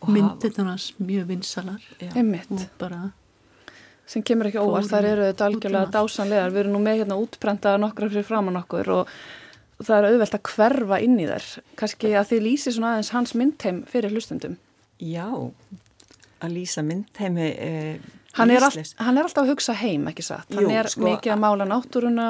og 0.00 0.08
myndirna 0.08 0.64
hans 0.64 0.94
mjög 0.98 1.26
vinsalar 1.26 1.82
einmitt 2.14 2.68
bara 2.78 3.12
sem 4.10 4.24
kemur 4.26 4.50
ekki 4.50 4.62
óvart, 4.62 4.88
þar 4.90 5.10
eru 5.12 5.28
þetta 5.28 5.46
algjörlega 5.46 5.92
dásanlegar, 5.94 6.54
við 6.54 6.64
erum 6.64 6.74
nú 6.76 6.82
með 6.82 7.02
hérna 7.02 7.20
útprentaða 7.20 7.82
nokkra 7.84 8.10
fyrir 8.10 8.26
framann 8.26 8.58
okkur 8.58 8.90
og 8.96 9.12
það 9.80 9.96
er 9.96 10.08
auðvelt 10.10 10.36
að 10.36 10.48
hverfa 10.50 10.98
inn 11.04 11.20
í 11.20 11.28
þær. 11.28 11.50
Kannski 11.78 12.14
að 12.18 12.32
þið 12.32 12.42
lýsi 12.48 12.74
svona 12.74 12.94
aðeins 12.96 13.12
hans 13.14 13.36
myndheim 13.38 13.84
fyrir 13.88 14.12
hlustundum 14.12 14.58
Já, 15.00 15.28
að 16.44 16.56
lýsa 16.56 16.82
myndheimi 16.84 17.46
eh, 17.54 18.08
hann, 18.36 18.52
er 18.52 18.66
all, 18.66 18.82
hann 19.00 19.18
er 19.18 19.28
alltaf 19.28 19.46
að 19.46 19.52
hugsa 19.54 19.76
heim, 19.80 20.08
ekki 20.10 20.24
satt? 20.26 20.50
Hann 20.52 20.66
Jú, 20.66 20.74
er 20.76 20.90
sko, 20.92 21.06
mikið 21.06 21.34
að 21.34 21.40
mála 21.44 21.66
náttúruna. 21.68 22.26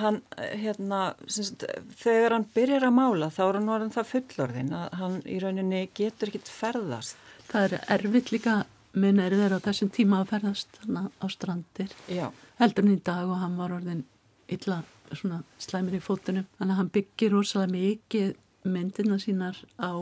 Hann, 0.00 0.20
hérna 0.38 1.02
syns, 1.26 1.52
þegar 2.00 2.38
hann 2.38 2.46
byrjar 2.56 2.88
að 2.88 2.96
mála 2.96 3.30
þá 3.34 3.42
er 3.46 3.58
hann 3.60 3.74
orðin 3.76 3.94
það 3.98 4.10
fullorðin 4.14 4.72
að 4.78 4.96
hann 5.02 5.18
í 5.28 5.40
rauninni 5.42 5.82
getur 5.96 6.32
ekkit 6.32 6.52
ferðast. 6.52 7.20
Það 7.50 7.66
er 7.66 7.76
erfitt 7.98 8.32
líka 8.32 8.62
mun 8.94 9.20
er 9.22 9.34
þeirra 9.34 9.58
á 9.58 9.66
þessum 9.66 9.90
tíma 9.94 10.20
að 10.22 10.30
ferðast 10.32 10.78
á 10.84 11.26
strandir. 11.32 11.94
Já. 12.08 12.30
heldur 12.60 12.84
hann 12.84 12.94
í 12.94 13.02
dag 13.02 13.28
og 13.28 13.40
hann 13.40 13.56
var 13.58 13.74
orðin 13.74 14.04
illa 14.48 14.82
svona 15.10 15.42
slæmir 15.58 15.98
í 15.98 16.02
fótunum. 16.02 16.46
Þannig 16.58 16.74
að 16.74 16.80
hann 16.80 16.92
byggir 16.94 17.34
rosalega 17.34 17.74
mikið 17.74 18.34
myndina 18.64 19.18
sínar 19.20 19.58
á 19.78 19.92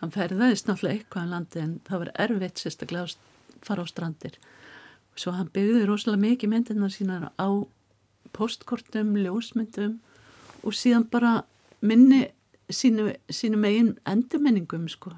hann 0.00 0.14
ferðaðist 0.14 0.68
náttúrulega 0.68 0.98
eitthvað 0.98 1.26
á 1.26 1.32
landi 1.32 1.62
en 1.62 1.74
það 1.86 2.02
var 2.04 2.12
erfitt 2.26 2.62
sérstaklega 2.62 3.06
að 3.06 3.16
fara 3.66 3.86
á 3.86 3.86
strandir. 3.90 4.38
Svo 5.18 5.34
hann 5.34 5.50
byggði 5.54 5.86
rosalega 5.88 6.24
mikið 6.26 6.52
myndina 6.52 6.90
sínar 6.92 7.30
á 7.34 7.48
postkortum, 8.36 9.16
ljósmyndum 9.16 9.98
og 10.62 10.76
síðan 10.76 11.08
bara 11.10 11.42
minni 11.80 12.26
sínu, 12.70 13.14
sínu 13.30 13.58
megin 13.58 13.96
endurmenningum 14.06 14.88
sko 14.92 15.14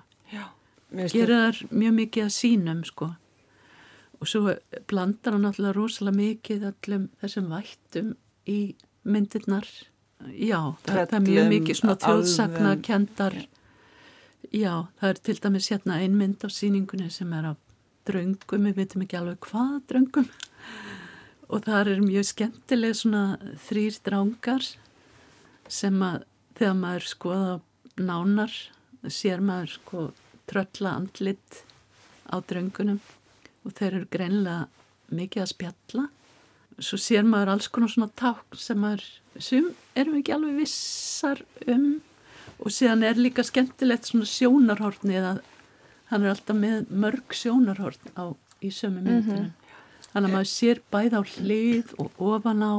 gera 0.91 1.39
þar 1.47 1.61
mjög 1.71 1.97
mikið 2.01 2.27
að 2.27 2.35
sínum 2.37 2.83
sko. 2.89 3.13
Og 4.21 4.29
svo 4.29 4.57
blandar 4.91 5.37
hann 5.37 5.49
alltaf 5.49 5.77
rosalega 5.77 6.19
mikið 6.19 6.67
allum 6.73 7.07
þessum 7.23 7.49
vættum 7.53 8.13
í 8.51 8.61
myndirnar. 9.09 9.69
Já, 10.37 10.77
það, 10.85 11.01
það 11.09 11.17
er 11.17 11.27
mjög 11.29 11.51
mikið 11.55 11.81
svona 11.81 11.97
þjóðsakna 12.05 12.75
kendar. 12.85 13.39
Já, 14.51 14.75
það 15.01 15.09
er 15.09 15.21
til 15.25 15.37
dæmis 15.41 15.71
hérna 15.73 16.01
ein 16.03 16.17
mynd 16.19 16.45
á 16.45 16.49
síningunni 16.53 17.09
sem 17.13 17.33
er 17.37 17.53
af 17.53 17.61
draungum, 18.09 18.67
við 18.67 18.81
veitum 18.81 19.05
ekki 19.05 19.19
alveg 19.19 19.41
hvað 19.47 19.77
draungum 19.91 20.29
og 21.53 21.67
það 21.67 21.93
er 21.93 22.03
mjög 22.05 22.29
skemmtileg 22.31 22.97
svona 22.97 23.25
þrýr 23.69 23.99
drángar 24.07 24.67
sem 25.71 26.01
að 26.03 26.25
þegar 26.59 26.77
maður 26.81 27.09
skoða 27.11 27.55
nánar 28.01 28.57
sér 29.09 29.45
maður 29.45 29.77
sko 29.77 30.05
trölla 30.51 30.97
andlit 30.99 31.63
á 32.31 32.39
draungunum 32.43 33.01
og 33.65 33.77
þeir 33.77 33.93
eru 34.01 34.09
greinlega 34.11 34.67
mikið 35.11 35.45
að 35.45 35.53
spjalla. 35.53 36.07
Svo 36.81 36.97
sér 37.01 37.27
maður 37.29 37.55
alls 37.55 37.69
konar 37.69 37.93
svona 37.93 38.11
ták 38.17 38.57
sem 38.57 38.79
maður, 38.81 39.05
sem 39.39 39.67
erum 39.99 40.17
við 40.17 40.23
ekki 40.23 40.37
alveg 40.37 40.61
vissar 40.63 41.43
um. 41.67 41.89
Og 42.61 42.73
síðan 42.77 43.05
er 43.09 43.21
líka 43.21 43.45
skemmtilegt 43.45 44.09
svona 44.09 44.29
sjónarhortni 44.29 45.17
eða 45.17 45.39
hann 46.11 46.25
er 46.25 46.35
alltaf 46.35 46.59
með 46.59 46.91
mörg 46.91 47.37
sjónarhort 47.37 48.11
á, 48.19 48.35
í 48.61 48.71
sömu 48.75 49.01
myndinu 49.01 49.37
mm 49.37 49.47
-hmm. 49.47 49.77
þannig 50.11 50.29
að 50.29 50.35
maður 50.35 50.51
sér 50.53 50.83
bæð 50.91 51.17
á 51.17 51.23
hlið 51.35 51.95
og 52.03 52.11
ofan 52.19 52.63
á 52.67 52.75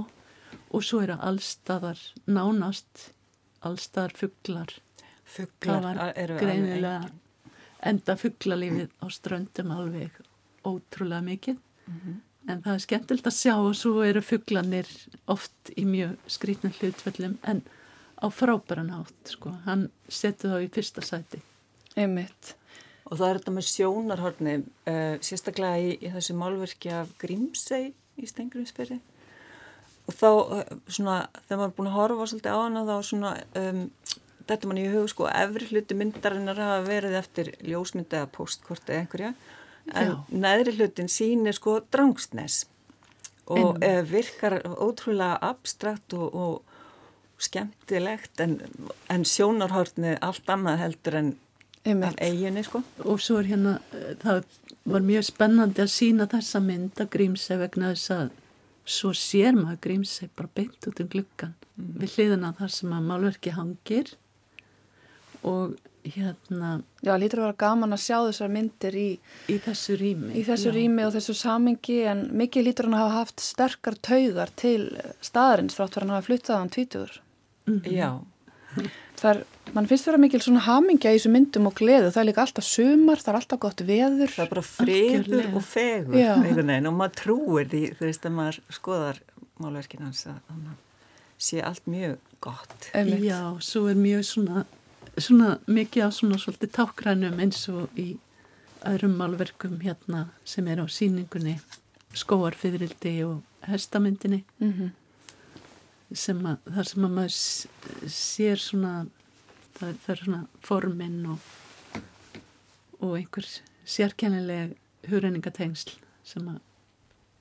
og 0.72 0.84
svo 0.84 1.02
er 1.04 1.16
að 1.16 1.26
allstaðar 1.30 2.00
nánast 2.28 3.12
allstaðar 3.62 4.14
fugglar 4.16 4.72
fugglar 5.24 6.14
eru 6.16 6.38
greinilega 6.38 7.10
enda 7.86 8.18
fugglalífið 8.20 8.92
á 9.02 9.06
ströndum 9.10 9.72
alveg 9.76 10.20
ótrúlega 10.66 11.24
mikið. 11.26 11.58
Mm 11.88 12.02
-hmm 12.02 12.20
en 12.50 12.62
það 12.64 12.74
er 12.74 12.84
skemmtilegt 12.86 13.30
að 13.30 13.38
sjá 13.38 13.54
og 13.60 13.76
svo 13.78 14.02
eru 14.06 14.22
fugglanir 14.26 14.90
oft 15.32 15.72
í 15.78 15.86
mjög 15.88 16.16
skrítnum 16.32 16.74
hlutfellum 16.80 17.38
en 17.48 17.62
á 18.22 18.28
frábæran 18.34 18.92
átt 18.96 19.34
sko, 19.36 19.54
hann 19.66 19.88
setur 20.10 20.56
þá 20.56 20.66
í 20.66 20.72
fyrsta 20.74 21.04
sæti. 21.06 21.42
Einmitt. 21.98 22.56
Og 23.10 23.18
það 23.20 23.28
er 23.28 23.40
þetta 23.40 23.54
með 23.56 23.68
sjónarhorni 23.68 24.58
uh, 24.62 25.16
sérstaklega 25.26 25.82
í, 25.82 25.96
í 26.00 26.12
þessi 26.14 26.36
málverki 26.38 26.94
af 26.96 27.12
Grímsei 27.22 27.92
í 28.22 28.30
Stengurinsferi 28.30 29.02
og 30.10 30.16
þá 30.18 30.30
uh, 30.30 30.62
svona, 30.88 31.18
þegar 31.48 31.60
maður 31.60 31.68
er 31.68 31.76
búin 31.78 31.92
að 31.92 31.98
horfa 31.98 32.30
svolítið 32.32 32.56
á 32.56 32.60
hana 32.62 32.86
þá 32.88 32.96
svona 33.06 33.34
um, 33.62 33.84
þetta 34.52 34.70
mann 34.70 34.82
í 34.82 34.90
hug 34.92 35.10
sko, 35.12 35.28
efri 35.32 35.70
hluti 35.72 35.98
myndarinnar 35.98 36.60
hafa 36.60 36.84
verið 36.88 37.18
eftir 37.22 37.54
ljósmyndi 37.66 38.20
eða 38.20 38.32
postkort 38.36 38.90
eða 38.90 39.06
einhverja 39.06 39.34
en 39.96 40.12
Já. 40.12 40.18
neðri 40.46 40.76
hlutin 40.78 41.10
sínir 41.12 41.58
sko 41.58 41.80
drangsnes 41.94 42.66
og 43.52 43.82
en, 43.84 44.06
virkar 44.08 44.60
ótrúlega 44.64 45.40
abstrakt 45.44 46.14
og, 46.14 46.36
og 46.36 47.42
skemmtilegt 47.42 48.44
en, 48.44 48.60
en 49.10 49.26
sjónarhortni 49.26 50.16
allt 50.22 50.50
annað 50.54 50.84
heldur 50.86 51.18
en 51.22 51.32
af 52.06 52.20
eiginni 52.22 52.64
sko 52.66 52.84
og 53.02 53.22
svo 53.24 53.40
er 53.42 53.50
hérna, 53.50 53.80
það 54.22 54.44
var 54.92 55.06
mjög 55.06 55.26
spennandi 55.32 55.82
að 55.84 55.94
sína 55.94 56.28
þessa 56.30 56.62
mynd 56.64 57.02
að 57.02 57.12
Grímsei 57.16 57.58
vegna 57.58 57.94
þess 57.96 58.14
að 58.16 58.30
svo 58.86 59.14
sér 59.18 59.58
maður 59.58 59.82
Grímsei 59.88 60.30
bara 60.38 60.54
beint 60.56 60.90
út 60.90 61.02
um 61.02 61.10
gluggan 61.10 61.56
mm. 61.76 61.96
við 62.02 62.16
hliðina 62.16 62.54
þar 62.60 62.76
sem 62.78 62.94
að 62.94 63.08
málverki 63.10 63.56
hangir 63.58 64.14
og 65.48 65.78
hérna 66.06 66.82
Já, 67.06 67.14
lítur 67.18 67.42
að 67.42 67.48
vera 67.48 67.60
gaman 67.62 67.94
að 67.94 68.04
sjá 68.04 68.18
þessar 68.26 68.52
myndir 68.54 68.98
í, 68.98 69.08
í 69.50 69.58
þessu 69.62 69.98
rými 70.00 70.34
í 70.40 70.44
þessu 70.48 70.72
já. 70.72 70.76
rými 70.78 71.06
og 71.06 71.14
þessu 71.16 71.36
samingi 71.38 72.00
en 72.10 72.24
mikið 72.42 72.68
lítur 72.68 72.90
hann 72.90 72.98
að 72.98 73.04
hafa 73.06 73.20
haft 73.20 73.44
sterkar 73.46 73.98
taugar 74.02 74.54
til 74.58 74.90
staðarins 75.22 75.78
þrátt 75.78 75.96
fyrir 75.96 76.08
hann 76.08 76.14
að 76.16 76.20
hafa 76.20 76.30
fluttað 76.30 76.62
hann 76.62 76.74
tvítur 76.76 77.22
mm 77.68 77.80
-hmm. 77.80 77.92
Já. 77.92 78.12
Það 79.22 79.30
er, 79.32 79.42
mann 79.76 79.88
finnst 79.88 80.08
vera 80.08 80.18
mikil 80.18 80.42
svona 80.42 80.64
hamingja 80.66 81.12
í 81.12 81.18
þessu 81.20 81.32
myndum 81.34 81.68
og 81.70 81.76
gleðu, 81.78 82.12
það 82.12 82.22
er 82.22 82.28
líka 82.30 82.42
alltaf 82.46 82.66
sumar 82.66 83.20
það 83.22 83.34
er 83.34 83.40
alltaf 83.40 83.60
gott 83.60 83.82
veður. 83.82 84.32
Það 84.32 84.46
er 84.46 84.50
bara 84.54 84.62
friður 84.62 85.50
og 85.56 85.66
fegur 85.68 86.16
veginn, 86.16 86.88
og 86.88 86.94
maður 86.98 87.16
trúir 87.22 87.68
því, 87.68 87.84
þú 88.00 88.08
veist 88.08 88.26
að 88.26 88.36
maður 88.40 88.60
skoðar 88.70 89.22
málverkin 89.62 90.06
hans 90.08 90.26
að 90.32 90.40
sé 91.42 91.62
allt 91.62 91.86
mjög 91.86 92.18
gott. 92.40 92.90
Einmitt. 92.94 93.26
Já, 93.26 93.42
svo 93.60 93.88
er 93.92 94.00
mjög 94.00 94.26
svona 94.26 94.66
svona 95.18 95.58
mikið 95.68 96.08
á 96.08 96.10
svona 96.16 96.40
svolítið 96.40 96.74
tákrænum 96.78 97.40
eins 97.44 97.64
og 97.70 97.90
í 98.00 98.18
öðrum 98.88 99.18
málverkum 99.20 99.80
hérna 99.84 100.28
sem 100.46 100.68
er 100.68 100.82
á 100.82 100.86
síningunni 100.90 101.60
skóarfiðrildi 102.18 103.16
og 103.28 103.42
hestamyndinni. 103.68 104.44
Mm 104.60 104.74
-hmm. 104.74 104.90
sem 106.14 106.46
að 106.46 106.58
þar 106.76 106.88
sem 106.88 107.06
að 107.06 107.12
maður 107.12 107.36
sér 108.08 108.58
svona 108.60 109.06
það, 109.80 109.96
það 110.04 110.10
er 110.10 110.24
svona 110.24 110.46
forminn 110.62 111.26
og 111.26 111.40
og 113.02 113.18
einhver 113.18 113.46
sérkennileg 113.86 114.76
hugreiningatengsl 115.10 115.98
sem 116.24 116.48
að 116.48 116.60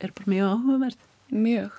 er 0.01 0.13
bara 0.17 0.31
mjög 0.33 0.47
áhugaverð 0.51 0.97
Mjög. 1.31 1.71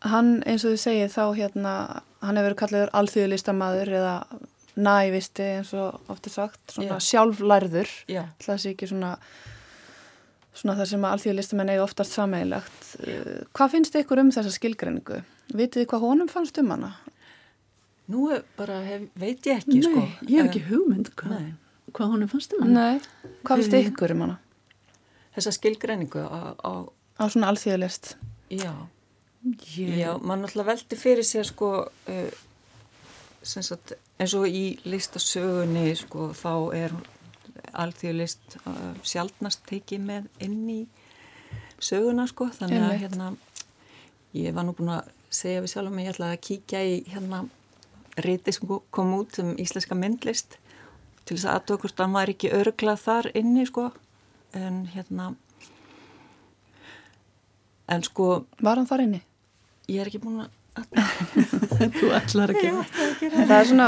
Hann 0.00 0.42
eins 0.46 0.64
og 0.66 0.74
þið 0.74 0.80
segið 0.82 1.12
þá 1.14 1.24
hérna 1.38 1.74
hann 2.20 2.36
hefur 2.36 2.48
verið 2.48 2.58
kallaður 2.60 2.90
alþjóðlistamæður 2.98 3.92
eða 3.98 4.14
nævisti 4.76 5.48
eins 5.58 5.72
og 5.76 6.12
ofta 6.12 6.30
sagt, 6.32 6.60
svona 6.72 6.96
Já. 6.96 7.08
sjálflærður 7.10 7.90
það 8.40 8.60
sé 8.62 8.72
ekki 8.72 8.88
svona 8.88 9.16
svona 10.56 10.76
það 10.78 10.90
sem 10.90 11.06
að 11.06 11.14
alþjóðlistumenn 11.16 11.72
eiga 11.72 11.84
oftast 11.86 12.16
sameigilegt. 12.16 12.84
Uh, 13.00 13.40
hvað 13.56 13.74
finnst 13.76 13.96
ykkur 14.02 14.22
um 14.22 14.30
þessa 14.34 14.52
skilgreiningu? 14.54 15.22
Vitið 15.52 15.82
þið 15.82 15.88
hvað 15.92 16.06
honum 16.06 16.30
fannst 16.32 16.60
um 16.60 16.72
hana? 16.74 16.92
Nú 18.12 18.28
bara 18.58 18.80
hef, 18.84 19.06
veit 19.18 19.48
ég 19.48 19.62
ekki 19.62 19.78
Nei, 19.78 19.84
sko. 19.86 20.04
ég 20.28 20.42
hef 20.42 20.50
ekki 20.50 20.64
hugmynd 20.68 21.12
hvað, 21.16 21.46
hvað 21.96 22.14
honum 22.16 22.32
fannst 22.32 22.56
um 22.56 22.64
hana. 22.66 22.86
Nei, 22.92 23.30
hvað 23.46 23.62
finnst 23.62 23.78
ykkur 23.92 24.16
um 24.16 24.26
hana? 24.26 24.38
Þessa 25.36 25.54
skilgreiningu 25.56 26.24
á... 26.28 26.52
Á, 26.60 26.72
á 27.16 27.24
svona 27.32 27.52
alþjóðlist. 27.52 28.16
Já. 28.52 28.72
Já, 29.74 30.12
mann 30.22 30.44
alltaf 30.46 30.68
veldi 30.68 30.98
fyrir 31.00 31.26
sér 31.26 31.48
sko 31.48 31.70
uh, 31.88 32.42
sagt, 33.42 33.96
eins 34.22 34.34
og 34.38 34.46
í 34.46 34.64
listasögunni 34.86 35.92
sko, 35.98 36.30
þá 36.36 36.52
er 36.78 36.94
alþjóðlist 37.82 38.58
uh, 38.62 38.92
sjálfnast 39.06 39.64
tekið 39.68 40.04
með 40.06 40.28
inn 40.44 40.60
í 40.70 40.80
söguna 41.82 42.28
sko, 42.30 42.46
þannig 42.54 42.84
að 42.86 43.00
hérna, 43.02 43.32
ég 44.38 44.54
var 44.54 44.68
nú 44.68 44.76
búin 44.78 44.94
að 44.98 45.10
segja 45.32 45.64
við 45.64 45.72
sjálf 45.72 45.90
um 45.90 45.98
að 45.98 46.06
ég 46.06 46.14
ætlaði 46.14 46.36
að 46.36 46.44
kíkja 46.46 46.82
í 46.86 46.96
hérna 47.10 47.42
riti 48.22 48.52
sem 48.52 48.72
kom 48.92 49.14
út 49.16 49.38
um 49.40 49.54
íslenska 49.60 49.96
myndlist 49.96 50.58
til 51.24 51.36
þess 51.36 51.48
að 51.48 51.58
aðtökust 51.58 52.02
að 52.02 52.12
maður 52.12 52.34
ekki 52.34 52.52
örglað 52.58 53.00
þar 53.06 53.30
inni 53.38 53.64
sko 53.68 53.88
en 54.58 54.82
hérna 54.92 55.32
en 57.88 58.04
sko 58.04 58.44
Var 58.60 58.80
hann 58.80 58.90
þar 58.90 59.06
inni? 59.06 59.22
ég 59.88 60.02
er 60.02 60.10
ekki 60.10 60.20
búin 60.22 60.44
að 60.44 60.61
Þú 61.98 62.10
ætlar 62.16 62.52
ekki 62.54 62.68
að 62.72 62.92
Það 63.32 63.56
er 63.56 63.66
svona, 63.68 63.86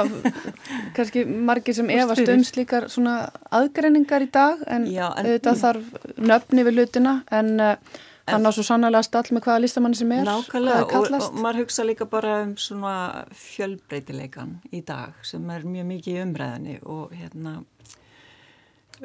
kannski 0.97 1.22
margir 1.24 1.76
sem 1.78 1.93
efast 1.95 2.32
um 2.35 2.43
slíkar 2.45 2.89
svona 2.93 3.14
aðgreiningar 3.55 4.26
í 4.26 4.28
dag 4.35 4.64
en, 4.68 4.85
Já, 4.93 5.07
en- 5.16 5.30
auðvitað 5.30 5.62
þarf 5.62 5.95
nöfni 6.32 6.66
við 6.66 6.80
hlutina 6.82 7.14
en 7.32 7.55
uh, 7.57 8.03
hann 8.28 8.49
á 8.49 8.51
svo 8.57 8.64
sannlega 8.66 9.03
stall 9.07 9.24
með 9.32 9.47
hvaða 9.47 9.62
listamanni 9.64 10.01
sem 10.01 10.12
er, 10.16 10.28
Nákvæmlega 10.28 10.85
og, 11.01 11.09
og 11.16 11.41
maður 11.41 11.62
hugsa 11.62 11.87
líka 11.89 12.09
bara 12.11 12.37
um 12.45 12.55
svona 12.61 12.95
fjölbreytileikan 13.32 14.59
í 14.72 14.85
dag 14.85 15.16
sem 15.24 15.49
er 15.57 15.64
mjög 15.64 15.89
mikið 15.95 16.18
í 16.18 16.22
umræðinni 16.26 16.78
og 16.85 17.16
hérna 17.16 17.57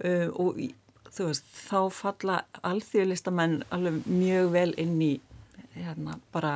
uh, 0.04 0.28
og 0.36 0.60
þú 1.16 1.32
veist 1.32 1.48
þá 1.64 1.80
falla 1.96 2.42
alþjóðlistamenn 2.68 3.62
alveg 3.76 4.04
mjög 4.08 4.54
vel 4.56 4.72
inn 4.80 4.96
í 5.04 5.14
hérna 5.80 6.20
bara 6.34 6.54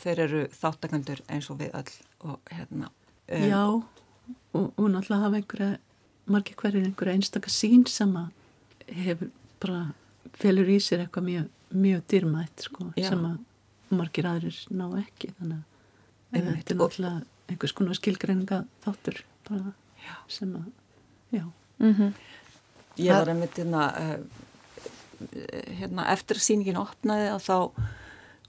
þeir 0.00 0.24
eru 0.26 0.42
þáttakandur 0.54 1.22
eins 1.28 1.50
og 1.52 1.60
við 1.60 1.74
öll 1.80 1.94
og 2.26 2.52
hérna 2.52 2.90
um, 2.90 3.46
Já, 3.50 3.62
og, 3.70 4.66
og 4.76 4.90
náttúrulega 4.92 5.22
hafa 5.24 5.40
einhverja, 5.40 5.70
margir 6.30 6.58
hverjir 6.60 6.88
einhverja 6.88 7.18
einstaka 7.18 7.52
sín 7.52 7.86
sem 7.90 8.14
að 8.20 8.30
hefur 9.04 9.32
bara 9.62 9.82
felur 10.40 10.70
í 10.70 10.78
sér 10.82 11.04
eitthvað 11.04 11.28
mjög, 11.28 11.50
mjög 11.70 12.04
dýrmætt 12.12 12.66
sko, 12.66 12.90
Já. 12.96 13.10
sem 13.10 13.26
að 13.28 13.96
margir 14.00 14.28
aðrir 14.30 14.58
ná 14.70 14.86
ekki 15.00 15.32
þannig 15.38 15.60
að 15.60 16.34
þetta 16.34 16.74
er 16.74 16.80
náttúrulega 16.80 17.14
einhvers 17.50 17.74
konar 17.74 17.98
skilgreininga 17.98 18.60
þáttur 18.84 19.24
bara 19.48 19.72
sem 20.30 20.52
að, 20.54 20.68
já, 21.34 21.46
Mm 21.80 22.12
Ég 22.98 23.14
var 23.14 23.28
einmitt 23.32 23.56
hérna, 23.56 23.86
uh, 23.96 24.18
hérna 25.78 26.04
eftir 26.12 26.36
að 26.36 26.44
síningin 26.44 26.76
opnaði 26.80 27.30
að 27.30 27.44
þá 27.46 27.56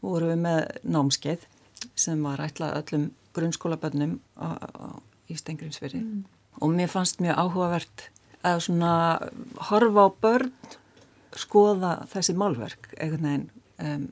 vorum 0.02 0.34
við 0.34 0.43
með 0.45 0.62
námskeið 0.84 1.47
sem 1.97 2.22
var 2.26 2.41
ætlað 2.43 2.78
öllum 2.82 3.10
grunnskólabönnum 3.36 4.18
í 5.32 5.38
Stengrinsfyrði 5.39 6.02
og 6.62 6.74
mér 6.76 6.91
fannst 6.91 7.22
mjög 7.24 7.39
áhugavert 7.39 8.08
að 8.45 8.64
svona 8.66 8.93
horfa 9.70 10.08
á 10.08 10.10
börn 10.24 10.52
skoða 11.38 11.91
þessi 12.12 12.36
málverk 12.36 12.89
einhvern 12.97 13.28
veginn. 13.28 13.45
Um, 13.82 14.08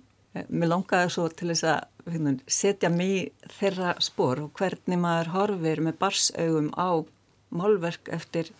mér 0.48 0.72
langaði 0.72 1.12
svo 1.14 1.26
til 1.34 1.50
þess 1.52 1.66
að 1.68 2.14
hérna, 2.14 2.36
setja 2.48 2.92
mig 2.94 3.34
þeirra 3.58 3.96
spór 4.04 4.46
og 4.46 4.54
hvernig 4.58 5.02
maður 5.02 5.34
horfir 5.34 5.82
með 5.84 6.00
barsaugum 6.02 6.70
á 6.78 7.04
málverk 7.50 8.12
eftir 8.14 8.54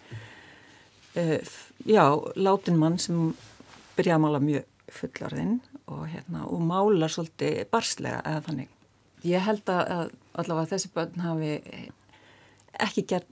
uh, 1.16 1.40
já, 1.86 2.04
látin 2.36 2.80
mann 2.82 3.00
sem 3.02 3.32
byrja 3.98 4.18
að 4.18 4.26
mála 4.26 4.44
mjög 4.44 4.68
fullarðinn 5.00 5.60
og, 5.90 6.06
hérna, 6.12 6.46
og 6.48 6.62
mála 6.66 7.10
svolítið 7.12 7.64
barslega 7.74 8.22
eða 8.26 8.44
þannig. 8.48 8.76
Ég 9.28 9.44
held 9.44 9.72
að, 9.74 10.14
allavega 10.40 10.76
þessi 10.76 10.92
börn 10.96 11.26
hafi 11.26 11.56
ekki 12.80 13.04
gert 13.10 13.28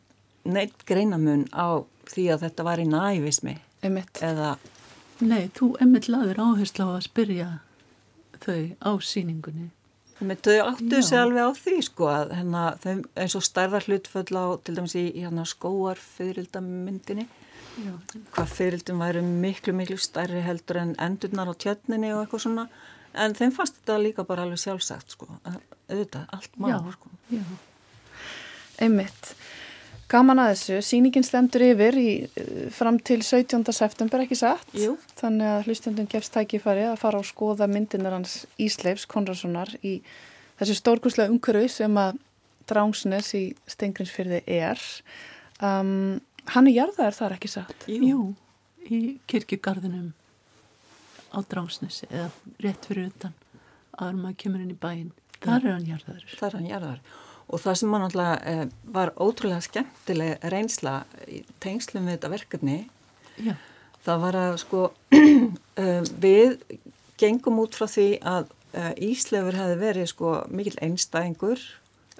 neitt 0.48 0.84
greinamun 0.88 1.46
á 1.52 1.84
því 2.08 2.28
að 2.34 2.44
þetta 2.48 2.66
var 2.68 2.82
í 2.82 2.88
nævismi 2.90 3.56
Einmitt. 3.84 4.22
eða 4.24 4.56
nei, 5.20 5.50
þú 5.56 5.74
emmitt 5.84 6.08
laður 6.12 6.44
áherslu 6.44 6.88
á 6.88 6.92
að 6.96 7.08
spyrja 7.08 7.50
þau 8.44 8.62
á 8.80 8.92
síningunni 9.04 9.72
með 10.18 10.48
þau 10.48 10.70
áttu 10.72 11.02
sig 11.06 11.20
alveg 11.20 11.46
á 11.46 11.52
því 11.58 11.80
sko 11.86 12.08
að 12.10 12.32
hérna, 12.40 12.62
þau 12.82 12.94
eins 13.22 13.36
og 13.38 13.46
stærðar 13.46 13.86
hlutföll 13.86 14.34
á 14.34 14.46
til 14.66 14.78
dæmis 14.78 14.96
í, 14.98 15.06
í 15.12 15.26
hérna, 15.26 15.46
skóarfyririldamyndinni 15.46 17.28
Já, 17.78 17.94
hvað 18.34 18.54
fyririldum 18.56 19.02
væru 19.04 19.24
miklu 19.28 19.74
miklu 19.78 19.98
stærri 20.02 20.42
heldur 20.46 20.82
en 20.82 20.96
endurnar 21.04 21.52
á 21.52 21.54
tjötninni 21.54 22.14
og 22.16 22.24
eitthvað 22.24 22.46
svona 22.48 22.68
en 23.18 23.36
þeim 23.38 23.54
fannst 23.54 23.78
þetta 23.80 23.98
líka 24.02 24.26
bara 24.28 24.46
alveg 24.46 24.62
sjálfsagt 24.62 25.16
sko 25.16 25.30
að, 25.44 25.60
auðvitað, 25.90 26.28
allt 26.34 26.60
Já. 26.72 26.78
sko 26.98 27.16
Einmitt. 28.78 29.32
Gaman 30.08 30.40
að 30.40 30.52
þessu, 30.54 30.76
sýningin 30.86 31.26
stendur 31.26 31.66
yfir 31.66 31.98
í, 32.00 32.12
eh, 32.24 32.68
fram 32.72 33.00
til 33.00 33.20
17. 33.26 33.74
september, 33.76 34.22
ekki 34.24 34.38
satt? 34.40 34.70
Jú. 34.72 34.96
Þannig 35.20 35.48
að 35.52 35.66
hlustundum 35.66 36.08
gefst 36.08 36.32
tækifæri 36.32 36.86
að 36.88 37.00
fara 37.02 37.20
og 37.20 37.26
skoða 37.26 37.68
myndinar 37.68 38.16
hans 38.16 38.46
Ísleifs 38.58 39.08
Konradssonar 39.10 39.74
í 39.84 40.00
þessu 40.60 40.78
stórkurslega 40.80 41.34
umhverfi 41.34 41.70
sem 41.70 42.00
að 42.00 42.22
Drángsnes 42.68 43.34
í 43.36 43.44
Stengrinsfyrði 43.68 44.42
er. 44.48 44.80
Um, 45.64 46.22
hann 46.54 46.70
er 46.70 46.78
jarðaður 46.78 47.20
þar, 47.20 47.38
ekki 47.38 47.52
satt? 47.52 47.88
jú, 47.92 48.32
í 48.88 49.02
kirkjugarðinum 49.30 50.12
á 51.36 51.38
Dránsnesi 51.44 52.08
eða 52.10 52.32
rétt 52.64 52.88
fyrir 52.88 53.10
utan 53.12 53.36
aður 53.98 54.20
maður 54.22 54.42
kemur 54.44 54.64
inn 54.64 54.76
í 54.76 54.78
bæinn. 54.80 55.14
Þar 55.42 55.58
er 55.64 55.74
hann 55.74 55.88
jarðaður. 55.90 56.28
Það 56.38 56.48
er 56.48 56.58
hann 56.58 56.70
jarðar 56.72 57.02
og 57.48 57.64
það 57.64 57.80
sem 57.80 57.92
mann 57.92 58.06
alltaf 58.08 58.44
eh, 58.50 58.66
var 58.94 59.14
ótrúlega 59.16 59.64
skemmtileg 59.64 60.46
reynsla 60.52 61.00
í 61.32 61.42
tengslum 61.64 62.08
við 62.08 62.18
þetta 62.18 62.32
verkefni 62.34 62.78
já, 63.40 63.54
það 64.06 64.24
var 64.26 64.40
að 64.42 64.60
sko 64.64 64.84
uh, 64.92 66.02
við 66.26 66.58
gengum 67.20 67.62
út 67.64 67.78
frá 67.78 67.88
því 67.90 68.10
að 68.20 68.50
uh, 68.76 68.94
Íslefur 69.10 69.58
hefði 69.58 69.78
verið 69.84 70.10
sko 70.12 70.34
mikill 70.52 70.78
einstæðingur 70.84 71.62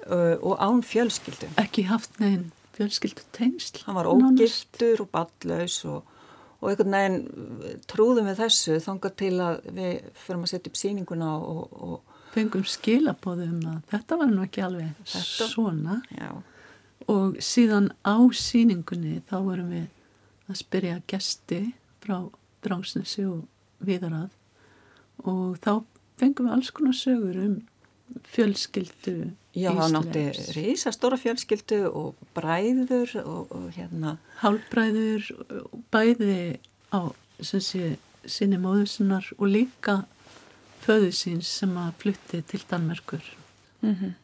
uh, 0.08 0.36
og 0.40 0.56
án 0.56 0.80
fjölskyldum 0.86 1.60
ekki 1.60 1.88
haft 1.90 2.16
neginn 2.22 2.48
fjölskyldu 2.78 3.26
tengsl 3.36 3.82
hann 3.86 3.98
var 3.98 4.08
ógiftur 4.10 5.02
og 5.04 5.10
ballaus 5.14 5.80
og, 5.88 6.04
og 6.60 6.70
einhvern 6.70 6.94
veginn 6.96 7.18
uh, 7.26 7.74
trúðum 7.90 8.30
við 8.30 8.40
þessu 8.44 8.78
þangar 8.84 9.16
til 9.18 9.34
að 9.44 9.60
við 9.78 10.12
förum 10.24 10.46
að 10.46 10.52
setja 10.54 10.72
upp 10.72 10.80
sýninguna 10.82 11.32
og, 11.38 11.76
og 11.88 12.16
fengum 12.34 12.64
skilabóðum 12.68 13.60
að 13.66 13.78
þetta 13.92 14.18
var 14.20 14.32
nú 14.32 14.42
ekki 14.44 14.64
alveg 14.66 14.90
Þetta- 15.08 15.48
svona. 15.52 16.00
Já, 16.14 16.30
og 17.08 17.38
síðan 17.42 17.90
á 18.04 18.16
síningunni 18.36 19.22
þá 19.30 19.36
vorum 19.46 19.70
við 19.72 19.86
að 20.48 20.60
spyrja 20.60 20.98
gesti 21.08 21.60
frá 22.04 22.18
Drángsnesi 22.64 23.22
og 23.28 23.46
Viðarað. 23.84 24.30
Og 25.28 25.58
þá 25.62 25.84
fengum 26.18 26.48
við 26.48 26.54
alls 26.56 26.70
konar 26.74 26.96
sögur 26.98 27.36
um 27.44 27.56
fjölskyldu 28.32 29.30
já 29.58 29.70
hann 29.76 29.98
átti 29.98 30.24
reysa 30.56 30.92
stóra 30.94 31.18
fjölskyldu 31.20 31.80
og 31.88 32.28
bræður 32.36 33.16
og, 33.24 33.54
og 33.54 33.66
hérna. 33.76 34.16
Hálbræður 34.42 35.32
bæði 35.92 36.58
á 36.94 37.12
sem 37.40 37.62
sé, 37.62 37.96
sinni 38.26 38.58
móðusinnar 38.60 39.32
og 39.38 39.50
líka 39.52 40.00
föðu 40.84 41.10
síns 41.14 41.50
sem 41.60 41.74
að 41.78 41.92
flutti 42.02 42.42
til 42.48 42.62
Danmerkur. 42.70 43.24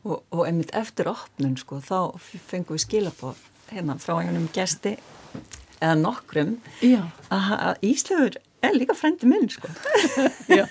og, 0.03 0.23
og 0.31 0.47
einmitt 0.49 0.73
eftir 0.75 1.07
opnun 1.07 1.57
sko 1.57 1.79
þá 1.79 2.19
fengum 2.19 2.75
við 2.75 2.87
skilabóð 2.89 3.43
hérna 3.71 3.95
frá 4.03 4.17
einhvernum 4.19 4.49
gesti 4.55 4.97
eða 5.79 5.95
nokkrum 6.01 6.57
að, 7.31 7.79
Íslefur 7.87 8.39
er 8.65 8.75
líka 8.75 8.97
frendi 8.99 9.29
minn 9.31 9.47
sko. 9.53 9.71
Já. 10.59 10.67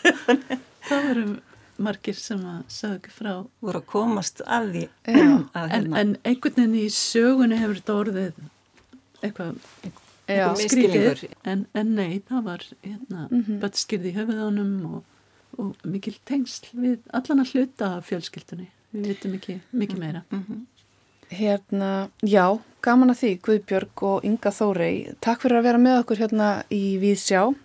það 0.89 1.07
voru 1.07 1.25
margir 1.77 2.15
sem 2.15 2.39
að 2.39 2.63
sagði 2.67 2.99
ekki 2.99 3.11
frá. 3.11 3.33
voru 3.61 3.79
að 3.81 3.85
komast 3.85 4.41
að 4.45 4.71
því 4.73 4.83
Já. 5.07 5.49
að 5.53 5.63
En, 5.63 5.69
hérna 5.71 5.97
en 5.99 6.17
einhvern 6.23 6.55
veginn 6.55 6.75
í 6.75 6.85
sögunni 6.89 7.57
hefur 7.57 7.79
þetta 7.81 7.95
orðið 8.03 8.33
eitthvað 9.23 9.55
misskilningur. 10.57 11.17
skrítið. 11.17 11.33
En, 11.45 11.65
en 11.75 11.95
nei, 11.95 12.19
það 12.29 12.43
var 12.43 12.61
hérna, 12.83 13.27
mm 13.29 13.39
Mhm. 13.43 13.59
bötskirði 13.63 14.11
í 14.11 14.15
höfuðánum 14.17 14.85
og, 14.95 15.03
og 15.59 15.75
mikil 15.85 16.15
tengsl 16.25 16.69
við 16.75 16.99
allan 17.13 17.39
að 17.43 17.51
hluta 17.53 17.97
af 17.97 18.07
fjölskyldunni. 18.09 18.67
Við 18.93 19.07
vitum 19.07 19.33
ekki 19.39 19.59
mikið 19.73 19.97
meira. 19.99 20.23
Mhm. 20.31 20.65
Hérna, 21.33 22.09
já, 22.21 22.59
gaman 22.81 23.09
að 23.09 23.17
því, 23.23 23.29
Guðbjörg 23.41 24.03
og 24.03 24.23
Inga 24.25 24.51
Þórey. 24.51 25.15
Takk 25.19 25.41
fyrir 25.41 25.57
að 25.57 25.63
vera 25.63 25.77
með 25.81 26.03
okkur 26.03 26.17
hérna 26.17 26.63
í 26.69 26.99
Víðsjá. 27.01 27.55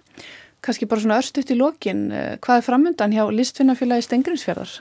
Kanski 0.65 0.89
bara 0.91 1.03
svona 1.05 1.19
örstuðt 1.23 1.53
í 1.55 1.57
lokin, 1.59 2.07
eh, 2.13 2.37
hvað 2.43 2.61
er 2.61 2.67
framöndan 2.67 3.13
hjá 3.15 3.25
Listfinnafélagi 3.31 4.07
Stengrinsfjörðar? 4.09 4.73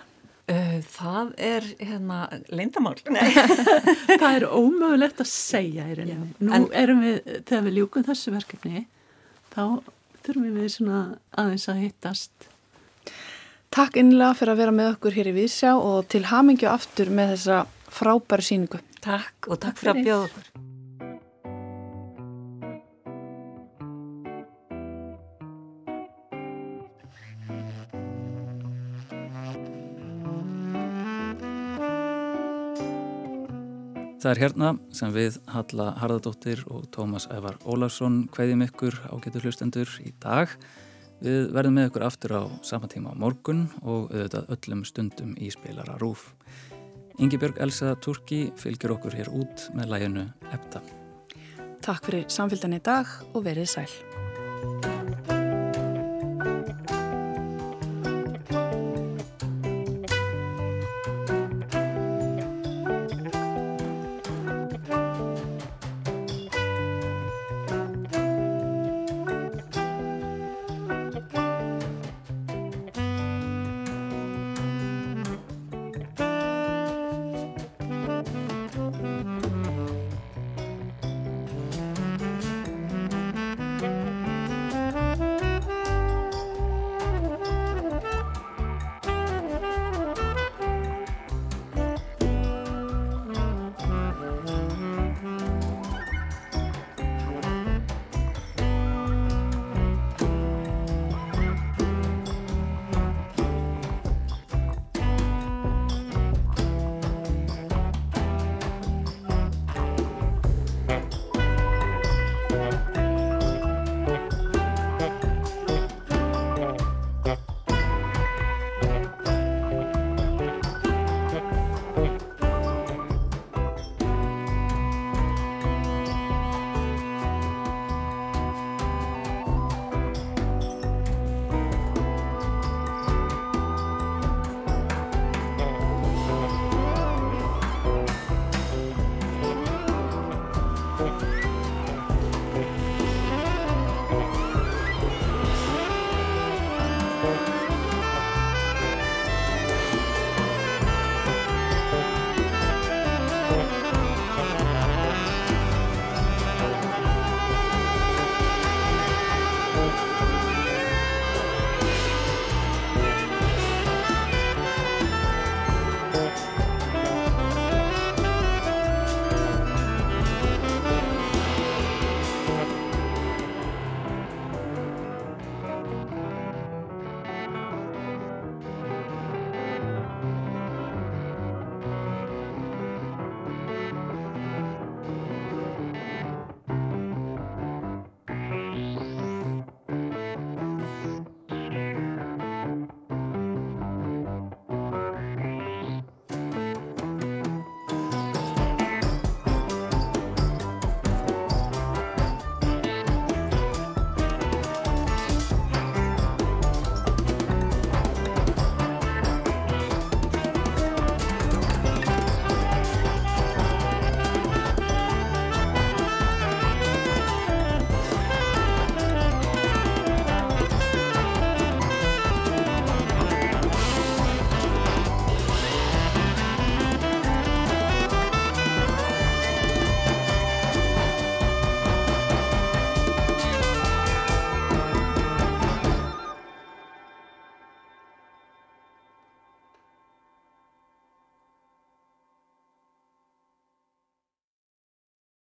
Uh, 0.48 0.78
það 0.96 1.34
er 1.44 1.66
hérna 1.76 2.18
leyndamál 2.56 2.94
Nei. 3.12 3.34
Það 4.22 4.30
er 4.30 4.46
ómögulegt 4.48 5.20
að 5.20 5.28
segja 5.28 5.84
í 5.92 5.98
rauninni. 5.98 6.30
Nú 6.40 6.54
en- 6.56 6.68
erum 6.72 7.02
við, 7.04 7.18
þegar 7.50 7.66
við 7.66 7.76
ljúkum 7.82 8.06
þessu 8.08 8.32
verkefni, 8.32 8.86
þá 9.52 9.64
þurfum 10.24 10.56
við 10.56 10.70
svona 10.72 11.02
aðeins 11.36 11.68
að 11.68 11.82
hittast. 11.84 12.48
Takk 13.76 14.00
innlega 14.00 14.38
fyrir 14.40 14.54
að 14.54 14.62
vera 14.64 14.78
með 14.80 14.94
okkur 14.94 15.18
hér 15.20 15.32
í 15.34 15.36
Víðsjá 15.36 15.74
og 15.76 16.08
til 16.16 16.24
hamingju 16.32 16.72
aftur 16.72 17.12
með 17.12 17.36
þessa 17.36 17.60
frábæru 18.00 18.48
síningu. 18.48 18.80
Takk 19.04 19.52
og 19.52 19.60
takk, 19.60 19.76
Takk 19.76 19.84
fyrir 19.84 19.94
að 19.98 20.04
bjóða 20.08 20.32
okkur 20.32 20.50
Það 34.28 34.34
er 34.34 34.42
hérna 34.42 34.70
sem 34.92 35.12
við 35.16 35.36
Halla 35.48 35.84
Harðardóttir 36.02 36.60
og 36.68 36.90
Tómas 36.92 37.30
Ævar 37.32 37.56
Ólarsson 37.64 38.26
hveðjum 38.36 38.66
ykkur 38.66 38.98
á 39.08 39.16
getur 39.24 39.46
hlustendur 39.48 39.94
í 40.04 40.12
dag. 40.20 40.52
Við 41.24 41.48
verðum 41.56 41.78
með 41.80 41.88
ykkur 41.88 42.06
aftur 42.10 42.34
á 42.36 42.44
sama 42.60 42.92
tíma 42.92 43.16
á 43.16 43.20
morgun 43.24 43.70
og 43.86 44.12
auðvitað 44.12 44.52
öllum 44.58 44.84
stundum 44.84 45.32
í 45.40 45.48
spilara 45.56 45.96
rúf. 46.04 46.34
Ingi 47.24 47.40
Björg 47.40 47.64
Elsa 47.64 47.96
Turki 48.04 48.50
fylgjur 48.60 48.98
okkur 48.98 49.16
hér 49.16 49.32
út 49.32 49.70
með 49.80 49.94
læginu 49.96 50.28
Epta. 50.52 50.84
Takk 51.80 52.12
fyrir 52.12 52.28
samfélgdan 52.28 52.76
í 52.76 52.84
dag 52.84 53.08
og 53.32 53.48
verið 53.48 53.78
sæl. 53.78 54.97